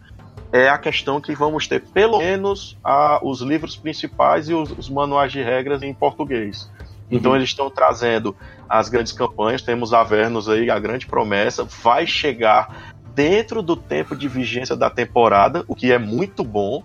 [0.50, 4.90] é a questão que vamos ter pelo menos a- os livros principais e os, os
[4.90, 6.72] manuais de regras em português.
[7.12, 8.34] Então eles estão trazendo
[8.70, 14.30] as grandes campanhas, temos Avernos aí, a grande promessa, vai chegar dentro do tempo de
[14.30, 16.82] vigência da temporada, o que é muito bom.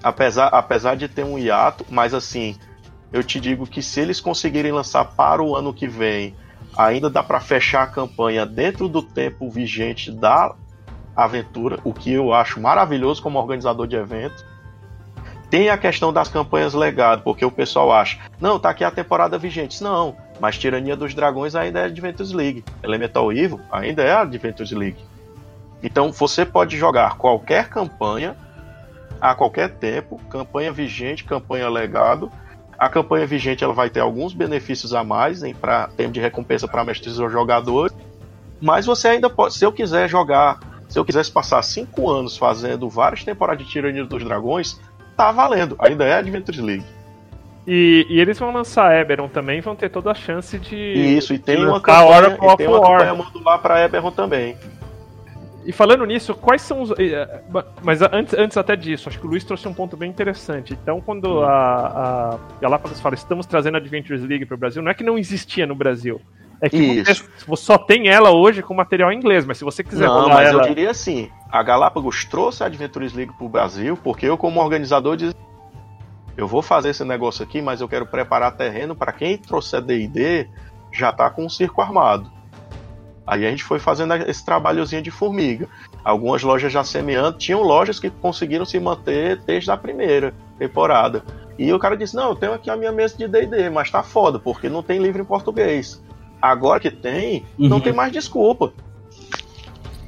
[0.00, 2.56] Apesar, apesar de ter um hiato, mas assim,
[3.12, 6.34] eu te digo que se eles conseguirem lançar para o ano que vem,
[6.76, 10.54] ainda dá para fechar a campanha dentro do tempo vigente da
[11.14, 14.44] aventura, o que eu acho maravilhoso como organizador de evento.
[15.50, 19.36] Tem a questão das campanhas legado, porque o pessoal acha, não, tá aqui a temporada
[19.36, 19.82] vigente.
[19.82, 22.64] Não, mas Tirania dos Dragões ainda é Adventures League.
[22.82, 25.04] Elemental Evil ainda é Adventures League.
[25.82, 28.34] Então você pode jogar qualquer campanha
[29.20, 32.32] a qualquer tempo, campanha vigente, campanha legado.
[32.82, 36.66] A campanha vigente ela vai ter alguns benefícios a mais em pra, termos de recompensa
[36.66, 37.96] para mestres ou jogadores.
[38.60, 42.88] Mas você ainda pode, se eu quiser jogar, se eu quisesse passar cinco anos fazendo
[42.88, 44.80] várias temporadas de Tirania dos Dragões,
[45.16, 45.76] tá valendo.
[45.78, 46.84] Ainda é Adventures League.
[47.68, 50.76] E, e eles vão lançar Eberron também, vão ter toda a chance de.
[50.76, 54.56] Isso, e tem uma campanha, e tem uma campanha modular para Eberron também.
[55.64, 56.90] E falando nisso, quais são os.
[56.98, 57.42] eh,
[57.82, 60.72] Mas antes, antes até disso, acho que o Luiz trouxe um ponto bem interessante.
[60.72, 61.86] Então, quando a,
[62.34, 65.16] a Galápagos fala estamos trazendo a Adventures League para o Brasil, não é que não
[65.16, 66.20] existia no Brasil.
[66.60, 67.24] É que você,
[67.56, 70.62] só tem ela hoje com material em inglês, mas se você quiser Não, mas ela.
[70.62, 75.16] eu diria assim: a Galápagos trouxe a Adventures League pro Brasil, porque eu, como organizador,
[75.16, 75.34] disse:
[76.36, 80.48] eu vou fazer esse negócio aqui, mas eu quero preparar terreno para quem trouxer DD
[80.92, 82.30] já tá com um circo armado.
[83.26, 85.68] Aí a gente foi fazendo esse trabalhozinho de formiga.
[86.04, 91.22] Algumas lojas já semeando, tinham lojas que conseguiram se manter desde a primeira temporada.
[91.58, 94.02] E o cara disse: Não, eu tenho aqui a minha mesa de DD, mas tá
[94.02, 96.02] foda, porque não tem livro em português.
[96.40, 97.82] Agora que tem, não Uhum.
[97.82, 98.72] tem mais desculpa.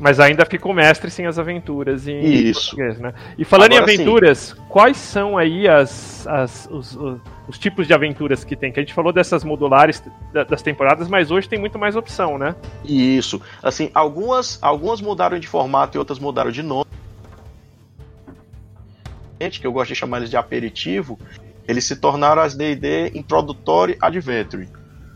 [0.00, 2.70] Mas ainda fica o mestre sem as aventuras em Isso.
[2.70, 3.14] português, né?
[3.38, 4.02] E falando Agora em sim.
[4.02, 8.72] aventuras, quais são aí as, as- os, os- os tipos de aventuras que tem?
[8.72, 10.02] Que a gente falou dessas modulares
[10.32, 12.54] da- das temporadas, mas hoje tem muito mais opção, né?
[12.84, 13.40] Isso.
[13.62, 16.84] Assim, algumas, algumas mudaram de formato e outras mudaram de nome.
[19.38, 21.18] Que eu gosto de chamar eles de aperitivo,
[21.68, 24.68] eles se tornaram as D&D Introductory Adventure.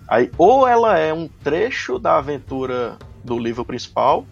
[0.06, 4.26] Aí, ou ela é um trecho da aventura do livro principal,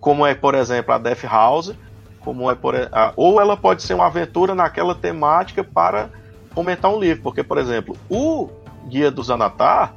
[0.00, 1.72] como é, por exemplo, a Death House,
[2.20, 2.74] como é, por,
[3.14, 6.10] ou ela pode ser uma aventura naquela temática para
[6.52, 8.48] comentar um livro, porque, por exemplo, o
[8.86, 9.94] Guia do Zanatar,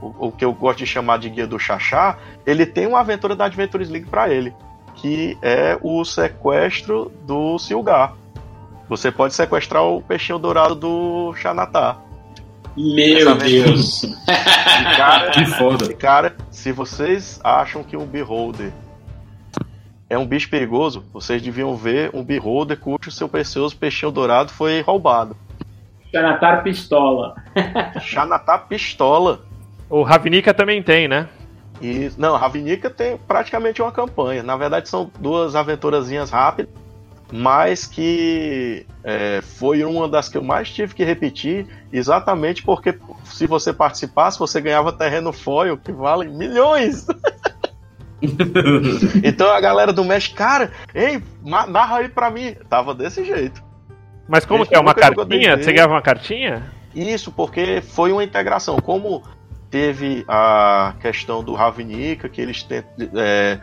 [0.00, 3.34] o, o que eu gosto de chamar de Guia do Xaxá, ele tem uma aventura
[3.34, 4.52] da Adventures League para ele,
[4.94, 8.14] que é o sequestro do Silgar.
[8.88, 11.98] Você pode sequestrar o peixinho dourado do Xanatá.
[12.76, 13.34] Meu Essa.
[13.36, 14.02] Deus.
[14.96, 15.94] Cara, Que foda.
[15.94, 18.72] cara, se vocês acham que um Beholder
[20.10, 24.80] é um bicho perigoso, vocês deviam ver um Beholder cujo seu precioso peixinho dourado foi
[24.80, 25.36] roubado.
[26.14, 27.34] Xanatar Pistola.
[28.00, 29.40] Xanatá pistola.
[29.90, 31.28] O Ravnica também tem, né?
[31.82, 34.44] E, não, Ravnica tem praticamente uma campanha.
[34.44, 36.72] Na verdade, são duas aventurazinhas rápidas,
[37.32, 43.48] mas que é, foi uma das que eu mais tive que repetir, exatamente porque se
[43.48, 47.08] você participasse, você ganhava terreno foil, que vale milhões.
[49.24, 52.54] então a galera do México, cara, ei, narra aí pra mim.
[52.70, 53.73] Tava desse jeito.
[54.28, 54.78] Mas como que é?
[54.78, 55.56] Uma cartinha?
[55.56, 56.62] Você ganhava uma cartinha?
[56.94, 58.78] Isso porque foi uma integração.
[58.78, 59.22] Como
[59.70, 62.86] teve a questão do Ravnica, que eles tent-
[63.16, 63.58] é,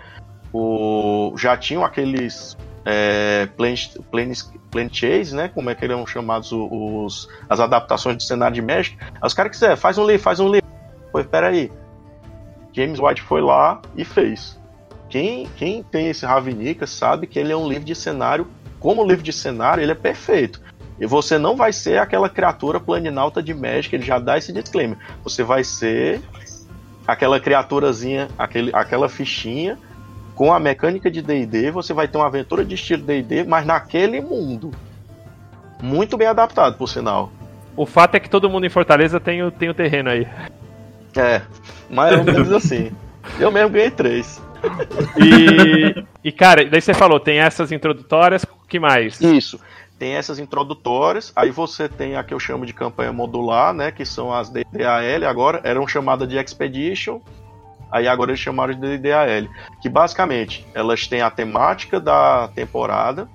[0.54, 5.48] o, já tinham aqueles é, planes, planes, plane chase, né?
[5.48, 8.98] Como é que eram chamados os, as adaptações do cenário de Magic.
[9.00, 10.68] Aí os caras quiseram, faz um livro, faz um livro.
[11.12, 11.72] Pois peraí.
[12.74, 14.60] James White foi lá e fez.
[15.10, 18.48] Quem, quem tem esse Ravnica sabe que ele é um livro de cenário.
[18.82, 20.60] Como livro de cenário, ele é perfeito.
[21.00, 24.98] E você não vai ser aquela criatura planinalta de Magic, ele já dá esse disclaimer.
[25.24, 26.20] Você vai ser
[27.08, 29.78] aquela criaturazinha, aquele, aquela fichinha
[30.36, 34.20] com a mecânica de D&D, você vai ter uma aventura de estilo D&D, mas naquele
[34.20, 34.72] mundo.
[35.82, 37.32] Muito bem adaptado, por sinal.
[37.76, 40.28] O fato é que todo mundo em Fortaleza tem o, tem o terreno aí.
[41.16, 41.42] É,
[41.90, 42.92] mais ou menos assim.
[43.40, 44.42] Eu mesmo ganhei três.
[45.18, 49.20] E, e cara, daí você falou, tem essas introdutórias, que mais?
[49.20, 49.60] Isso.
[50.00, 53.92] Tem essas introdutórias, aí você tem a que eu chamo de campanha modular, né?
[53.92, 57.20] Que são as DDAL agora, eram chamadas de Expedition,
[57.92, 59.52] aí agora eles chamaram de DDAL.
[59.82, 63.30] Que basicamente elas têm a temática da temporada,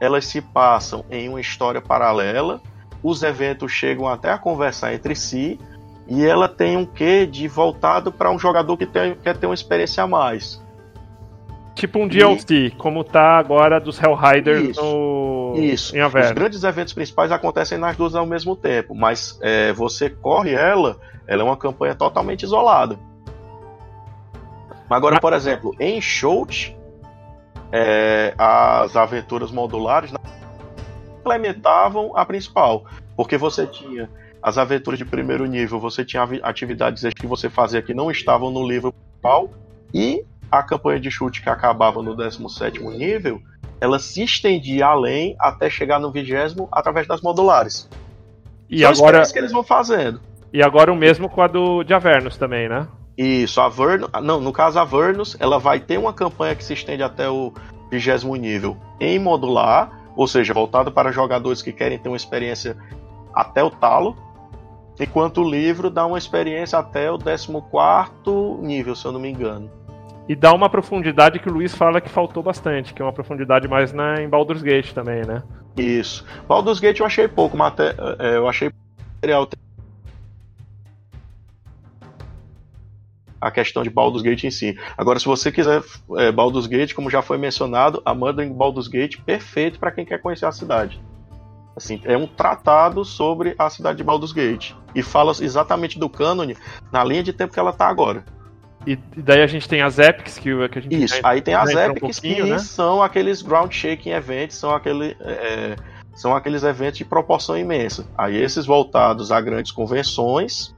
[0.00, 2.60] elas se passam em uma história paralela,
[3.02, 5.60] os eventos chegam até a conversar entre si,
[6.08, 9.54] e ela tem um quê de voltado para um jogador que tem, quer ter uma
[9.54, 10.61] experiência a mais.
[11.74, 14.82] Tipo um DLC, como tá agora dos Hellriders Isso.
[14.82, 15.54] no...
[15.56, 15.96] Isso.
[15.96, 16.34] em Os Averno.
[16.34, 21.42] grandes eventos principais acontecem nas duas ao mesmo tempo, mas é, você corre ela, ela
[21.42, 22.98] é uma campanha totalmente isolada.
[24.88, 26.76] Agora, por exemplo, em Shout,
[27.72, 30.12] é, as aventuras modulares
[31.18, 32.84] implementavam a principal,
[33.16, 34.10] porque você tinha
[34.42, 38.66] as aventuras de primeiro nível, você tinha atividades que você fazia que não estavam no
[38.66, 39.48] livro principal,
[39.94, 43.40] e a campanha de chute que acabava no 17º nível,
[43.80, 47.88] ela se estendia além até chegar no vigésimo através das modulares.
[48.68, 50.20] E São agora, que eles vão fazendo.
[50.52, 52.86] e agora o mesmo com a do de Avernus também, né?
[53.16, 56.74] Isso, a Vernus, não, no caso a Vernus, ela vai ter uma campanha que se
[56.74, 57.52] estende até o
[57.90, 62.76] vigésimo nível em modular, ou seja, voltado para jogadores que querem ter uma experiência
[63.34, 64.16] até o talo,
[65.00, 69.70] enquanto o livro dá uma experiência até o 14º nível, se eu não me engano.
[70.32, 73.68] E dá uma profundidade que o Luiz fala que faltou bastante, que é uma profundidade
[73.68, 75.42] mais na, em Baldur's Gate também, né?
[75.76, 76.24] Isso.
[76.48, 78.72] Baldur's Gate eu achei pouco, mas até, é, eu achei
[79.16, 79.46] material
[83.38, 84.74] a questão de Baldur's Gate em si.
[84.96, 85.82] Agora, se você quiser
[86.16, 90.18] é, Baldur's Gate, como já foi mencionado, a Murdering Baldur's Gate perfeito para quem quer
[90.18, 90.98] conhecer a cidade.
[91.76, 94.72] Assim, é um tratado sobre a cidade de Baldur's Gate.
[94.94, 96.56] E fala exatamente do cânone
[96.90, 98.24] na linha de tempo que ela tá agora.
[98.86, 101.54] E, e daí a gente tem as epics que, que a gente Isso, aí tem
[101.54, 102.58] as um epics pouquinho, que né?
[102.58, 105.76] são aqueles ground shaking events, são, aquele, é,
[106.14, 108.06] são aqueles eventos de proporção imensa.
[108.16, 110.74] Aí esses voltados a grandes convenções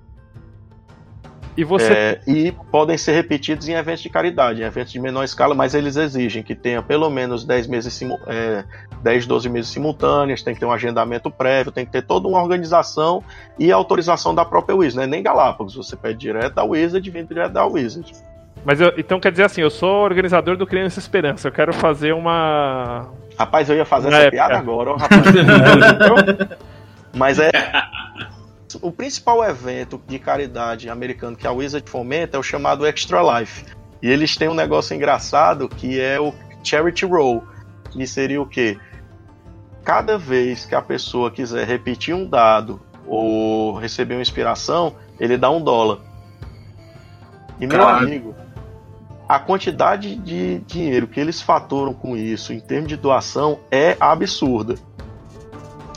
[1.56, 5.22] E você é, e podem ser repetidos em eventos de caridade, em eventos de menor
[5.22, 8.64] escala, mas eles exigem que tenha pelo menos 10 meses é,
[9.02, 12.43] 10, 12 meses simultâneas, tem que ter um agendamento prévio, tem que ter toda uma
[12.43, 13.22] organização
[13.56, 17.12] e autorização da própria Wizard, não é nem Galápagos, você pede direto da Wizard e
[17.12, 18.12] vem direto da Wizard.
[18.64, 21.47] Mas eu- então quer dizer assim, eu sou organizador do Criança Esperança.
[21.48, 23.10] Eu quero fazer uma.
[23.39, 24.36] Rapaz, eu ia fazer Na essa época.
[24.43, 25.20] piada agora, ó, rapaz.
[27.14, 27.51] Mas é.
[28.82, 33.64] O principal evento de caridade americano que a Wizard fomenta é o chamado Extra Life.
[34.02, 36.32] E eles têm um negócio engraçado que é o
[36.62, 37.42] Charity Roll.
[37.90, 38.78] Que seria o quê?
[39.84, 45.51] Cada vez que a pessoa quiser repetir um dado ou receber uma inspiração, ele dá
[45.51, 46.01] um dólar.
[47.60, 48.06] E meu Caralho.
[48.06, 48.34] amigo,
[49.28, 54.74] a quantidade de dinheiro que eles faturam com isso em termos de doação é absurda.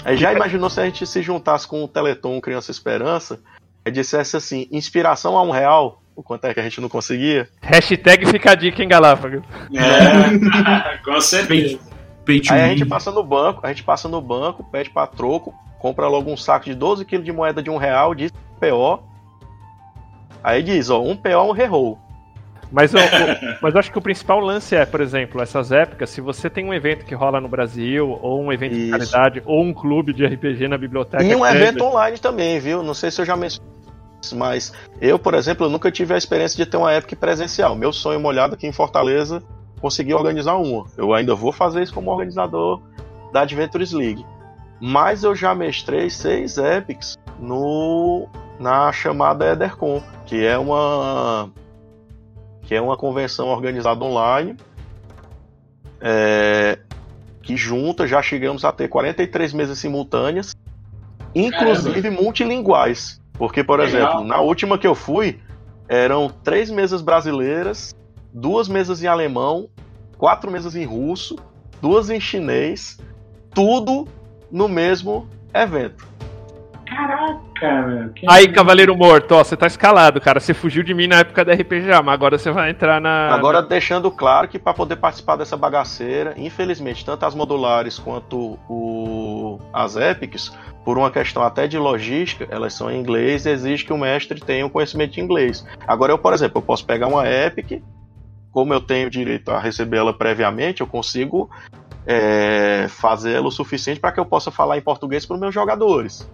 [0.07, 3.41] Aí já imaginou se a gente se juntasse com o Teleton Criança Esperança
[3.85, 7.49] e dissesse assim, inspiração a um real, o quanto é que a gente não conseguia?
[7.61, 9.43] Hashtag fica a dica em Galápagos.
[9.73, 11.77] É, com certeza.
[12.49, 16.07] Aí a gente passa no banco, a gente passa no banco, pede pra troco, compra
[16.07, 18.31] logo um saco de 12 quilos de moeda de um real, diz
[18.61, 19.03] PO.
[20.41, 21.99] Aí diz, ó, um PO, um reroll.
[22.71, 26.09] Mas, o- o- mas eu acho que o principal lance é, por exemplo, essas épocas,
[26.09, 29.11] se você tem um evento que rola no Brasil, ou um evento de Isso.
[29.11, 31.23] caridade, ou um clube de RPG na biblioteca.
[31.23, 32.83] E um grande, evento online também, viu?
[32.83, 33.67] Não sei se eu já mencionei
[34.33, 37.75] mas eu, por exemplo, eu nunca tive a experiência de ter uma Epic presencial.
[37.75, 39.41] Meu sonho molhado aqui em Fortaleza,
[39.79, 40.85] conseguir organizar uma.
[40.97, 42.81] Eu ainda vou fazer isso como organizador
[43.31, 44.25] da Adventures League.
[44.81, 48.27] Mas eu já mestrei seis Epics no
[48.59, 51.49] na chamada EtherCon, que é uma
[52.67, 54.57] que é uma convenção organizada online
[56.01, 56.77] é,
[57.41, 60.53] que junta, já chegamos a ter 43 mesas simultâneas,
[61.33, 63.21] inclusive multilinguais.
[63.33, 64.01] Porque, por Legal.
[64.01, 65.39] exemplo, na última que eu fui,
[65.87, 67.95] eram três mesas brasileiras,
[68.33, 69.69] duas mesas em alemão,
[70.17, 71.37] quatro mesas em russo,
[71.81, 72.99] duas em chinês,
[73.53, 74.05] tudo
[74.51, 76.05] no mesmo evento.
[76.97, 78.09] Caraca, meu.
[78.09, 80.39] que- Aí, Cavaleiro Morto, ó, você tá escalado, cara.
[80.39, 83.29] Você fugiu de mim na época da RPGA, mas agora você vai entrar na.
[83.35, 89.59] Agora, deixando claro que para poder participar dessa bagaceira, infelizmente, tanto as modulares quanto o-
[89.71, 90.51] as Epics,
[90.83, 94.39] por uma questão até de logística, elas são em inglês e exige que o mestre
[94.39, 95.63] tenha um conhecimento de inglês.
[95.87, 97.83] Agora, eu, por exemplo, eu posso pegar uma Epic,
[98.51, 101.47] como eu tenho direito a receber ela previamente, eu consigo
[102.09, 105.53] é, fazer ela o suficiente para que eu possa falar em português para os meus
[105.53, 106.25] jogadores.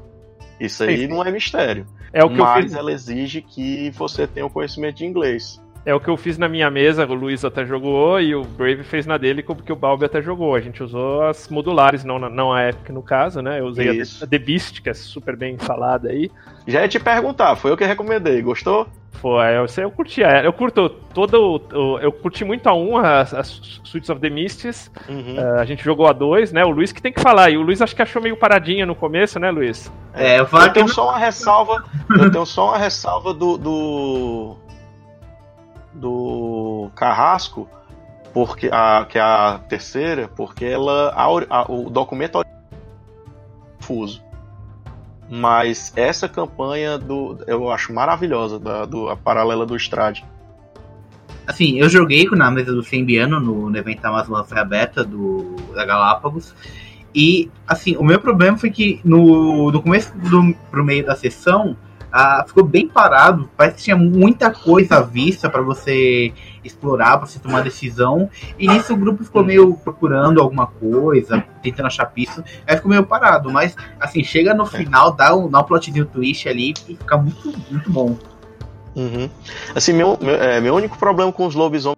[0.59, 1.85] Isso aí não é mistério.
[2.11, 2.73] É o que eu mas fiz.
[2.73, 5.61] ela exige que você tenha um conhecimento de inglês.
[5.85, 8.83] É o que eu fiz na minha mesa, o Luiz até jogou e o Brave
[8.83, 10.55] fez na dele, porque o Balbi até jogou.
[10.55, 13.59] A gente usou as modulares, não, não a Epic no caso, né?
[13.59, 14.19] Eu usei a Isso.
[14.19, 16.31] The- a The Beast, que é super bem falada aí.
[16.65, 18.87] Já ia te perguntar, foi eu que recomendei, gostou?
[19.11, 20.23] Foi, eu, eu curti.
[20.23, 21.35] a- Eu curto todo.
[21.73, 24.89] o- o- Eu curti muito a 1, as, as Suites of the Mists.
[25.07, 25.35] Uhum.
[25.37, 26.63] Uh, a gente jogou a 2, né?
[26.65, 27.49] O Luiz que tem que falar.
[27.49, 29.91] E o Luiz acho que achou meio paradinha no começo, né, Luiz?
[30.13, 31.83] É, eu falo Eu que tenho só uma ressalva,
[32.17, 34.55] eu tenho só uma ressalva do do,
[35.93, 37.69] do Carrasco,
[38.33, 42.43] porque a que é a terceira, porque ela a a- o documento é
[43.77, 44.23] confuso.
[45.29, 50.25] Mas essa campanha do eu acho maravilhosa da do, a paralela do Strade.
[51.45, 54.01] Assim, eu joguei na mesa do Sembiano no, no evento
[54.45, 56.53] foi aberta do, da Galápagos.
[57.13, 61.77] E, assim, o meu problema foi que no, no começo do pro meio da sessão
[62.15, 63.49] ah, ficou bem parado.
[63.57, 66.31] Parece que tinha muita coisa à vista para você
[66.63, 68.29] explorar, para você tomar decisão.
[68.59, 72.45] E nisso o grupo ficou meio procurando alguma coisa, tentando achar pista.
[72.67, 73.51] Aí ficou meio parado.
[73.51, 77.51] Mas, assim, chega no final, dá um, dá um plotzinho twist ali e fica muito,
[77.71, 78.15] muito bom.
[78.95, 79.27] Uhum.
[79.73, 81.97] Assim, meu, meu, é, meu único problema com os lobisomens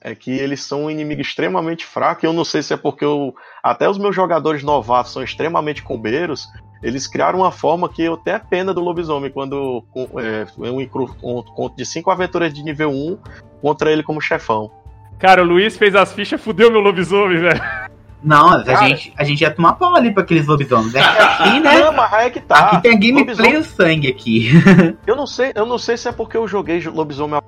[0.00, 2.26] é que eles são um inimigo extremamente fraco.
[2.26, 6.48] Eu não sei se é porque eu, até os meus jogadores novatos são extremamente combeiros.
[6.86, 9.82] Eles criaram uma forma que eu tenho pena do lobisomem quando
[10.18, 13.18] é, eu incluo um conto de cinco aventuras de nível 1
[13.60, 14.70] contra ele como chefão.
[15.18, 17.60] Cara, o Luiz fez as fichas, fudeu meu lobisomem, velho.
[18.22, 18.86] Não, a, Cara.
[18.88, 20.94] gente, a gente ia tomar pau ali pra aqueles lobisomens.
[20.94, 21.78] É que aqui, né?
[21.80, 22.56] Não, mas aí é que tá.
[22.58, 24.50] aqui tem a gameplay lobisomem- o sangue aqui.
[25.06, 27.40] Eu não sei, eu não sei se é porque eu joguei lobisomem.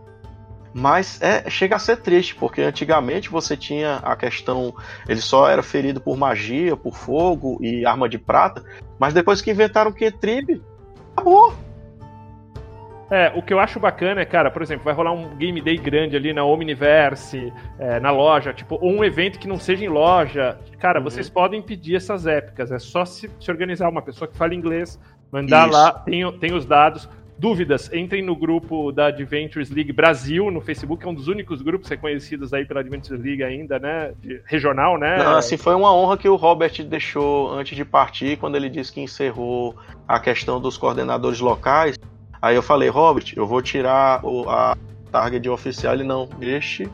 [0.72, 4.74] Mas é, chega a ser triste, porque antigamente você tinha a questão.
[5.08, 8.62] Ele só era ferido por magia, por fogo e arma de prata.
[8.98, 10.60] Mas depois que inventaram o Kentrib,
[11.16, 11.54] acabou.
[13.10, 15.78] É, o que eu acho bacana é, cara, por exemplo, vai rolar um game day
[15.78, 19.88] grande ali na Omniverse, é, na loja, tipo, ou um evento que não seja em
[19.88, 20.58] loja.
[20.78, 21.04] Cara, uhum.
[21.04, 23.88] vocês podem pedir essas épicas, é só se, se organizar.
[23.88, 25.00] Uma pessoa que fala inglês,
[25.32, 25.78] mandar Isso.
[25.78, 27.08] lá, tem, tem os dados.
[27.38, 31.88] Dúvidas, entrem no grupo da Adventures League Brasil no Facebook, é um dos únicos grupos
[31.88, 34.12] reconhecidos aí pela Adventures League ainda, né?
[34.20, 35.18] De, regional, né?
[35.18, 38.92] Não, assim, foi uma honra que o Robert deixou antes de partir, quando ele disse
[38.92, 41.96] que encerrou a questão dos coordenadores locais.
[42.42, 44.76] Aí eu falei, Robert, eu vou tirar o, a
[45.12, 45.94] target oficial.
[45.94, 46.88] Ele não, deixe.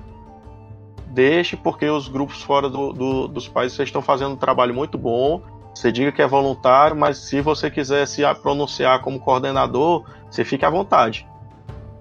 [1.09, 5.41] Deixe, porque os grupos fora do, do, dos países estão fazendo um trabalho muito bom.
[5.75, 10.65] Você diga que é voluntário, mas se você quiser se pronunciar como coordenador, você fique
[10.65, 11.27] à vontade.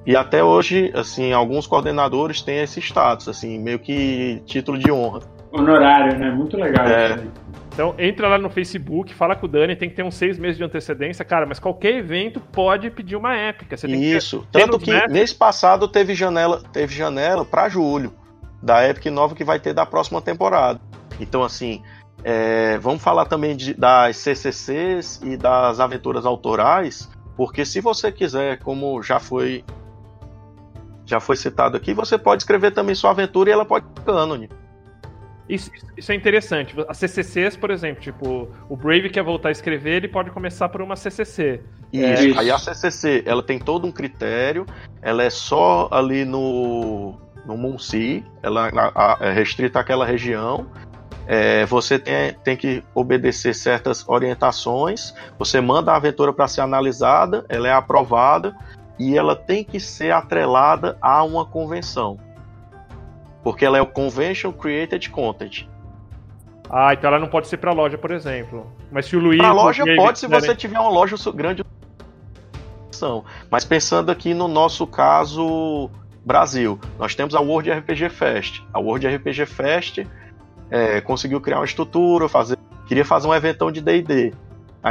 [0.06, 5.22] E até hoje, assim, alguns coordenadores têm esse status, assim, meio que título de honra.
[5.52, 6.30] Honorário, né?
[6.30, 6.86] Muito legal.
[6.86, 7.26] É,
[7.74, 10.58] então entra lá no Facebook, fala com o Dani, tem que ter uns seis meses
[10.58, 13.76] de antecedência, cara, mas qualquer evento pode pedir uma épica.
[13.76, 18.14] Você Isso, ter, tanto que mês passado teve janela, teve janela para julho,
[18.62, 20.80] da Epic nova que vai ter da próxima temporada.
[21.20, 21.82] Então assim,
[22.24, 28.60] é, vamos falar também de, das CCCs e das aventuras autorais, porque se você quiser,
[28.60, 29.64] como já foi
[31.06, 34.50] já foi citado aqui, você pode escrever também sua aventura e ela pode ser cânone.
[35.50, 36.74] Isso, isso, é interessante.
[36.88, 40.82] As CCCs, por exemplo, tipo, o Brave quer voltar a escrever, ele pode começar por
[40.82, 41.62] uma CCC.
[41.92, 42.38] Isso.
[42.38, 42.40] É...
[42.40, 44.66] Aí a CCC, ela tem todo um critério,
[45.02, 48.72] ela é só ali no no Munsi, ela
[49.20, 50.66] é restrita àquela região.
[51.28, 55.14] É, você tem, tem que obedecer certas orientações.
[55.40, 58.56] Você manda a aventura para ser analisada, ela é aprovada
[59.00, 62.18] e ela tem que ser atrelada a uma convenção.
[63.44, 65.68] Porque ela é o Convention Created Content.
[66.70, 68.72] Ah, então ela não pode ser para loja, por exemplo.
[68.92, 69.38] Mas se o Luiz.
[69.38, 71.64] Para loja pode se você tiver uma loja grande.
[73.52, 75.90] Mas pensando aqui no nosso caso
[76.26, 78.64] Brasil, nós temos a World RPG Fest.
[78.74, 80.06] A World RPG Fest
[80.70, 82.58] é, conseguiu criar uma estrutura, fazer,
[82.88, 84.34] queria fazer um eventão de D&D.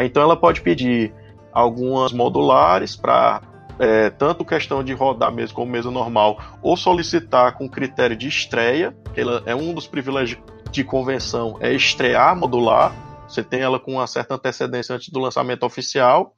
[0.04, 1.12] Então ela pode pedir
[1.52, 3.42] algumas modulares para
[3.78, 8.96] é, tanto questão de rodar mesmo como mesa normal, ou solicitar com critério de estreia,
[9.12, 10.40] que ela é um dos privilégios
[10.70, 12.94] de convenção, é estrear modular,
[13.32, 16.34] você tem ela com uma certa antecedência antes do lançamento oficial.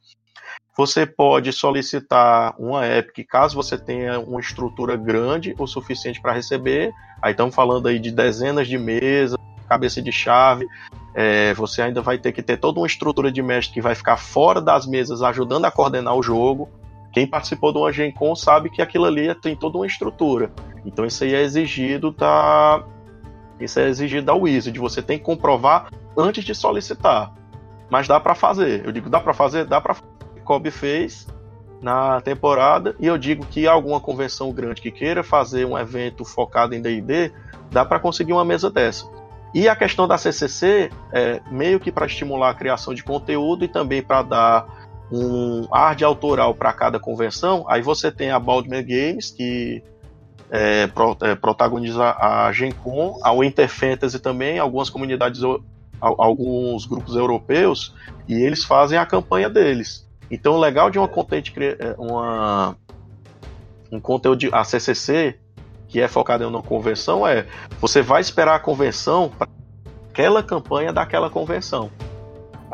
[0.76, 6.92] Você pode solicitar uma Epic caso você tenha uma estrutura grande o suficiente para receber.
[7.22, 9.38] Aí estamos falando aí de dezenas de mesas,
[9.68, 10.66] cabeça de chave.
[11.14, 14.16] É, você ainda vai ter que ter toda uma estrutura de mestre que vai ficar
[14.16, 16.68] fora das mesas ajudando a coordenar o jogo.
[17.12, 20.50] Quem participou do Gen Con sabe que aquilo ali tem toda uma estrutura.
[20.84, 22.84] Então isso aí é exigido da.
[23.60, 24.76] Isso é exigido da Wizard.
[24.80, 27.32] Você tem que comprovar antes de solicitar.
[27.88, 28.84] Mas dá para fazer.
[28.84, 29.64] Eu digo, dá para fazer?
[29.66, 29.94] Dá para
[30.44, 31.26] Kobe fez
[31.80, 32.94] na temporada.
[33.00, 37.32] E eu digo que alguma convenção grande que queira fazer um evento focado em DD,
[37.70, 39.06] dá para conseguir uma mesa dessa.
[39.54, 43.68] E a questão da CCC é meio que para estimular a criação de conteúdo e
[43.68, 48.82] também para dar um ar de autoral para cada convenção, aí você tem a Baldman
[48.82, 49.82] Games, que
[50.50, 55.40] é, pro, é, protagoniza a Gen Con, a Winter Fantasy também, algumas comunidades,
[56.00, 57.94] alguns grupos europeus,
[58.26, 60.03] e eles fazem a campanha deles.
[60.30, 62.76] Então o legal de uma content, é, uma,
[63.90, 65.38] um conteúdo de a CCC,
[65.88, 67.46] que é focado em uma convenção, é
[67.80, 69.48] você vai esperar a convenção para
[70.10, 71.90] aquela campanha daquela convenção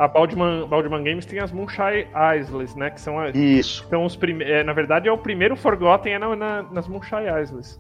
[0.00, 2.06] a Baldman, Baldman Games tem as Moonshine
[2.38, 2.88] Isles, né?
[2.88, 3.86] Que são as, Isso.
[3.90, 7.26] São os prime é, na verdade, é o primeiro Forgotten é na, na, nas Moonshine
[7.42, 7.78] Isles.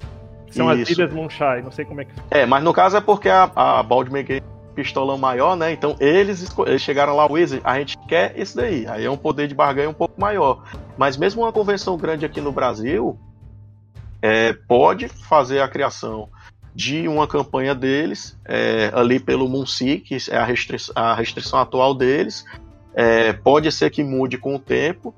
[0.50, 0.82] São Isso.
[0.82, 2.12] as ilhas Moonshine, não sei como é que.
[2.30, 4.44] É, mas no caso é porque a, a Baldman Games
[4.74, 5.72] pistolão maior, né?
[5.72, 8.86] Então eles, eles chegaram lá, Wizard, a gente quer isso daí.
[8.86, 10.64] Aí é um poder de barganha um pouco maior.
[10.96, 13.18] Mas mesmo uma convenção grande aqui no Brasil
[14.22, 16.28] é, pode fazer a criação
[16.74, 21.94] de uma campanha deles, é, ali pelo Munsi, que é a, restri a restrição atual
[21.94, 22.44] deles.
[22.94, 25.14] É, pode ser que mude com o tempo,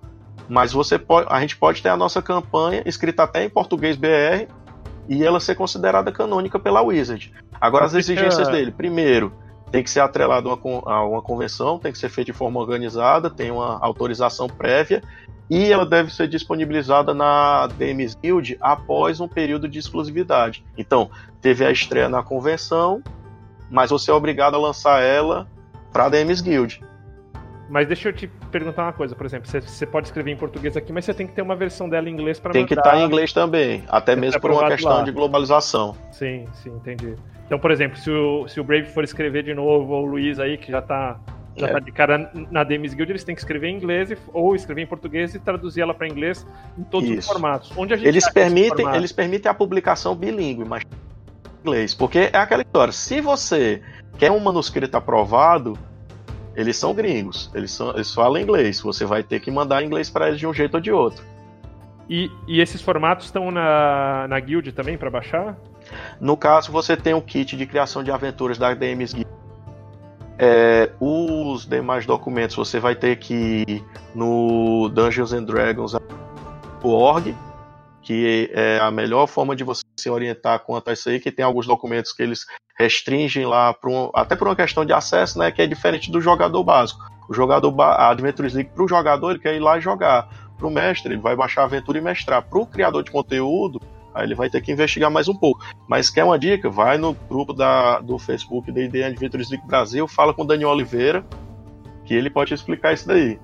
[0.48, 4.46] mas você pode, a gente pode ter a nossa campanha escrita até em português BR
[5.08, 7.32] e ela ser considerada canônica pela Wizard.
[7.60, 9.32] Agora, as exigências dele: primeiro,
[9.72, 13.50] tem que ser atrelado a uma convenção, tem que ser feito de forma organizada, tem
[13.50, 15.02] uma autorização prévia
[15.48, 20.62] e ela deve ser disponibilizada na DMs Guild após um período de exclusividade.
[20.76, 23.02] Então, teve a estreia na convenção,
[23.70, 25.48] mas você é obrigado a lançar ela
[25.90, 26.84] para a DMs Guild.
[27.72, 30.76] Mas deixa eu te perguntar uma coisa, por exemplo, você, você pode escrever em português
[30.76, 32.98] aqui, mas você tem que ter uma versão dela em inglês para Tem que estar
[32.98, 35.02] em inglês também, até mesmo por uma questão lá.
[35.02, 35.96] de globalização.
[36.10, 37.16] Sim, sim, entendi.
[37.46, 40.38] Então, por exemplo, se o, se o Brave for escrever de novo, ou o Luiz
[40.38, 41.18] aí, que já tá,
[41.56, 41.72] já É.
[41.72, 44.86] tá de cara na Demis Guild, eles têm que escrever em inglês ou escrever em
[44.86, 46.46] português e traduzir ela para inglês
[46.78, 47.28] em todos os Isso.
[47.32, 47.72] formatos.
[47.74, 52.28] Onde a gente Eles esse permitem, eles permitem a publicação bilíngue, mas em inglês, porque
[52.30, 52.92] é aquela história.
[52.92, 53.80] Se você
[54.18, 55.78] quer um manuscrito aprovado,
[56.54, 58.80] eles são gringos, eles, são, eles falam inglês.
[58.80, 61.24] Você vai ter que mandar inglês para eles de um jeito ou de outro.
[62.08, 65.56] E, e esses formatos estão na, na guild também para baixar?
[66.20, 69.30] No caso, você tem o kit de criação de aventuras da DMs Guild.
[70.38, 73.84] É, os demais documentos você vai ter que ir
[74.14, 75.94] no Dungeons and Dragons
[76.82, 77.34] org,
[78.02, 81.44] que é a melhor forma de você se orientar quanto a isso aí, que tem
[81.44, 82.44] alguns documentos que eles
[82.78, 86.62] restringem lá, um- até por uma questão de acesso, né, que é diferente do jogador
[86.64, 87.00] básico.
[87.28, 90.28] O jogador, a Adventures League, para o jogador, ele quer ir lá jogar.
[90.58, 92.42] Para o mestre, ele vai baixar a aventura e mestrar.
[92.42, 93.80] Para o criador de conteúdo,
[94.14, 95.64] aí ele vai ter que investigar mais um pouco.
[95.88, 96.68] Mas quer uma dica?
[96.68, 100.70] Vai no grupo da, do Facebook da ID Adventures League Brasil, fala com o Daniel
[100.70, 101.24] Oliveira,
[102.04, 103.38] que ele pode explicar isso daí.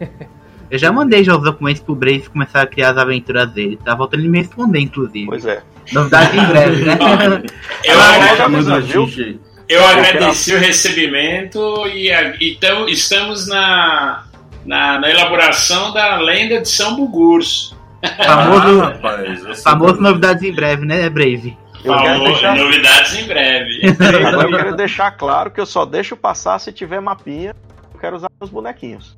[0.70, 3.78] Eu já mandei já os documentos pro Brave começar a criar as aventuras dele.
[3.84, 5.26] Tá voltando ele me responder, inclusive.
[5.26, 5.62] Pois é.
[5.92, 6.98] Novidade em breve, né?
[7.84, 9.06] Eu, Ah, agra- já Manda viu?
[9.06, 9.40] xixi aí.
[9.68, 14.24] eu agradeci o recebimento e, a- então estamos na,
[14.66, 17.76] na, na elaboração da lenda de São Bugurso.
[18.24, 21.56] Famoso, Ah, rapaz, famoso novidades em breve, né, Brave?
[21.84, 23.80] Eu quero Falou, deixar, novidades em breve.
[24.26, 27.54] agora eu quero deixar claro que eu só deixo passar se tiver mapinha.
[27.94, 29.16] Eu quero usar os bonequinhos.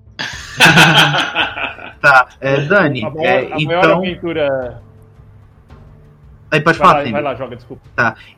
[2.01, 3.99] Tá, é, Dani, A maior, é, a maior então.
[3.99, 4.83] aventura.
[6.51, 7.83] Aí pode Vai falar, lá, vai lá, joga, desculpa.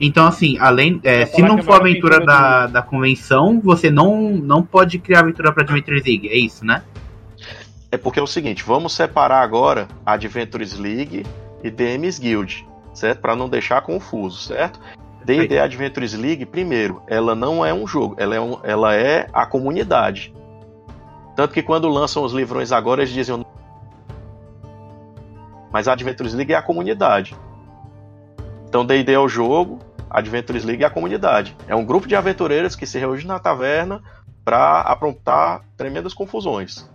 [0.00, 1.00] Então, assim, além.
[1.04, 5.20] é, se não é for aventura aventura da, da convenção, você não, não pode criar
[5.20, 6.82] aventura pra Adventures League, é isso, né?
[7.90, 11.24] É porque é o seguinte, vamos separar agora Adventures League
[11.62, 13.20] e DMs Guild, certo?
[13.20, 14.80] Para não deixar confuso, certo?
[15.24, 19.46] D&D Adventures League, primeiro, ela não é um jogo, ela é, um- ela é a
[19.46, 20.34] comunidade.
[21.34, 23.44] Tanto que quando lançam os livrões agora, eles dizem...
[25.72, 27.34] Mas a Adventures League é a comunidade.
[28.68, 29.78] Então D&D é o jogo,
[30.10, 31.56] Adventures League é a comunidade.
[31.66, 34.02] É um grupo de aventureiros que se reúne na taverna
[34.44, 36.90] para aprontar tremendas confusões.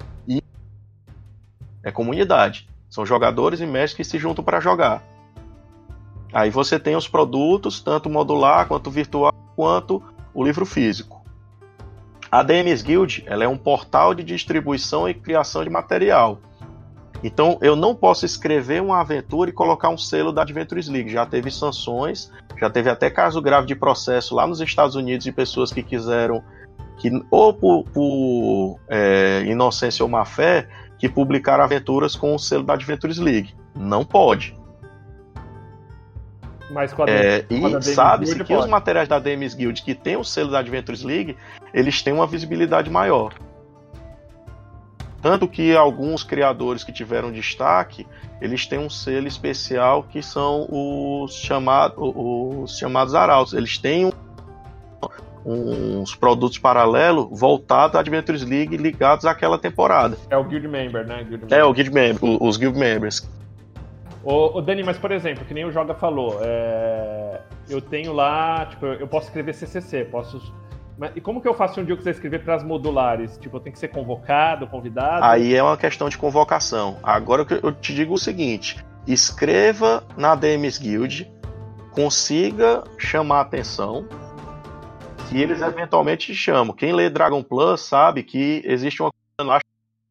[1.84, 2.70] É comunidade.
[2.90, 5.02] São jogadores e mestres que se juntam para jogar.
[6.34, 10.04] Aí você tem os produtos, tanto modular, quanto virtual, quanto
[10.34, 11.17] o livro físico.
[12.32, 16.40] A DMs Guild ela é um portal de distribuição e criação de material.
[17.24, 21.10] Então eu não posso escrever uma aventura e colocar um selo da Adventures League.
[21.10, 25.32] Já teve sanções, já teve até caso grave de processo lá nos Estados Unidos de
[25.32, 26.44] pessoas que quiseram,
[26.98, 30.68] que ou por, por, é, inocência ou má fé,
[31.00, 33.56] que publicaram aventuras com o selo da Adventures League.
[33.76, 34.56] Não pode.
[36.70, 38.70] Mas com a É, e sabe-se que os pode.
[38.70, 41.38] materiais da DMs Guild que tem o selo da Adventures League,
[41.74, 43.34] eles têm uma visibilidade maior.
[45.22, 48.06] Tanto que alguns criadores que tiveram destaque,
[48.40, 53.54] eles têm um selo especial que são os, chamado, os chamados arautos.
[53.54, 54.12] Eles têm um-
[56.02, 60.18] uns produtos paralelos voltados à Adventures League ligados àquela temporada.
[60.30, 61.24] É o Guild Member, né?
[61.24, 61.70] Guild É, Member.
[61.70, 63.28] o guild member, os guild members.
[64.30, 67.40] Ô, ô, Dani, mas por exemplo, que nem o Joga falou, é,
[67.70, 70.54] eu tenho lá, tipo, eu posso escrever CCC, posso.
[70.98, 73.38] Mas, e como que eu faço um dia que quiser escrever para as modulares?
[73.38, 75.24] Tipo, eu tenho que ser convocado, convidado?
[75.24, 76.98] Aí é uma questão de convocação.
[77.02, 81.32] Agora eu- te digo o seguinte: escreva na DMs Guild,
[81.92, 84.10] consiga chamar atenção,
[85.30, 86.76] que eles eventualmente te chamam.
[86.76, 89.60] Quem lê Dragon Plus sabe que existe uma coisa lá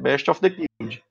[0.01, 1.03] Best of the Guild.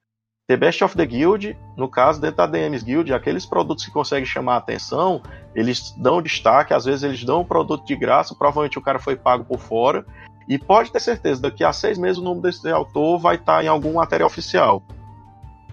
[0.47, 4.25] The Best of the Guild, no caso, dentro da DMs Guild, aqueles produtos que conseguem
[4.25, 5.19] chamar a atenção,
[5.55, 9.15] eles dão destaque, às vezes eles dão um produto de graça, provavelmente o cara foi
[9.15, 10.05] pago por fora,
[10.47, 13.67] e pode ter certeza, daqui a seis meses o nome desse autor vai estar em
[13.67, 14.83] algum material oficial.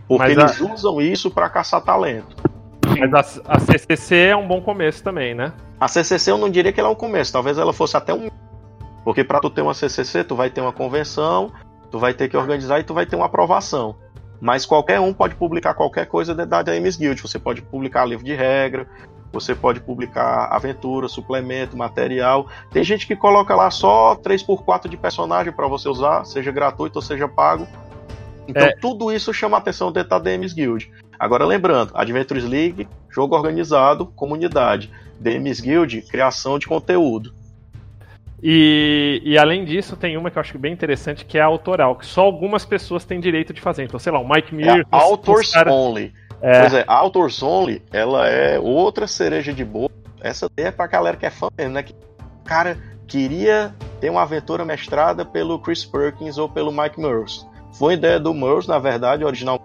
[0.09, 2.35] Porque Mas a- eles usam isso para caçar talento.
[2.99, 3.13] Mas
[3.47, 5.53] a, a CCC é um bom começo também, né?
[5.79, 8.31] A CCC eu não diria que ela é um começo, talvez ela fosse até um.
[9.05, 11.53] Porque para tu ter uma CCC, tu vai ter uma convenção,
[11.91, 13.97] tu vai ter que organizar e tu vai ter uma aprovação.
[14.43, 17.23] Mas qualquer um pode publicar qualquer coisa da DMs Guild.
[17.23, 18.89] Você pode publicar livro de regra,
[19.33, 22.49] você pode publicar aventura, suplemento, material.
[22.73, 27.03] Tem gente que coloca lá só 3x4 de personagem para você usar, seja gratuito ou
[27.03, 27.69] seja pago.
[28.49, 28.75] Então É.
[28.81, 30.93] tudo isso chama atenção dentro da DMs Guild.
[31.17, 34.91] Agora lembrando, Adventures League, jogo organizado, comunidade.
[35.21, 37.33] DMs Guild, criação de conteúdo.
[38.43, 41.95] E, e além disso, tem uma que eu acho bem interessante, que é a autoral,
[41.95, 43.85] que só algumas pessoas têm direito de fazer.
[43.85, 44.87] Então, sei lá, o Mike É Mir.
[44.91, 46.13] a Authors cara- Only.
[46.41, 46.61] É.
[46.61, 49.89] Pois é, a Authors Only, ela é outra cereja de boa.
[50.21, 51.85] Essa daí é pra galera que é fã mesmo, né?
[51.85, 57.47] Que o cara queria ter uma aventura mestrada pelo Chris Perkins ou pelo Mike Murs.
[57.79, 59.61] Foi ideia do Murs, na verdade, original.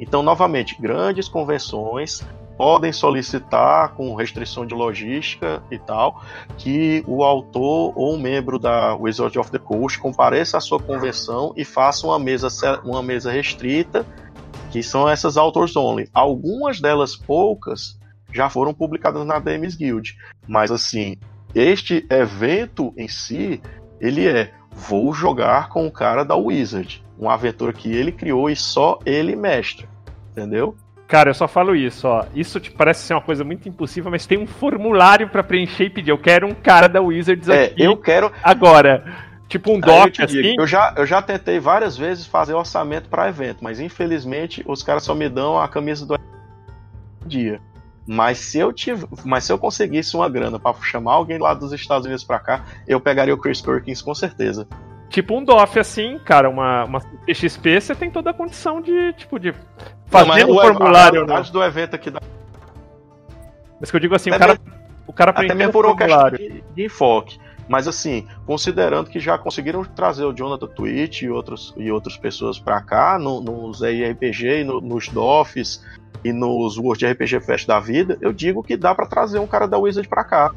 [0.00, 2.26] Então, novamente, grandes convenções
[2.56, 6.22] podem solicitar, com restrição de logística e tal,
[6.56, 11.52] que o autor ou um membro da Wizard of the Coast compareça à sua convenção
[11.56, 12.48] e faça uma mesa,
[12.84, 14.06] uma mesa restrita,
[14.70, 16.08] que são essas Authors Only.
[16.12, 17.98] Algumas delas poucas
[18.32, 20.16] já foram publicadas na DMs Guild,
[20.46, 21.16] mas assim,
[21.54, 23.60] este evento em si,
[24.00, 28.54] ele é vou jogar com o cara da Wizard, uma aventura que ele criou e
[28.54, 29.88] só ele mestra,
[30.30, 30.76] entendeu?
[31.06, 32.24] Cara, eu só falo isso, ó.
[32.34, 35.90] Isso te parece ser uma coisa muito impossível, mas tem um formulário pra preencher e
[35.90, 36.10] pedir.
[36.10, 39.04] Eu quero um cara da Wizards É, aqui eu quero agora.
[39.48, 40.56] Tipo um Aí eu doc, te digo, assim.
[40.58, 45.04] eu já, eu já tentei várias vezes fazer orçamento para evento, mas infelizmente os caras
[45.04, 46.18] só me dão a camisa do
[47.24, 47.60] dia.
[48.04, 49.04] Mas se eu tiv...
[49.24, 52.64] mas se eu conseguisse uma grana para chamar alguém lá dos Estados Unidos para cá,
[52.86, 54.66] eu pegaria o Chris Perkins com certeza.
[55.08, 57.00] Tipo um DOF, assim, cara, uma, uma
[57.32, 59.58] XP, você tem toda a condição de, tipo, de Não,
[60.06, 61.26] fazer mas um o- formulário, a né?
[61.26, 62.20] realidade do evento aqui da
[63.80, 64.60] Mas que eu digo assim, o Até cara,
[65.06, 66.38] o cara até mesmo o por questão formulário.
[66.38, 67.38] de, de enfoque.
[67.68, 72.58] Mas assim, considerando que já conseguiram trazer o Jonathan Twitch e, outros, e outras pessoas
[72.60, 75.84] pra cá, no, nos RPG, no, nos DOFs
[76.24, 79.66] e nos World RPG Fest da vida, eu digo que dá pra trazer um cara
[79.66, 80.52] da Wizard pra cá.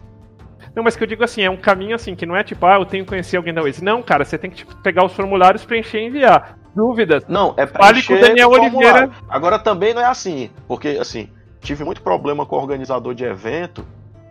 [0.80, 2.76] Não, mas que eu digo assim, é um caminho assim, que não é tipo, ah,
[2.76, 3.81] eu tenho que conhecer alguém da Wizards.
[3.81, 6.57] Não, cara, você tem que tipo, pegar os formulários, preencher e enviar.
[6.73, 7.26] Dúvidas?
[7.27, 8.49] Não, é Fale com o Daniel.
[8.49, 9.10] Oliveira.
[9.27, 11.27] Agora também não é assim, porque assim,
[11.60, 13.85] tive muito problema com o organizador de evento,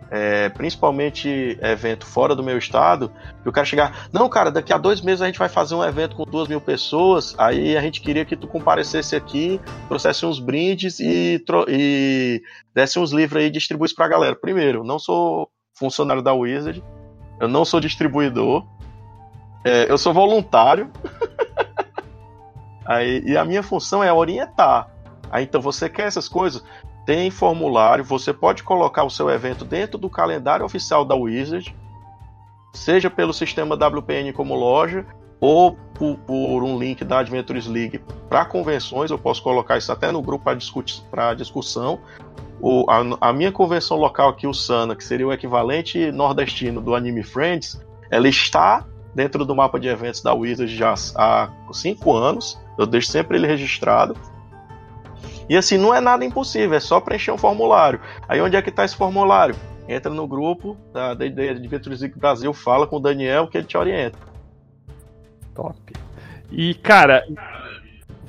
[0.09, 3.11] é, principalmente evento fora do meu estado,
[3.43, 5.83] que o cara chegar, não, cara, daqui a dois meses a gente vai fazer um
[5.83, 10.39] evento com duas mil pessoas, aí a gente queria que tu comparecesse aqui, trouxesse uns
[10.39, 12.41] brindes e, e
[12.73, 14.35] desse uns livros aí e distribuísse pra galera.
[14.35, 15.47] Primeiro, não sou
[15.79, 16.83] funcionário da Wizard,
[17.39, 18.65] eu não sou distribuidor,
[19.63, 20.91] é, eu sou voluntário.
[22.85, 24.89] Aí, e a minha função é orientar.
[25.31, 26.63] Aí, então, você quer essas coisas?
[27.05, 31.75] Tem formulário, você pode colocar o seu evento dentro do calendário oficial da Wizard,
[32.73, 35.05] seja pelo sistema WPN como loja,
[35.39, 39.11] ou por, por um link da Adventures League para convenções.
[39.11, 40.45] Eu posso colocar isso até no grupo
[41.09, 41.99] para discussão.
[42.61, 46.93] O, a, a minha convenção local aqui, o Sana, que seria o equivalente nordestino do
[46.93, 47.79] Anime Friends,
[48.09, 52.59] ela está dentro do mapa de eventos da Wizard já há cinco anos.
[52.77, 54.15] Eu deixo sempre ele registrado.
[55.49, 57.99] E assim, não é nada impossível, é só preencher um formulário.
[58.27, 59.55] Aí onde é que está esse formulário?
[59.87, 64.19] Entra no grupo da Adventures League Brasil, fala com o Daniel que ele te orienta.
[65.55, 65.75] Top.
[66.51, 67.25] E, cara,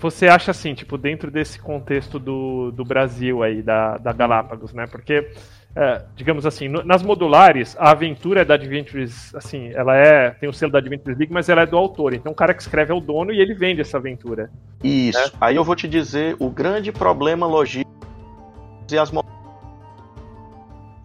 [0.00, 4.86] você acha assim, tipo, dentro desse contexto do, do Brasil aí, da, da Galápagos, né?
[4.86, 5.30] Porque,
[5.76, 10.30] é, digamos assim, no- nas modulares, a aventura da Adventures, assim, ela é.
[10.30, 12.14] tem o selo da Adventures League, mas ela é do autor.
[12.14, 14.50] Então o cara que escreve é o dono e ele vende essa aventura.
[14.82, 15.32] Isso.
[15.40, 17.90] Aí eu vou te dizer o grande problema logístico
[18.90, 19.12] e as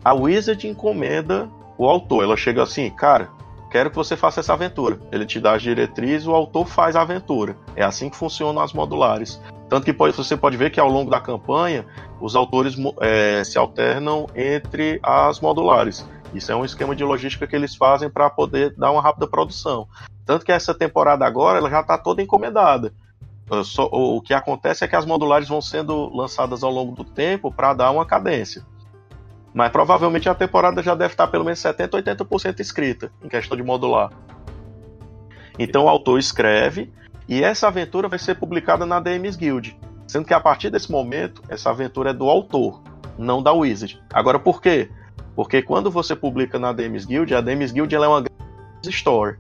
[0.03, 2.23] A Wizard encomenda o autor.
[2.23, 3.29] Ela chega assim, cara,
[3.75, 4.97] quero que você faça essa aventura.
[5.11, 7.57] Ele te dá as diretrizes, o autor faz a aventura.
[7.75, 9.41] É assim que funcionam as modulares.
[9.67, 11.85] Tanto que pode- você pode ver que ao longo da campanha
[12.21, 16.07] os autores eh, se alternam entre as modulares.
[16.33, 19.89] Isso é um esquema de logística que eles fazem para poder dar uma rápida produção.
[20.25, 22.93] Tanto que essa temporada agora ela já está toda encomendada.
[23.65, 27.51] Só- o que acontece é que as modulares vão sendo lançadas ao longo do tempo
[27.51, 28.63] para dar uma cadência.
[29.55, 33.63] Mas provavelmente a temporada já deve estar pelo menos 70, 80% escrita em questão de
[33.63, 34.11] modular.
[35.57, 36.91] Então o autor escreve
[37.25, 39.79] e essa aventura vai ser publicada na DMs Guild.
[40.05, 42.81] Sendo que a partir desse momento, essa aventura é do autor,
[43.17, 43.97] não da Wizard.
[44.13, 44.89] Agora por quê?
[45.37, 48.25] Porque quando você publica na DMs Guild, a DMs Guild ela é uma
[48.83, 49.37] store.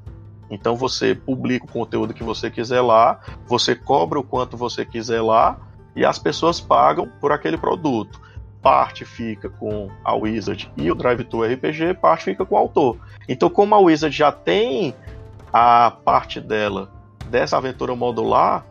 [0.49, 5.21] Então você publica o conteúdo que você quiser lá, você cobra o quanto você quiser
[5.21, 5.59] lá
[5.93, 8.23] e as pessoas pagam por aquele produto.
[8.65, 12.97] Parte fica com a Wizard e o Drive to RPG, parte fica com o autor.
[13.29, 14.95] Então, como a Wizard já tem
[15.53, 16.89] a parte dela
[17.29, 18.65] dessa aventura modular,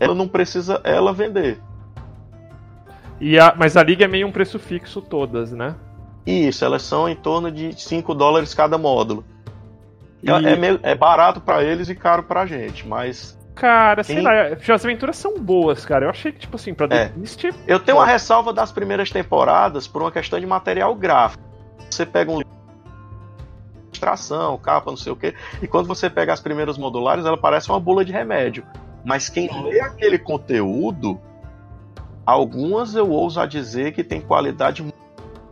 [0.00, 1.60] ela não precisa ela vender.
[3.20, 5.74] E a, mas a liga é meio um preço fixo todas, né?
[6.24, 9.26] Isso, elas são em torno de 5 dólares cada módulo.
[10.22, 14.24] E- É, meio- é barato para eles e caro pra gente, mas Cara, sei Quem-
[14.24, 14.32] lá,
[14.74, 16.06] as aventuras são boas, cara.
[16.06, 17.10] Eu achei que, tipo assim, pra É.
[17.14, 21.42] Mist, Eu tenho uma ressalva das primeiras temporadas por uma questão de material gráfico.
[21.90, 22.50] Você pega um livro
[23.88, 25.34] ilustração, capa, não sei o quê.
[25.60, 28.64] E quando você pega as primeiras modulares, ela parece uma bula de remédio.
[29.04, 31.20] Mas quem lê aquele conteúdo,
[32.24, 34.96] algumas eu ouso a dizer que tem qualidade muito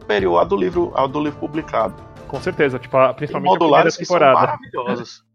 [0.00, 1.94] superior à do livro, ao do livro publicado.
[2.28, 4.40] Com certeza, tipo, a- Tem principalmente a primeira modulares que são temporada.
[4.46, 5.22] maravilhosas.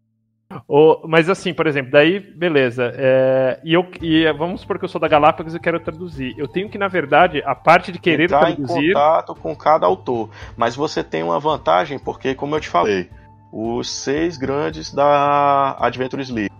[0.68, 2.92] O- mas assim, por exemplo, daí, beleza.
[2.96, 6.34] é, e, eu, e é, vamos supor que eu sou da Galápagos e quero traduzir.
[6.38, 8.92] Eu tenho que, na verdade, a parte de querer entrar em traduzir.
[8.92, 10.30] contato com cada autor.
[10.56, 13.10] Mas você tem uma vantagem, porque, como eu te falei,
[13.52, 16.52] os seis grandes da Adventures League: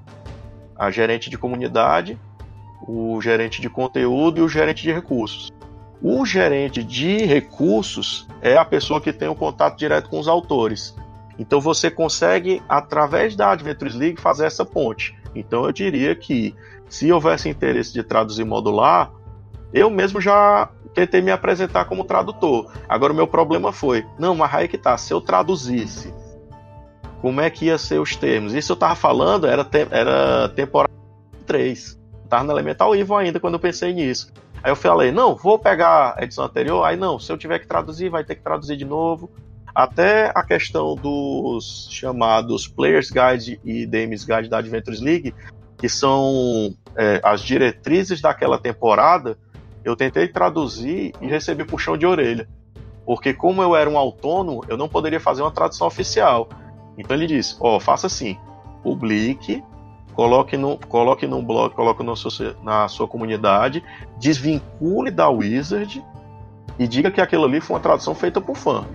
[0.76, 2.18] a gerente de comunidade,
[2.88, 5.52] o gerente de conteúdo e o gerente de recursos.
[6.02, 10.94] O gerente de recursos é a pessoa que tem o contato direto com os autores.
[11.38, 15.14] Então você consegue, através da Adventures League, fazer essa ponte.
[15.34, 16.54] Então eu diria que,
[16.88, 19.10] se houvesse interesse de traduzir modular,
[19.72, 22.72] eu mesmo já tentei me apresentar como tradutor.
[22.88, 26.14] Agora o meu problema foi, não, mas aí que tá, se eu traduzisse,
[27.20, 28.54] como é que ia ser os termos?
[28.54, 30.92] Isso eu tava falando, era, te- era temporada
[31.46, 31.98] 3.
[32.28, 34.32] Tava no Elemental Evil ainda quando eu pensei nisso.
[34.62, 37.66] Aí eu falei, não, vou pegar a edição anterior, aí não, se eu tiver que
[37.66, 39.30] traduzir, vai ter que traduzir de novo.
[39.76, 45.34] Até a questão dos chamados Players Guide e DMs Guide da Adventures League,
[45.76, 49.36] que são é, as diretrizes daquela temporada,
[49.84, 52.48] eu tentei traduzir e recebi puxão de orelha.
[53.04, 56.48] Porque como eu era um autônomo, eu não poderia fazer uma tradução oficial.
[56.96, 58.38] Então ele disse, ó, faça assim,
[58.82, 59.62] publique,
[60.14, 63.84] coloque no, coloque num blog, coloque no seu- na sua comunidade,
[64.18, 66.02] desvincule da Wizard
[66.78, 68.86] e diga que aquilo ali foi uma tradução feita por fã.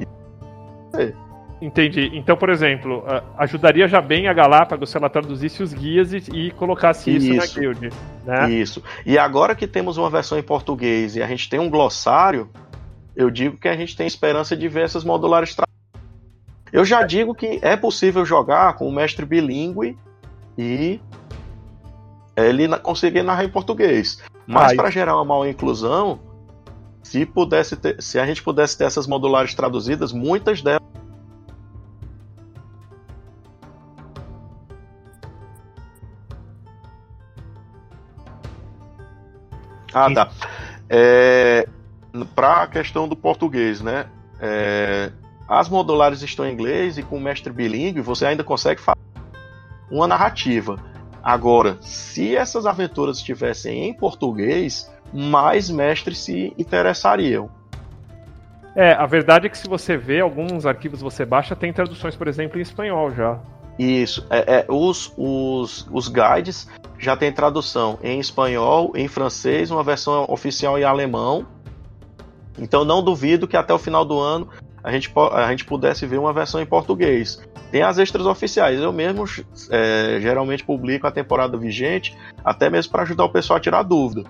[1.61, 2.09] Entendi.
[2.13, 3.03] Então, por exemplo,
[3.37, 7.55] ajudaria já bem a Galápagos se ela traduzisse os guias e, e colocasse isso, Isso.
[7.55, 7.89] na guild.
[8.25, 8.51] Né?
[8.51, 8.83] Isso.
[9.05, 12.49] E agora que temos uma versão em português e a gente tem um glossário,
[13.15, 15.53] eu digo que a gente tem esperança de ver essas modulares.
[15.53, 15.67] Tra...
[16.73, 19.95] Eu já digo que é possível jogar com o mestre bilíngue
[20.57, 20.99] e
[22.35, 24.23] ele conseguir narrar em português.
[24.47, 26.19] Mas Ah, para gerar uma maior inclusão,
[27.03, 30.81] se pudesse ter, se a gente pudesse ter essas modulares traduzidas, muitas delas
[39.93, 40.31] Ah, tá.
[40.89, 41.67] É,
[42.33, 44.05] para a questão do português, né?
[44.39, 45.11] É,
[45.47, 48.99] as modulares estão em inglês e com o mestre bilíngue você ainda consegue fazer
[49.89, 50.77] uma narrativa.
[51.21, 57.49] Agora, se essas aventuras estivessem em português, mais mestres se interessariam.
[58.75, 62.27] É, a verdade é que se você vê alguns arquivos você baixa, tem traduções, por
[62.27, 63.39] exemplo, em espanhol já.
[63.77, 64.25] Isso.
[64.29, 70.25] É, é, os, os, os guides já tem tradução em espanhol, em francês, uma versão
[70.29, 71.45] oficial em alemão.
[72.59, 74.47] Então não duvido que até o final do ano
[74.83, 77.41] a gente, a gente pudesse ver uma versão em português.
[77.71, 78.79] Tem as extras oficiais.
[78.79, 79.25] Eu mesmo
[79.69, 84.23] é, geralmente publico a temporada vigente, até mesmo para ajudar o pessoal a tirar dúvida.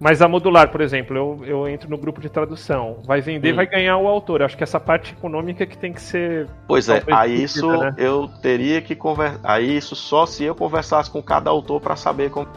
[0.00, 3.02] Mas a modular, por exemplo, eu, eu entro no grupo de tradução.
[3.04, 3.56] Vai vender, Hum.
[3.56, 4.42] vai ganhar o autor.
[4.42, 6.48] Acho que essa parte econômica que tem que ser.
[6.66, 7.94] Pois é, aí isso né?
[7.98, 9.38] eu teria que conversar.
[9.44, 12.48] Aí isso só se eu conversasse com cada autor para saber como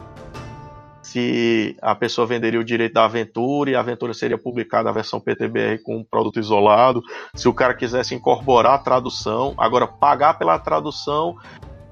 [1.02, 5.20] se a pessoa venderia o direito da aventura e a aventura seria publicada a versão
[5.20, 7.02] PTBR com um produto isolado.
[7.34, 11.36] Se o cara quisesse incorporar a tradução, agora pagar pela tradução,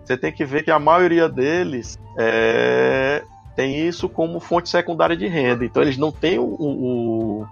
[0.03, 3.23] você tem que ver que a maioria deles é,
[3.57, 5.65] tem isso como fonte secundária de renda.
[5.65, 7.47] Então eles não têm o, o,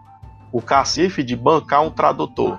[0.52, 2.58] o cacife de bancar um tradutor.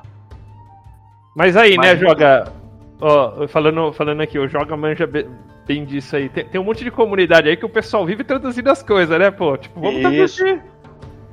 [1.35, 2.51] Mas aí, Mas- né, joga.
[2.99, 5.27] Ó, falando, falando aqui, o Joga manja be-
[5.65, 6.29] bem disso aí.
[6.29, 9.31] Tem, tem um monte de comunidade aí que o pessoal vive traduzindo as coisas, né,
[9.31, 9.57] pô?
[9.57, 10.37] Tipo, vamos Isso.
[10.43, 10.63] traduzir.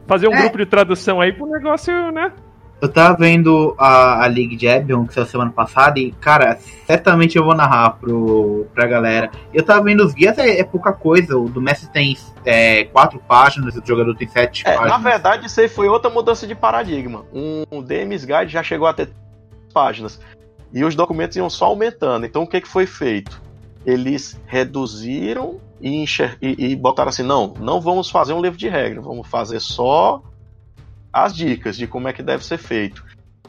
[0.07, 0.41] Fazer um É.
[0.41, 2.33] grupo de tradução aí pro negócio, né?
[2.81, 7.37] Eu tava vendo a, a League de Ebion, que saiu semana passada, e, cara, certamente
[7.37, 9.33] eu vou narrar pro, pra galera.
[9.53, 11.37] Eu tava vendo os guias, é, é pouca coisa.
[11.37, 14.91] O do Messi tem é, quatro páginas, o do jogador tem sete É, páginas.
[15.03, 17.25] na verdade, isso aí foi outra mudança de paradigma.
[17.33, 19.11] Um DMs Guide já chegou a ter
[19.75, 20.21] páginas.
[20.73, 22.27] E os documentos iam só aumentando.
[22.27, 23.43] Então o que, que foi feito?
[23.85, 28.69] Eles reduziram e, enxer- e- e botaram assim: não, não vamos fazer um livro de
[28.69, 30.23] regra, vamos fazer só
[31.13, 33.05] as dicas de como é que deve ser feito.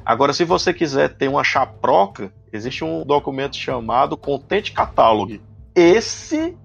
[0.06, 5.40] Agora, se você quiser ter uma chaproca, existe um documento chamado Content Catalog.
[5.76, 6.58] Esse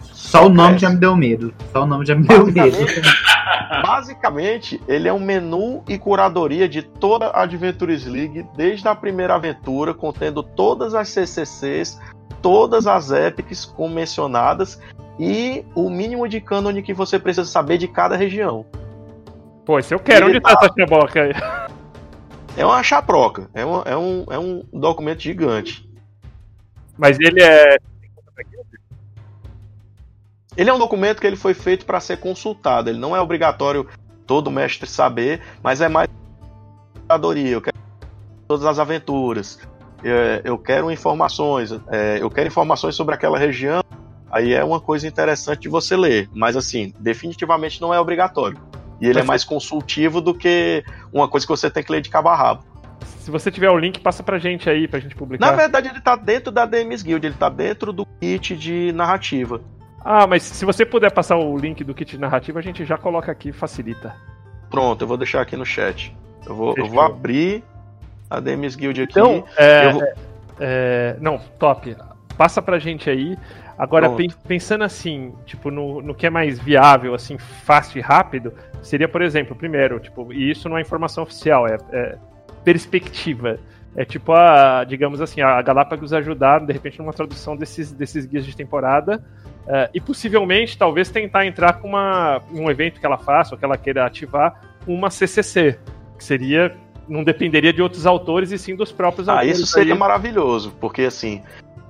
[0.00, 0.78] Só o nome É.
[0.78, 1.54] já me deu medo.
[1.72, 2.54] Só o nome já me deu medo.
[2.54, 3.02] Basicamente,
[3.82, 9.34] basicamente, ele é um menu e curadoria de toda a Adventures League, desde a primeira
[9.34, 12.00] aventura, contendo todas as CCCs,
[12.40, 14.80] todas as epics como mencionadas
[15.18, 18.66] e o mínimo de cânone que você precisa saber de cada região.
[19.64, 20.26] Pô, isso eu quero.
[20.26, 21.32] Ele Onde tá essa chaboca aí?
[22.54, 25.88] É uma chaproca, é, uma, é, um, é um documento gigante.
[26.98, 27.78] Mas ele é.
[30.54, 32.90] Ele é um documento que ele foi feito para ser consultado.
[32.90, 33.88] Ele não é obrigatório
[34.26, 36.10] todo mestre saber, mas é mais
[37.08, 37.76] eu quero
[38.46, 39.58] todas as aventuras.
[40.44, 43.82] Eu quero informações, é, eu quero informações sobre aquela região.
[44.30, 48.58] Aí é uma coisa interessante de você ler, mas assim, definitivamente não é obrigatório.
[49.02, 52.08] E ele é mais consultivo do que uma coisa que você tem que ler de
[52.08, 52.62] cabo a rabo.
[53.02, 55.44] Se você tiver o link, passa pra gente aí, pra gente publicar.
[55.44, 59.60] Na verdade, ele tá dentro da DMs Guild, ele tá dentro do kit de narrativa.
[60.04, 62.96] Ah, mas se você puder passar o link do kit de narrativa, a gente já
[62.96, 64.14] coloca aqui, facilita.
[64.70, 66.16] Pronto, eu vou deixar aqui no chat.
[66.46, 67.64] Eu vou, eu vou abrir
[68.30, 69.12] a DMs Guild aqui.
[69.18, 70.02] Então, é, vou...
[70.60, 71.96] é, não, top.
[72.36, 73.36] Passa pra gente aí.
[73.82, 74.38] Agora, Pronto.
[74.46, 79.20] pensando assim, tipo, no, no que é mais viável, assim, fácil e rápido, seria, por
[79.20, 82.16] exemplo, primeiro, tipo, e isso não é informação oficial, é, é
[82.62, 83.58] perspectiva.
[83.96, 88.46] É tipo a, digamos assim, a Galápagos ajudar, de repente, numa tradução desses, desses guias
[88.46, 89.20] de temporada.
[89.64, 93.64] Uh, e possivelmente, talvez, tentar entrar com uma, um evento que ela faça, ou que
[93.64, 95.76] ela queira ativar, uma CCC,
[96.16, 96.72] que seria.
[97.08, 99.58] Não dependeria de outros autores e sim dos próprios ah, autores.
[99.58, 99.98] Ah, isso seria aí.
[99.98, 101.42] maravilhoso, porque assim,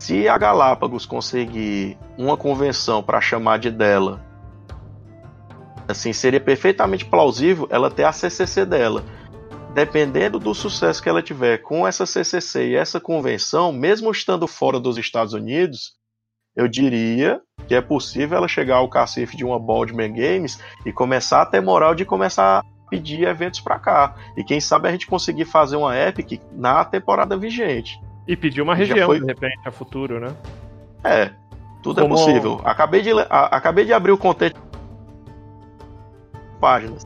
[0.02, 4.20] se a Galápagos conseguir uma convenção para chamar de dela,
[5.86, 9.04] assim, seria perfeitamente plausível ela ter a CCC dela
[9.72, 14.80] dependendo do sucesso que ela tiver com essa CCC e essa convenção, mesmo estando fora
[14.80, 15.92] dos Estados Unidos,
[16.56, 21.42] eu diria que é possível ela chegar ao cacife de uma Baldman Games e começar
[21.42, 24.16] a ter moral de começar a pedir eventos para cá.
[24.36, 27.98] E quem sabe a gente conseguir fazer uma Epic na temporada vigente.
[28.26, 29.20] E pedir uma região, foi...
[29.20, 30.34] de repente, a futuro, né?
[31.04, 31.30] É,
[31.82, 32.14] tudo é Como...
[32.14, 32.60] é possível.
[32.64, 34.60] Acabei de, a, acabei de abrir o contexto
[36.60, 37.04] páginas.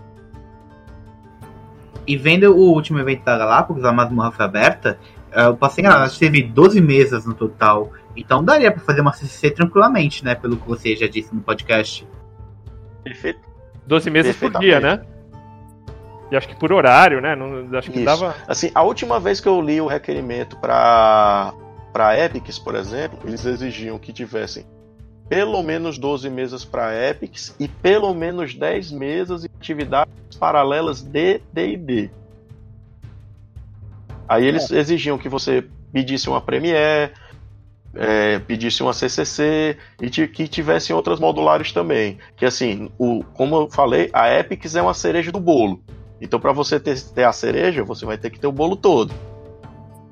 [2.06, 4.98] E vendo o último evento da Galápagos, a Masmorra foi aberta,
[5.32, 7.90] eu passei enganado, teve 12 mesas no total.
[8.14, 10.34] Então daria para fazer uma CCC tranquilamente, né?
[10.34, 12.06] Pelo que você já disse no podcast.
[13.02, 13.40] Perfeito.
[13.86, 15.00] 12 mesas por dia, né?
[16.30, 17.36] E acho que por horário, né?
[17.36, 18.04] Não, acho que Isso.
[18.04, 18.34] dava.
[18.48, 21.52] Assim, a última vez que eu li o requerimento para
[21.92, 24.66] para Epics, por exemplo, eles exigiam que tivessem
[25.28, 31.40] pelo menos 12 mesas para Epics e pelo menos 10 mesas e atividades paralelas de
[31.52, 32.10] D&D.
[34.28, 34.78] Aí eles é.
[34.78, 37.12] exigiam que você pedisse uma Premiere,
[37.94, 42.18] é, pedisse uma CCC e que tivessem outras modulares também.
[42.36, 45.80] Que assim, o, como eu falei, a Epics é uma cereja do bolo.
[46.20, 49.12] Então, para você ter, ter a cereja, você vai ter que ter o bolo todo.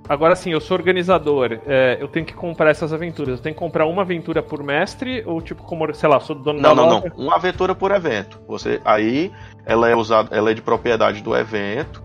[0.06, 3.38] Agora sim, eu sou organizador, é, eu tenho que comprar essas aventuras.
[3.38, 6.60] Eu tenho que comprar uma aventura por mestre ou tipo como, sei lá, sou dono
[6.60, 7.24] não, da Não, não, não.
[7.26, 8.38] Uma aventura por evento.
[8.46, 9.32] Você aí
[9.64, 12.04] ela é usada, ela é de propriedade do evento.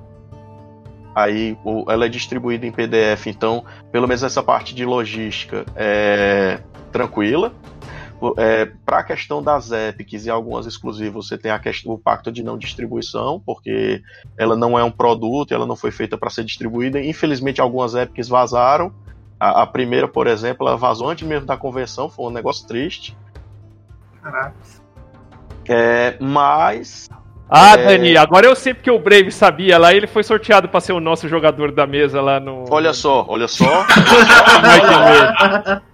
[1.14, 1.58] Aí
[1.90, 6.60] ela é distribuída em PDF, então pelo menos essa parte de logística é
[6.94, 7.52] tranquila.
[8.38, 12.32] É, para a questão das epics e algumas exclusivas, você tem a questão, o pacto
[12.32, 14.02] de não distribuição, porque
[14.38, 17.00] ela não é um produto, ela não foi feita para ser distribuída.
[17.00, 18.94] Infelizmente, algumas epics vazaram.
[19.40, 23.18] A, a, primeira, por exemplo, ela vazou antes mesmo da convenção, foi um negócio triste.
[24.22, 24.54] Caraca.
[25.68, 27.08] É, mas
[27.50, 27.86] ah, é...
[27.86, 31.00] Dani, agora eu sei porque o Brave sabia lá, ele foi sorteado para ser o
[31.00, 32.66] nosso jogador da mesa lá no.
[32.70, 33.88] Olha só, olha só.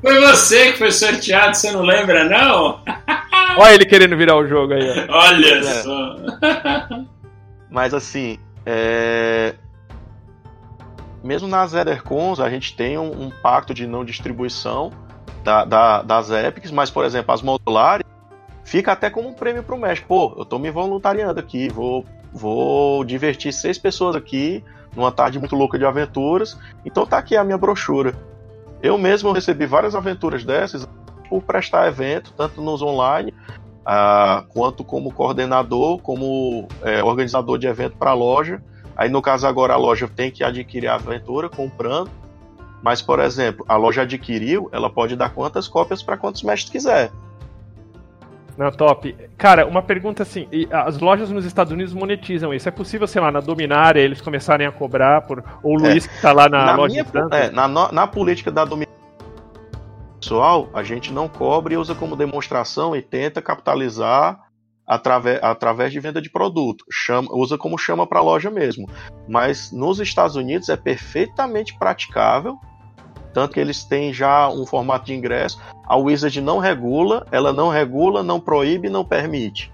[0.01, 2.81] foi você que foi sorteado, você não lembra, não?
[3.57, 5.05] Olha ele querendo virar o jogo aí.
[5.07, 5.17] Ó.
[5.17, 5.63] Olha é.
[5.63, 6.17] só.
[7.71, 9.55] Mas assim, é...
[11.23, 14.91] mesmo nas Edercons, a gente tem um, um, pacto de não distribuição
[15.41, 18.04] da, da, das epics, mas, por exemplo, as modulares
[18.65, 20.05] fica até como um prêmio pro mestre.
[20.05, 24.61] Pô, eu tô me voluntariando aqui, vou, vou divertir seis pessoas aqui
[24.93, 26.57] numa tarde muito louca de aventuras.
[26.83, 28.13] Então tá aqui a minha brochura.
[28.81, 30.87] Eu mesmo recebi várias aventuras dessas
[31.29, 33.33] por prestar evento, tanto nos online,
[33.81, 38.61] uh, quanto como coordenador, como é, organizador de evento para a loja.
[38.95, 42.09] Aí no caso agora a loja tem que adquirir a aventura comprando.
[42.81, 47.11] Mas, por exemplo, a loja adquiriu, ela pode dar quantas cópias para quantos mestres quiser.
[48.57, 49.15] Não, top.
[49.37, 52.67] Cara, uma pergunta assim: as lojas nos Estados Unidos monetizam isso?
[52.67, 55.43] É possível, sei lá, na Dominária eles começarem a cobrar por.
[55.61, 58.51] Ou o Luiz é, que tá lá na, na loja minha, é, na, na política
[58.51, 58.95] da Dominária
[60.25, 64.39] pessoal, a gente não cobre e usa como demonstração e tenta capitalizar
[64.87, 66.83] através, através de venda de produto.
[66.91, 68.89] Chama, usa como chama para a loja mesmo.
[69.29, 72.57] Mas nos Estados Unidos é perfeitamente praticável
[73.35, 75.59] tanto que eles têm já um formato de ingresso.
[75.85, 79.69] A Wizard não regula, ela não regula, não proíbe, não permite,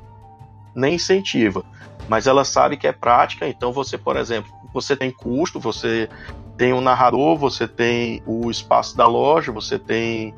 [0.74, 1.64] nem incentiva.
[2.10, 6.10] mas ela sabe que é prática, então você, por exemplo, você tem custo, você
[6.58, 10.34] tem um narrador, você tem o espaço da loja, você tem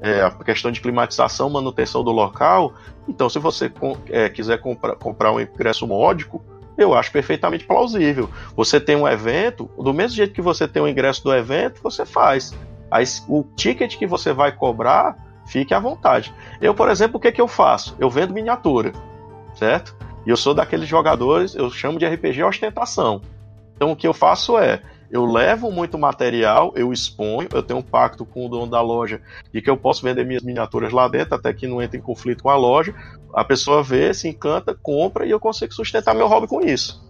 [0.00, 2.72] é, a questão de climatização, manutenção do local.
[3.08, 3.70] Então, se você
[4.08, 6.42] é, quiser comprar, comprar um ingresso módico,
[6.82, 8.28] eu acho perfeitamente plausível.
[8.56, 12.04] Você tem um evento, do mesmo jeito que você tem o ingresso do evento, você
[12.04, 12.54] faz.
[13.28, 15.16] O ticket que você vai cobrar,
[15.46, 16.34] fique à vontade.
[16.60, 17.96] Eu, por exemplo, o que, que eu faço?
[17.98, 18.92] Eu vendo miniatura,
[19.54, 19.96] certo?
[20.26, 23.22] E eu sou daqueles jogadores, eu chamo de RPG ostentação.
[23.74, 27.82] Então, o que eu faço é, eu levo muito material, eu exponho, eu tenho um
[27.82, 29.20] pacto com o dono da loja
[29.52, 32.42] de que eu posso vender minhas miniaturas lá dentro, até que não entre em conflito
[32.44, 32.94] com a loja.
[33.34, 37.04] A pessoa vê, se encanta, compra e eu consigo sustentar meu hobby com isso.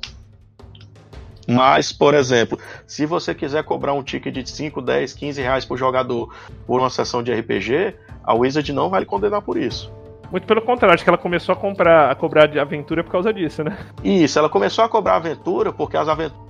[1.47, 5.77] Mas, por exemplo, se você quiser cobrar um ticket de 5, 10, 15 reais por
[5.77, 6.33] jogador
[6.67, 9.93] por uma sessão de RPG, a Wizard não vai lhe condenar por isso.
[10.31, 13.33] Muito pelo contrário, acho que ela começou a comprar, a cobrar de aventura por causa
[13.33, 13.77] disso, né?
[14.05, 16.50] Isso, ela começou a cobrar aventura porque as aventuras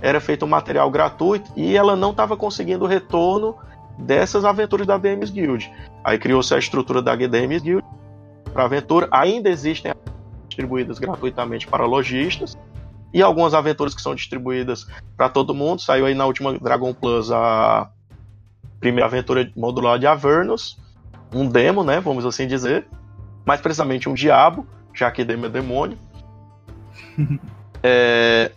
[0.00, 3.56] era feito um material gratuito e ela não estava conseguindo o retorno
[3.98, 5.70] dessas aventuras da DMs Guild.
[6.04, 7.84] Aí criou-se a estrutura da DMs Guild
[8.52, 9.08] para aventura.
[9.10, 9.92] Ainda existem
[10.48, 12.58] distribuídas gratuitamente para lojistas
[13.12, 14.86] e algumas aventuras que são distribuídas
[15.16, 15.80] para todo mundo.
[15.80, 17.90] Saiu aí na última Dragon Plus a
[18.80, 20.76] primeira aventura modular de Avernus,
[21.32, 22.84] um demo, né, vamos assim dizer,
[23.44, 25.96] mais precisamente um diabo, já que demo é demônio.
[27.80, 28.50] é,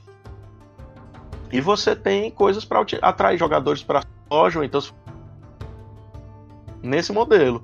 [1.55, 4.81] e você tem coisas para atrair jogadores para loja, então
[6.83, 7.63] nesse modelo.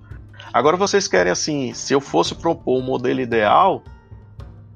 [0.53, 3.83] Agora vocês querem assim, se eu fosse propor um modelo ideal,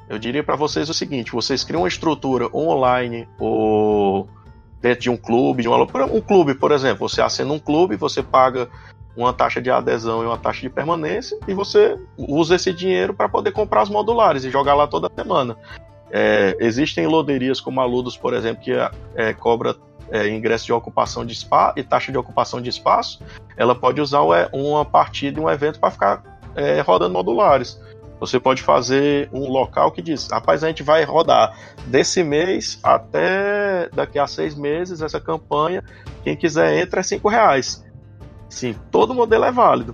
[0.09, 4.27] eu diria para vocês o seguinte: vocês criam uma estrutura online ou
[4.81, 5.81] dentro de um clube, de uma,
[6.11, 8.67] um clube, por exemplo, você assina um clube, você paga
[9.15, 13.29] uma taxa de adesão e uma taxa de permanência e você usa esse dinheiro para
[13.29, 15.55] poder comprar os modulares e jogar lá toda semana.
[16.17, 18.71] É, existem loderias como a Ludus, por exemplo, que
[19.15, 19.75] é, cobra
[20.09, 23.21] é, ingresso de ocupação de espaço e taxa de ocupação de espaço.
[23.57, 24.21] Ela pode usar
[24.53, 27.77] uma partida, um evento para ficar é, rodando modulares.
[28.17, 31.53] Você pode fazer um local que diz: rapaz, a gente vai rodar
[31.87, 35.83] desse mês até daqui a seis meses essa campanha.
[36.23, 37.83] Quem quiser entra é cinco reais.
[38.47, 39.93] Sim, todo modelo é válido.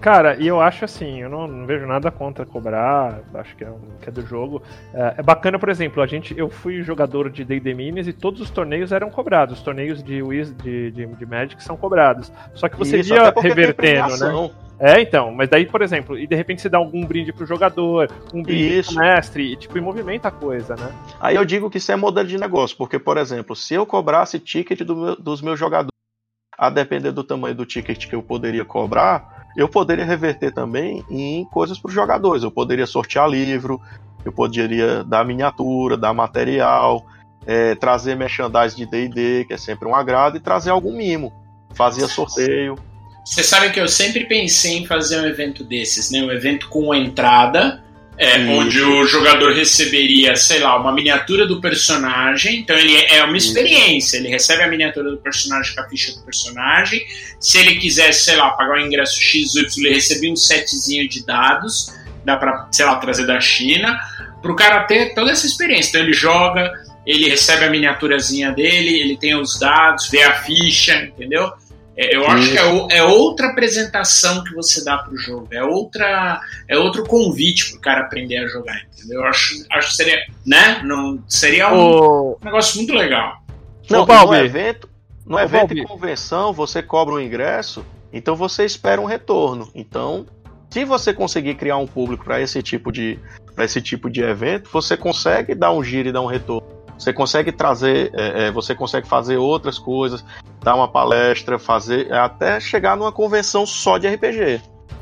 [0.00, 3.70] Cara, e eu acho assim, eu não, não, vejo nada contra cobrar, acho que é,
[3.70, 4.62] um, que é do jogo.
[4.94, 8.40] É, é, bacana, por exemplo, a gente, eu fui jogador de D&D Minis e todos
[8.40, 9.58] os torneios eram cobrados.
[9.58, 12.32] Os torneios de, Wiz, de, de, de Magic são cobrados.
[12.54, 14.50] Só que você Isso, ia revertendo, né?
[14.80, 18.08] É, então, mas daí, por exemplo, e de repente você dá algum brinde pro jogador,
[18.32, 18.94] um brinde isso.
[18.94, 20.92] pro mestre, e tipo, e movimenta a coisa, né?
[21.18, 24.38] Aí eu digo que isso é modelo de negócio, porque, por exemplo, se eu cobrasse
[24.38, 25.97] ticket do dos meus jogadores,
[26.58, 31.44] a depender do tamanho do ticket que eu poderia cobrar, eu poderia reverter também em
[31.44, 32.42] coisas para os jogadores.
[32.42, 33.80] Eu poderia sortear livro,
[34.24, 37.06] eu poderia dar miniatura, dar material,
[37.46, 41.32] é, trazer merchandise de D&D, que é sempre um agrado, e trazer algum mimo.
[41.74, 42.76] Fazia sorteio.
[43.24, 46.22] Você sabe que eu sempre pensei em fazer um evento desses, né?
[46.22, 47.84] Um evento com entrada,
[48.18, 52.58] é, onde o jogador receberia, sei lá, uma miniatura do personagem.
[52.58, 54.16] Então ele é uma experiência.
[54.16, 57.06] Ele recebe a miniatura do personagem com a ficha do personagem.
[57.38, 61.94] Se ele quiser, sei lá, pagar o ingresso XY, ele recebe um setzinho de dados.
[62.24, 63.96] Dá pra, sei lá, trazer da China.
[64.42, 65.90] Pro cara ter toda essa experiência.
[65.90, 66.72] Então ele joga,
[67.06, 71.52] ele recebe a miniaturazinha dele, ele tem os dados, vê a ficha, entendeu?
[71.98, 76.40] É, eu acho que é, é, outra apresentação que você dá pro jogo, é outra
[76.68, 79.20] é outro convite pro cara aprender a jogar, entendeu?
[79.20, 80.80] Eu acho, acho que seria, né?
[80.84, 82.38] Não, seria um o...
[82.40, 83.42] negócio muito legal.
[83.90, 84.88] Não, no evento,
[85.26, 89.68] no evento de convenção, você cobra um ingresso, então você espera um retorno.
[89.74, 90.24] Então,
[90.70, 93.18] se você conseguir criar um público para esse tipo de
[93.56, 96.67] para esse tipo de evento, você consegue dar um giro e dar um retorno.
[96.98, 100.24] Você consegue trazer, é, é, você consegue fazer outras coisas,
[100.60, 104.60] dar uma palestra, fazer até chegar numa convenção só de RPG.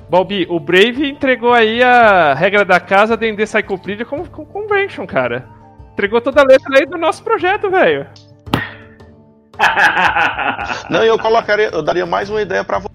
[0.09, 5.49] Balbi, o Brave entregou aí a regra da casa D&D Cyclopedia como, como convention, cara.
[5.95, 8.07] Entregou toda a letra aí do nosso projeto, velho.
[10.91, 12.95] Não, eu colocaria, eu daria mais uma ideia para você.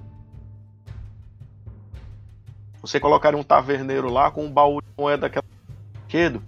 [2.81, 5.43] Você colocaria um taverneiro lá com um baú de moeda daquela
[5.93, 6.41] brinquedo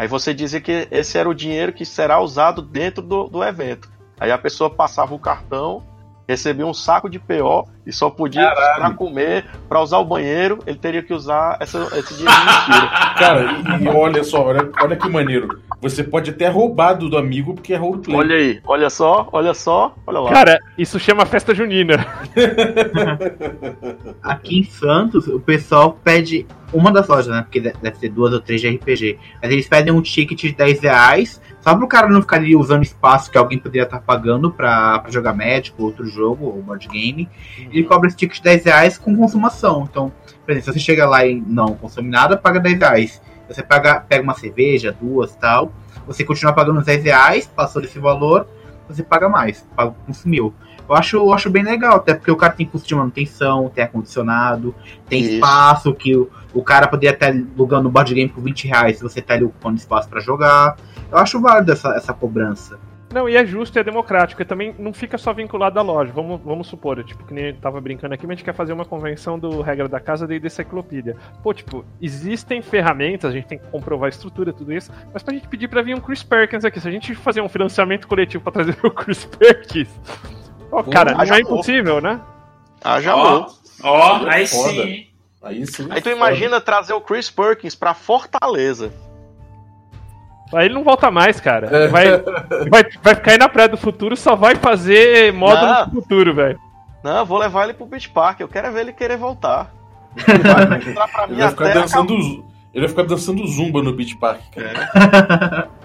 [0.00, 3.86] Aí você dizia que esse era o dinheiro que será usado dentro do, do evento.
[4.18, 5.82] Aí a pessoa passava o cartão,
[6.26, 10.78] recebia um saco de PO e só podia para comer, para usar o banheiro, ele
[10.78, 12.88] teria que usar essa, esse dinheiro de mentira.
[13.18, 13.42] Cara,
[13.78, 15.60] e, e, olha só, olha, olha que maneiro.
[15.80, 18.16] Você pode ter roubado do amigo porque é roleplay.
[18.16, 20.30] Olha aí, olha só, olha só, olha lá.
[20.30, 22.06] Cara, isso chama festa junina.
[24.22, 27.42] Aqui em Santos, o pessoal pede uma das lojas, né?
[27.42, 29.18] Porque deve ser duas ou três de RPG.
[29.42, 32.82] Mas eles pedem um ticket de 10 reais, só pro cara não ficar ali usando
[32.82, 37.28] espaço que alguém poderia estar pagando pra, pra jogar médico, outro jogo, ou board game.
[37.58, 39.88] Ele cobra esse ticket de 10 reais com consumação.
[39.90, 40.12] Então,
[40.44, 43.22] por exemplo, se você chega lá e não consome nada, paga 10 reais.
[43.50, 45.72] Você paga, pega uma cerveja, duas tal.
[46.06, 48.46] Você continua pagando os 10 reais, passou desse valor,
[48.88, 50.54] você paga mais, paga, consumiu.
[50.88, 53.84] Eu acho, eu acho bem legal, até porque o cara tem custo de manutenção, tem
[53.84, 54.74] ar-condicionado,
[55.08, 55.34] tem Isso.
[55.34, 59.02] espaço que o, o cara poderia estar alugando o board game por 20 reais se
[59.02, 60.76] você tá ali ocupando espaço pra jogar.
[61.10, 62.78] Eu acho válido essa, essa cobrança.
[63.12, 64.40] Não, e é justo e é democrático.
[64.40, 66.12] E também não fica só vinculado à loja.
[66.12, 68.72] Vamos, vamos supor, tipo, que nem eu tava brincando aqui, mas a gente quer fazer
[68.72, 71.16] uma convenção do Regra da Casa da Enciclopédia.
[71.42, 75.34] Pô, tipo, existem ferramentas, a gente tem que comprovar a estrutura, tudo isso, mas pra
[75.34, 78.44] gente pedir pra vir um Chris Perkins aqui, se a gente fazer um financiamento coletivo
[78.44, 79.88] pra trazer o Chris Perkins.
[80.70, 82.20] Ó, cara, não haja é impossível, né?
[82.82, 83.50] Ah, já Ó,
[83.82, 84.72] ó, aí Foda.
[84.72, 85.06] sim.
[85.42, 85.88] Aí sim.
[85.90, 88.92] Aí tu imagina trazer o Chris Perkins pra Fortaleza.
[90.52, 91.42] Aí ele não volta mais, É.
[91.42, 91.88] cara.
[91.88, 92.06] Vai,
[92.68, 95.86] vai, vai ficar aí na Praia do Futuro, só vai fazer Não.
[95.88, 96.58] do futuro, velho.
[97.02, 98.40] Não, eu vou levar ele pro Beach Park.
[98.40, 99.72] Eu quero é ver ele querer voltar.
[100.26, 102.14] Vai entrar pra Ele minha vai ficar dançando.
[102.74, 105.68] Ele vai ficar dançando zumba no Beach Park, cara.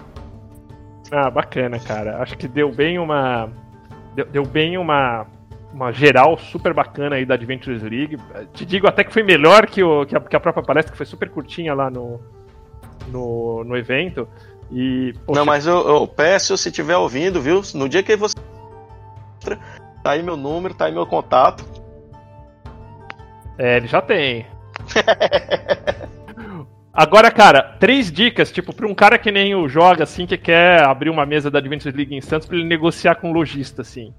[1.10, 2.20] Ah, bacana, cara.
[2.20, 3.48] Acho que deu bem uma.
[4.14, 5.26] Deu, deu bem uma.
[5.72, 8.16] Uma geral super bacana aí da Adventures League.
[8.54, 10.96] Te digo até que foi melhor que, o, que, a, que a própria palestra, que
[10.96, 12.18] foi super curtinha lá no,
[13.08, 14.26] no, no evento.
[14.70, 15.14] E.
[15.24, 17.62] poxa, Não, mas eu, eu peço, se tiver ouvindo, viu?
[17.74, 18.34] No dia que você.
[20.02, 21.64] Tá aí meu número, tá aí meu contato.
[23.58, 24.46] É, ele já tem.
[26.92, 30.82] Agora, cara, três dicas, tipo, pra um cara que nem o Joga, assim, que quer
[30.82, 34.14] abrir uma mesa da Adventures League em Santos pra ele negociar com um lojista, assim.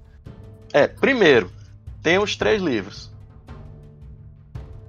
[0.72, 1.50] É, primeiro,
[2.02, 3.12] tem os três livros.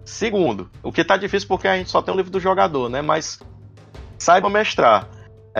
[0.06, 3.02] Segundo, o que tá difícil porque a gente só tem o livro do jogador, né?
[3.02, 3.40] Mas
[4.20, 5.08] saiba mestrar.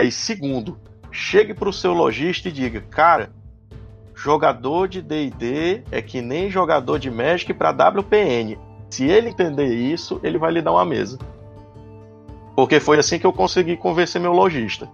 [0.00, 0.78] Aí, segundo,
[1.12, 3.30] chegue pro seu lojista e diga, cara,
[4.14, 8.58] jogador de D&D é que nem jogador de Magic pra WPN.
[8.88, 11.18] Se ele entender isso, ele vai lhe dar uma mesa.
[12.56, 14.88] Porque foi assim que eu consegui convencer meu lojista.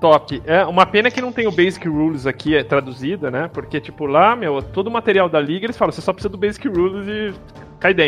[0.00, 0.40] Top.
[0.46, 3.50] É uma pena que não tem o Basic Rules aqui é, traduzida, né?
[3.52, 6.38] Porque, tipo, lá, meu, todo o material da liga eles falam, você só precisa do
[6.38, 7.34] Basic Rules e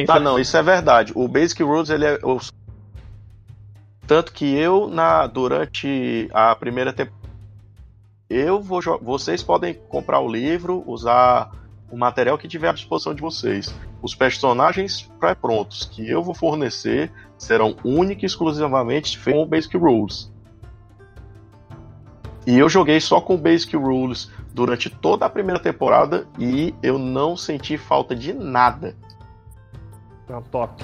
[0.06, 1.12] Tá, não, isso é verdade.
[1.14, 2.18] O Basic Rules, ele é.
[4.06, 7.26] Tanto que eu, na durante a primeira temporada,
[8.28, 8.80] eu vou.
[9.02, 11.50] Vocês podem comprar o livro, usar
[11.90, 13.74] o material que tiver à disposição de vocês.
[14.02, 20.32] Os personagens pré-prontos que eu vou fornecer serão única e exclusivamente com o Basic Rules.
[22.46, 26.98] E eu joguei só com o Basic Rules durante toda a primeira temporada e eu
[26.98, 28.96] não senti falta de nada.
[30.28, 30.82] Não, top.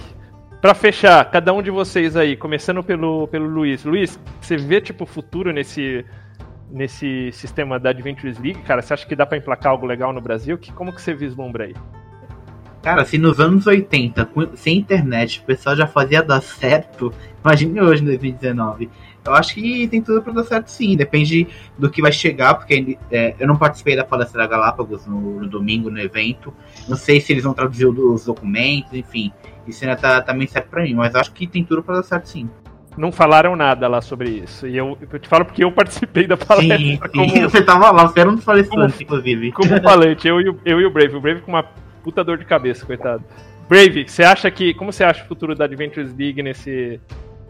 [0.60, 3.84] Pra fechar, cada um de vocês aí, começando pelo, pelo Luiz.
[3.84, 6.04] Luiz, você vê, tipo, futuro nesse,
[6.70, 8.80] nesse sistema da Adventures League, cara?
[8.80, 10.56] Você acha que dá pra emplacar algo legal no Brasil?
[10.56, 11.74] Que, como que você vislumbra aí?
[12.82, 17.12] Cara, se nos anos 80, com- sem internet, o pessoal já fazia dar certo,
[17.44, 18.90] imagine hoje, em 2019.
[19.24, 21.46] Eu acho que tem tudo pra dar certo sim, depende
[21.78, 25.48] do que vai chegar, porque é, eu não participei da palestra da Galápagos no, no
[25.48, 26.52] domingo, no evento.
[26.88, 29.32] Não sei se eles vão traduzir os documentos, enfim.
[29.66, 31.96] Isso ainda tá, tá meio certo pra mim, mas eu acho que tem tudo pra
[31.96, 32.50] dar certo sim.
[32.96, 34.66] Não falaram nada lá sobre isso.
[34.66, 37.30] E eu, eu te falo porque eu participei da palestra Sim, sim.
[37.30, 39.52] como, Você tava lá, você era um dos palestrantes, inclusive.
[39.52, 41.16] como falante, eu e, o, eu e o Brave.
[41.16, 41.62] O Brave com uma
[42.02, 43.24] puta dor de cabeça, coitado.
[43.68, 44.74] Brave, você acha que.
[44.74, 47.00] Como você acha o futuro da Adventures League nesse.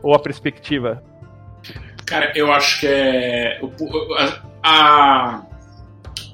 [0.03, 1.03] Ou a perspectiva?
[2.13, 3.59] Cara, eu acho que é.
[3.63, 3.71] O,
[4.63, 5.47] a-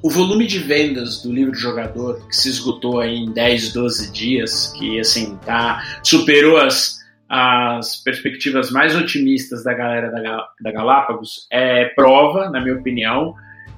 [0.02, 4.12] o volume de vendas do livro do jogador, que se esgotou aí em 10, 12
[4.12, 6.98] dias, que assim, tá, superou as,
[7.28, 13.36] as perspectivas mais otimistas da galera da, da Galápagos, é prova, na minha opinião,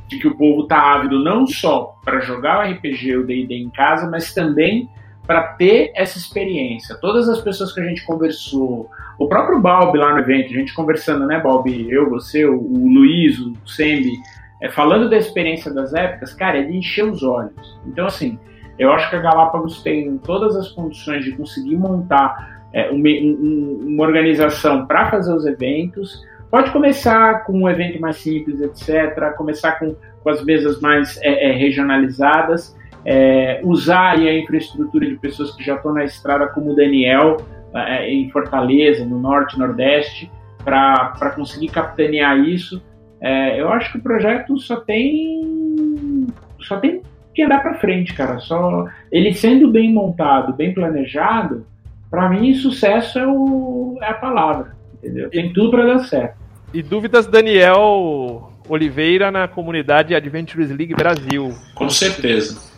[0.09, 3.71] de que o povo tá ávido não só para jogar o RPG o D&D em
[3.71, 4.89] casa, mas também
[5.27, 6.97] para ter essa experiência.
[6.97, 10.75] Todas as pessoas que a gente conversou, o próprio Balbi lá no evento, a gente
[10.75, 11.91] conversando, né, Balbi?
[11.91, 14.13] Eu, você, o, o Luiz, o Sembi,
[14.61, 17.79] é, falando da experiência das épocas, cara, ele encheu os olhos.
[17.87, 18.39] Então, assim,
[18.79, 23.79] eu acho que a Galápagos tem todas as condições de conseguir montar é, uma, um-
[23.89, 26.25] uma organização para fazer os eventos.
[26.51, 29.35] Pode começar com um evento mais simples, etc.
[29.37, 32.77] Começar com, com as mesas mais é, é, regionalizadas.
[33.05, 37.39] É, usar aí a infraestrutura de pessoas que já estão na estrada, como o Daniel,
[37.75, 40.31] é, em Fortaleza, no Norte, Nordeste,
[40.65, 42.83] para conseguir capitanear isso.
[43.21, 46.27] É, eu acho que o projeto só tem
[46.61, 47.03] só tem
[47.35, 48.39] que andar para frente, cara.
[48.39, 51.67] Só ele sendo bem montado, bem planejado,
[52.11, 55.31] para mim sucesso é, o, é a palavra, entendeu?
[55.31, 56.39] Tem tudo para dar certo.
[56.73, 61.53] E dúvidas, Daniel Oliveira na comunidade Adventures League Brasil.
[61.75, 62.71] Com certeza.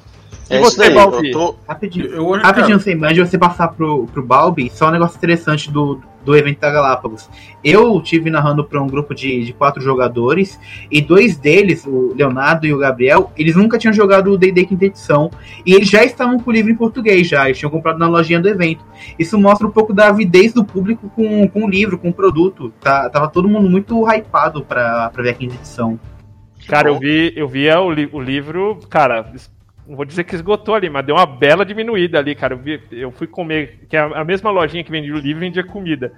[0.52, 1.28] E É você, daí, Balbi?
[1.28, 2.06] eu tô- Rapidinho.
[2.06, 5.70] Eu, eu, Rapidinho, sem mais de você passar pro, pro Balbi, só um negócio interessante
[5.70, 7.28] do, do evento da Galápagos.
[7.64, 10.60] Eu tive narrando para um grupo de, de quatro jogadores,
[10.90, 14.84] e dois deles, o Leonardo e o Gabriel, eles nunca tinham jogado o D&D quinta
[14.84, 15.30] edição,
[15.64, 18.40] e eles já estavam com o livro em português já, eles tinham comprado na lojinha
[18.40, 18.84] do evento.
[19.18, 22.72] Isso mostra um pouco da avidez do público com, com o livro, com o produto.
[22.80, 25.98] Tá, tava todo mundo muito hypado pra, pra ver a quinta edição.
[26.68, 29.32] Cara, eu vi, eu via o, li- o livro, cara,
[29.86, 32.54] não vou dizer que esgotou ali, mas deu uma bela diminuída ali, cara.
[32.54, 35.64] Eu, vi- eu fui comer, que é a, mesma lojinha que vendia o livro vendia
[35.64, 36.12] comida.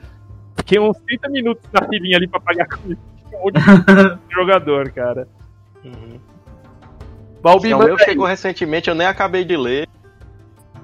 [0.57, 3.01] Fiquei uns 30 minutos na filinha ali pra pagar comida.
[3.33, 5.27] Um monte de jogador, cara.
[5.85, 6.19] Uhum.
[7.43, 9.89] Balbi, Então, eu chegou recentemente, eu nem acabei de ler.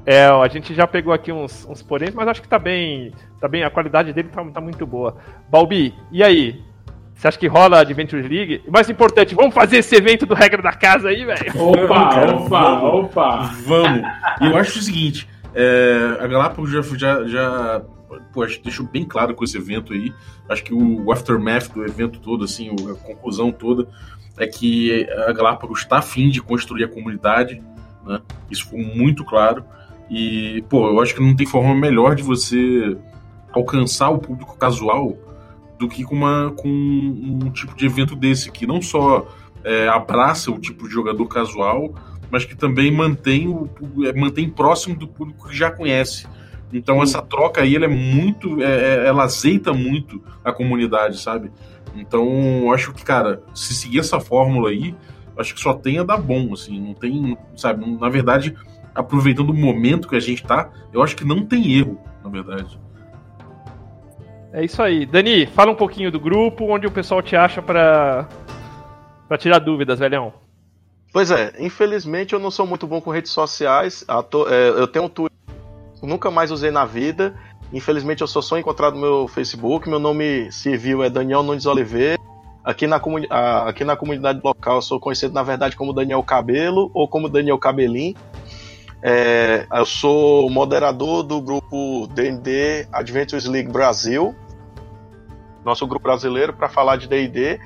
[0.04, 3.12] É, ó, a gente já pegou aqui uns, uns poréns, mas acho que tá bem,
[3.40, 3.62] tá bem.
[3.62, 5.16] A qualidade dele tá, tá muito boa.
[5.48, 6.62] Balbi, e aí?
[7.20, 8.62] Você acha que rola a Adventure League?
[8.66, 11.52] E mais importante, vamos fazer esse evento do Regra da Casa aí, velho?
[11.62, 13.04] Opa, Cara, opa, vamos.
[13.04, 13.36] opa.
[13.66, 14.02] Vamos.
[14.40, 17.82] E eu acho o seguinte: é, a Galápagos já, já, já
[18.32, 20.14] pô, deixou bem claro com esse evento aí.
[20.48, 23.86] Acho que o, o aftermath do evento todo, assim, o- a conclusão toda,
[24.38, 27.62] é que a Galápagos está afim de construir a comunidade.
[28.06, 28.18] Né?
[28.50, 29.62] Isso ficou muito claro.
[30.08, 32.96] E, pô, eu acho que não tem forma melhor de você
[33.52, 35.18] alcançar o público casual
[35.80, 39.26] do que com, uma, com um tipo de evento desse, que não só
[39.64, 41.94] é, abraça o tipo de jogador casual,
[42.30, 43.66] mas que também mantém, o,
[44.04, 46.26] é, mantém próximo do público que já conhece.
[46.70, 48.62] Então essa troca aí ela é muito.
[48.62, 51.50] é- é- ela azeita muito a comunidade, sabe?
[51.96, 52.28] Então
[52.64, 54.94] eu acho que, cara, se seguir essa fórmula aí,
[55.36, 57.90] acho que só tem a dar bom, assim, não tem, sabe?
[57.98, 58.54] Na verdade,
[58.94, 62.78] aproveitando o momento que a gente tá, eu acho que não tem erro, na verdade.
[64.52, 65.06] É isso aí.
[65.06, 68.28] Dani, fala um pouquinho do grupo, onde o pessoal te acha pra,
[69.28, 70.32] pra tirar dúvidas, velhão.
[71.12, 74.04] Pois é, infelizmente eu não sou muito bom com redes sociais.
[74.08, 75.36] Ato- é, eu tenho um Twitter,
[76.02, 77.34] nunca mais usei na vida.
[77.72, 79.88] Infelizmente eu sou só encontrado no meu Facebook.
[79.88, 82.18] Meu nome civil é Daniel Nunes Oliveira.
[82.64, 86.22] Aqui na, comuni- a- aqui na comunidade local eu sou conhecido na verdade como Daniel
[86.22, 88.14] Cabelo ou como Daniel Cabelim.
[89.02, 94.34] É, eu sou moderador do grupo D&D Adventures League Brasil,
[95.64, 97.60] nosso grupo brasileiro para falar de D&D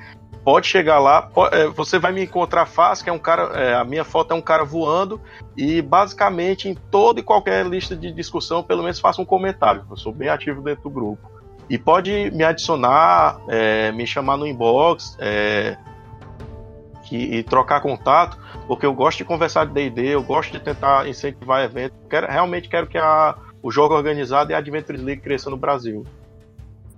[0.45, 3.73] pode chegar lá, po- é, você vai me encontrar fácil, que é um cara, é,
[3.73, 5.19] a minha foto é um cara voando,
[5.57, 9.97] e basicamente em toda e qualquer lista de discussão, pelo menos faça um comentário, eu
[9.97, 11.31] sou bem ativo dentro do grupo.
[11.67, 15.17] E pode me adicionar, é, me chamar no inbox,
[17.05, 18.37] que- e trocar contato,
[18.67, 22.67] porque eu gosto de conversar de D&D, eu gosto de tentar incentivar eventos, quero, realmente
[22.67, 26.05] quero que a, o jogo organizado e a Adventures League cresça no Brasil.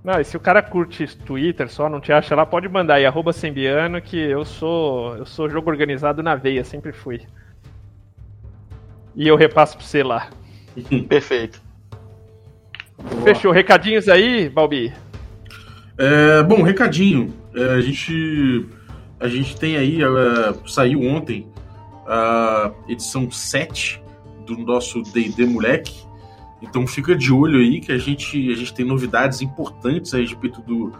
[0.03, 3.05] Não, e se o cara curte Twitter só, não te acha lá, pode mandar aí,
[3.05, 5.17] arroba Sembiano, que eu sou.
[5.17, 7.21] Eu sou jogo organizado na veia, sempre fui.
[9.13, 10.29] E eu repasso pra você lá.
[11.09, 11.61] Perfeito.
[13.23, 13.51] Fechou.
[13.51, 14.93] Recadinhos aí, Balbi?
[15.97, 17.33] É, bom, recadinho.
[17.53, 18.65] É, a gente
[19.19, 20.07] a gente tem aí é,
[20.65, 21.47] saiu ontem
[22.05, 24.01] a edição 7
[24.45, 26.05] do nosso D&D Moleque.
[26.61, 30.61] Então fica de olho aí que a gente a gente tem novidades importantes a respeito
[30.61, 30.91] do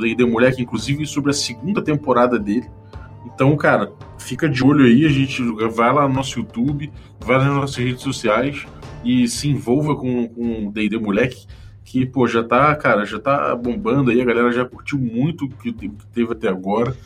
[0.00, 2.68] D&D Moleque, inclusive sobre a segunda temporada dele.
[3.24, 6.90] Então, cara, fica de olho aí, a gente vai lá no nosso YouTube,
[7.20, 8.66] vai nas nossas redes sociais
[9.04, 11.46] e se envolva com, o D&D Moleque,
[11.84, 15.48] que, pô, já tá, cara, já tá bombando aí, a galera já curtiu muito o
[15.48, 15.72] que
[16.12, 16.96] teve até agora.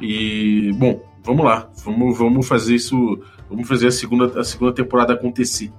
[0.00, 5.12] E, bom, vamos lá, vamos, vamos fazer isso, vamos fazer a segunda, a segunda temporada
[5.12, 5.70] acontecer.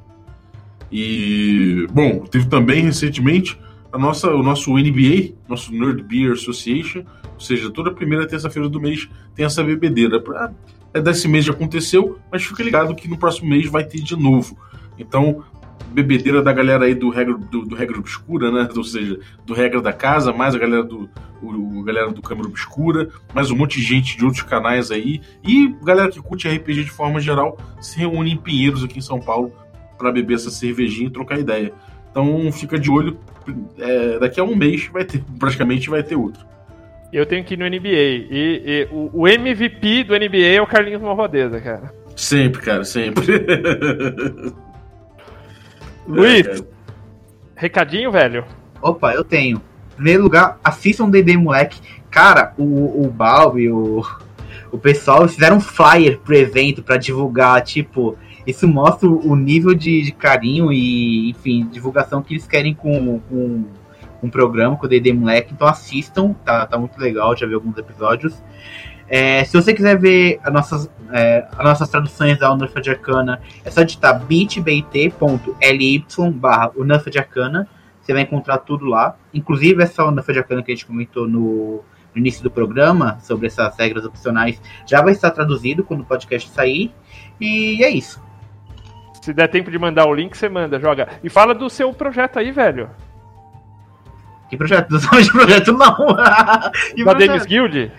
[0.91, 3.59] E, bom, teve também recentemente
[3.91, 7.03] a nossa, o nosso NBA, nosso Nerd Beer Association,
[7.33, 10.19] ou seja, toda primeira terça-feira do mês tem essa bebedeira.
[10.19, 10.51] Pra,
[10.93, 14.15] é desse mês já aconteceu, mas fica ligado que no próximo mês vai ter de
[14.15, 14.57] novo.
[14.97, 15.43] Então,
[15.91, 18.67] bebedeira da galera aí do regra, do, do regra obscura, né?
[18.75, 21.09] Ou seja, do regra da casa, mais a galera do
[21.43, 25.21] o, o galera do câmera obscura, mais um monte de gente de outros canais aí
[25.43, 29.19] e galera que curte RPG de forma geral se reúne em Pinheiros aqui em São
[29.19, 29.53] Paulo
[29.97, 31.73] para beber essa cervejinha e trocar ideia.
[32.09, 33.17] Então fica de olho,
[33.77, 36.45] é, daqui a um mês vai ter, praticamente vai ter outro.
[37.11, 37.85] Eu tenho que ir no NBA.
[37.85, 41.93] E, e o, o MVP do NBA é o Carlinhos Malvadeza, cara.
[42.15, 43.23] Sempre, cara, sempre.
[46.07, 46.67] Luiz, É, cara.
[47.55, 48.43] Recadinho, velho?
[48.81, 49.61] Opa, eu tenho.
[49.95, 51.79] Primeiro lugar, assistam D&D Moleque.
[52.09, 54.05] Cara, o, o Balbi, o,
[54.71, 58.17] o pessoal fizeram um flyer pro evento pra divulgar, tipo...
[58.45, 63.63] Isso mostra o nível de, de carinho e, enfim, divulgação que eles querem com, com
[64.23, 65.53] um programa com o D&D Moleque.
[65.53, 68.41] Então assistam, tá, tá muito legal, já vi alguns episódios.
[69.07, 73.41] É, se você quiser ver as nossas, é, as nossas traduções da Unurfa de Arcana,
[73.63, 77.67] é só digitar bit.ly barra Unurfa de Arcana.
[78.03, 79.15] Você vai encontrar tudo lá.
[79.33, 81.81] Inclusive essa Unurfa de Arcana que a gente comentou no,
[82.13, 86.49] no início do programa, sobre essas regras opcionais, já vai estar traduzido quando o podcast
[86.49, 86.93] sair.
[87.39, 88.21] E é isso.
[89.21, 91.07] Se der tempo de mandar o link, você manda, joga.
[91.23, 92.89] E fala do seu projeto aí, velho.
[94.49, 94.91] Que projeto?
[94.91, 95.95] Não sabe de projeto, não.
[96.93, 97.91] Que Da Guild?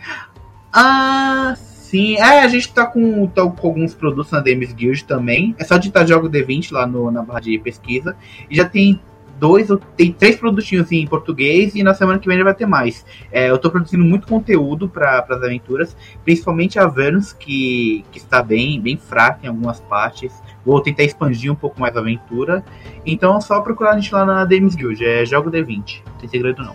[0.70, 2.16] Ah, sim.
[2.16, 5.55] É, a gente tá com, tá com alguns produtos na Dames Guild também.
[5.59, 8.14] É só digitar Jogo D20 lá no, na barra de pesquisa.
[8.51, 9.01] E já tem
[9.39, 12.66] dois, ou- tem três produtinhos em português e na semana que vem já vai ter
[12.66, 13.05] mais.
[13.32, 18.43] É, eu tô produzindo muito conteúdo para as aventuras, principalmente a Venus, que, que está
[18.43, 20.32] bem, bem fraca em algumas partes.
[20.65, 22.65] Vou tentar expandir um pouco mais a aventura.
[23.05, 25.05] Então é só procurar a gente lá na Dames Guild.
[25.05, 26.02] É Jogo D20.
[26.06, 26.74] Não tem segredo não.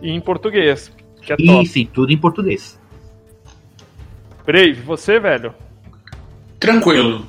[0.00, 0.90] E em português.
[1.20, 1.62] Que é top.
[1.62, 2.80] E sim, tudo em português.
[4.46, 5.54] Brave, você, velho?
[6.58, 7.26] Tranquilo.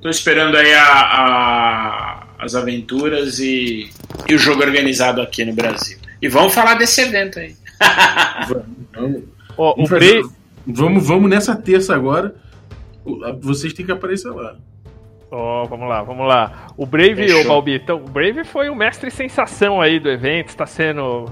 [0.00, 3.90] Tô esperando aí a, a- as aventuras e,
[4.28, 5.98] e o jogo organizado aqui no Brasil.
[6.22, 7.54] E vamos falar desse evento aí.
[8.94, 9.22] Vamos,
[9.56, 10.32] Ó, o vamos
[10.66, 12.34] vamos, vamos nessa terça agora.
[13.04, 14.56] O- Vocês têm que aparecer lá.
[15.30, 16.66] Ó, vamos lá, vamos lá.
[16.76, 17.42] O Brave, Fechou.
[17.42, 21.26] ô Balbi, então, o Brave foi o mestre sensação aí do evento, está sendo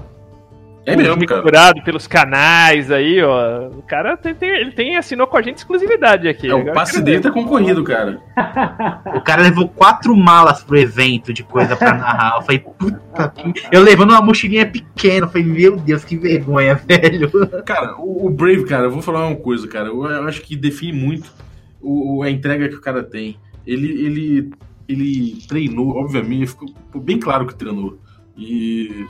[0.87, 1.41] É mesmo, cara.
[1.41, 3.67] curado pelos canais aí, ó.
[3.67, 6.49] O cara tem, tem- ele tem, assinou com a gente exclusividade aqui.
[6.49, 8.19] É, o passe dele tá concorrido, cara.
[9.13, 12.37] O cara levou quatro malas pro evento de coisa pra narrar.
[12.37, 13.53] Eu falei, puta que.
[13.71, 15.25] Eu levando uma mochilinha pequena.
[15.25, 17.29] Eu falei, meu Deus, que vergonha, velho.
[17.65, 19.89] Cara, o, o Brave, cara, eu vou falar uma coisa, cara.
[19.89, 21.29] Eu, eu acho que define muito
[21.81, 23.35] o, o- a entrega que o cara tem.
[23.65, 24.49] Ele, ele,
[24.87, 26.69] ele treinou, obviamente, ficou
[27.01, 27.99] bem claro que treinou.
[28.37, 29.05] E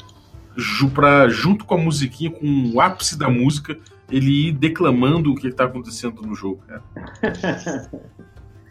[0.89, 3.77] pra, junto com a musiquinha, com o ápice da música,
[4.11, 6.81] ele ir declamando o que tá acontecendo no jogo, cara.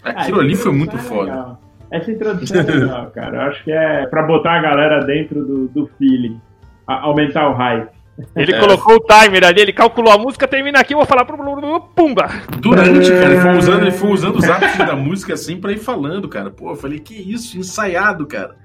[0.02, 1.22] Aquilo Ah, ali foi muito é foda.
[1.30, 1.60] legal.
[1.90, 3.36] Essa introdução é legal, cara.
[3.36, 6.40] Eu acho que é pra botar a galera dentro do, do feeling.
[6.86, 7.95] A- aumentar o hype.
[8.34, 8.58] Ele É.
[8.60, 11.36] colocou o timer ali, ele calculou a música, termina aqui, eu vou falar pro
[11.94, 12.28] pumba.
[12.60, 15.78] Durante, cara, ele foi usando, ele foi usando os ápices da música assim pra ir
[15.78, 16.50] falando, cara.
[16.50, 18.56] Pô, eu falei, que isso, ensaiado, cara.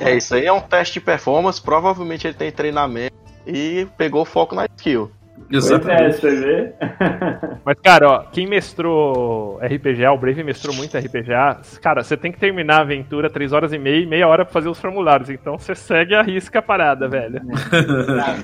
[0.00, 1.60] É, isso aí é um teste de performance.
[1.60, 3.14] Provavelmente ele tem treinamento
[3.46, 5.10] e pegou foco na skill.
[5.52, 6.16] Pois é, Exatamente.
[6.18, 6.74] você vê.
[7.62, 12.38] Mas, cara, ó, quem mestrou RPGA, o Brave mestrou muito RPGA, cara, você tem que
[12.38, 15.28] terminar a aventura 3 horas e meia e meia hora pra fazer os formulários.
[15.28, 17.42] Então você segue a risca a parada, velho.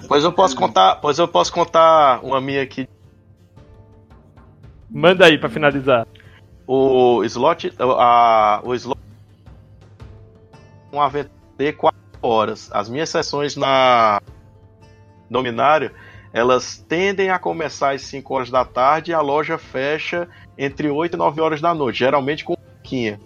[0.07, 2.87] Pois eu posso contar, pois eu posso contar uma minha aqui.
[4.91, 6.07] Manda aí pra finalizar.
[6.67, 9.01] O slot, a, o slot,
[10.93, 12.71] um aventura de 4 horas.
[12.73, 14.21] As minhas sessões na
[15.31, 15.91] Dominário,
[16.33, 21.15] elas tendem a começar às 5 horas da tarde e a loja fecha entre 8
[21.15, 23.21] e 9 horas da noite, geralmente com pouquinha.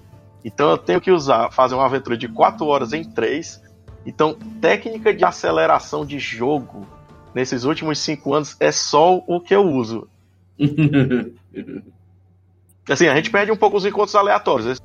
[0.44, 3.62] Então eu tenho que usar, fazer uma aventura de 4 horas em 3.
[4.04, 6.86] Então, técnica de aceleração de jogo
[7.34, 10.08] nesses últimos 5 anos é só o que eu uso.
[12.88, 14.80] Assim, a gente perde um pouco os encontros aleatórios.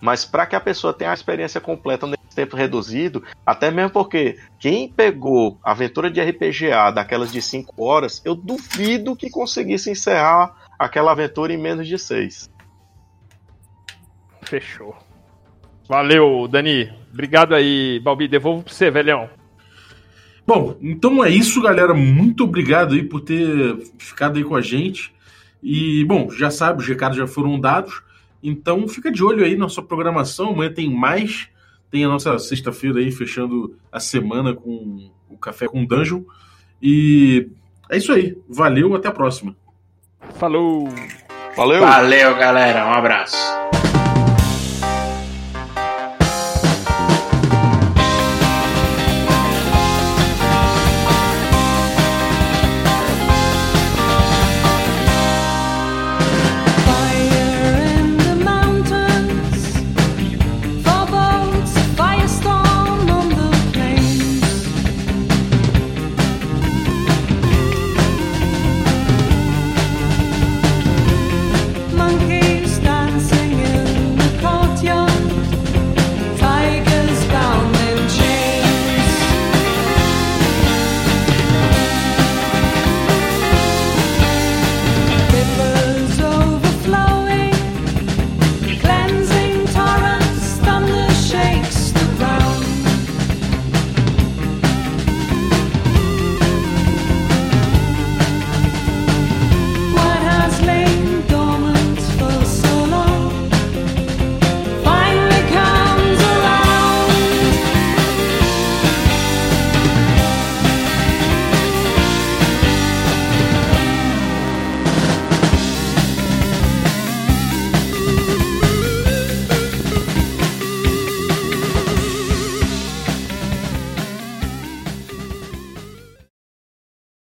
[0.00, 4.38] Mas para que a pessoa tenha a experiência completa nesse tempo reduzido, até mesmo porque
[4.58, 10.54] quem pegou a aventura de RPGA daquelas de 5 horas, eu duvido que conseguisse encerrar
[10.78, 12.48] aquela aventura em menos de 6.
[14.42, 14.96] Fechou.
[15.88, 16.92] Valeu, Dani.
[17.12, 18.28] Obrigado aí, Balbi.
[18.28, 19.28] Devolvo pra você, velhão.
[20.46, 21.92] Bom, então é isso, galera.
[21.92, 25.12] Muito obrigado aí por ter ficado aí com a gente.
[25.62, 28.02] E, bom, já sabe, os recados já foram dados.
[28.42, 30.50] Então fica de olho aí na sua programação.
[30.50, 31.48] Amanhã tem mais.
[31.90, 36.22] Tem a nossa sexta-feira aí, fechando a semana com o Café com Dungeon.
[36.82, 37.48] E
[37.90, 38.36] é isso aí.
[38.48, 39.56] Valeu, até a próxima.
[40.34, 40.88] Falou!
[41.56, 41.80] Valeu!
[41.80, 42.86] Valeu, galera.
[42.86, 43.36] Um abraço.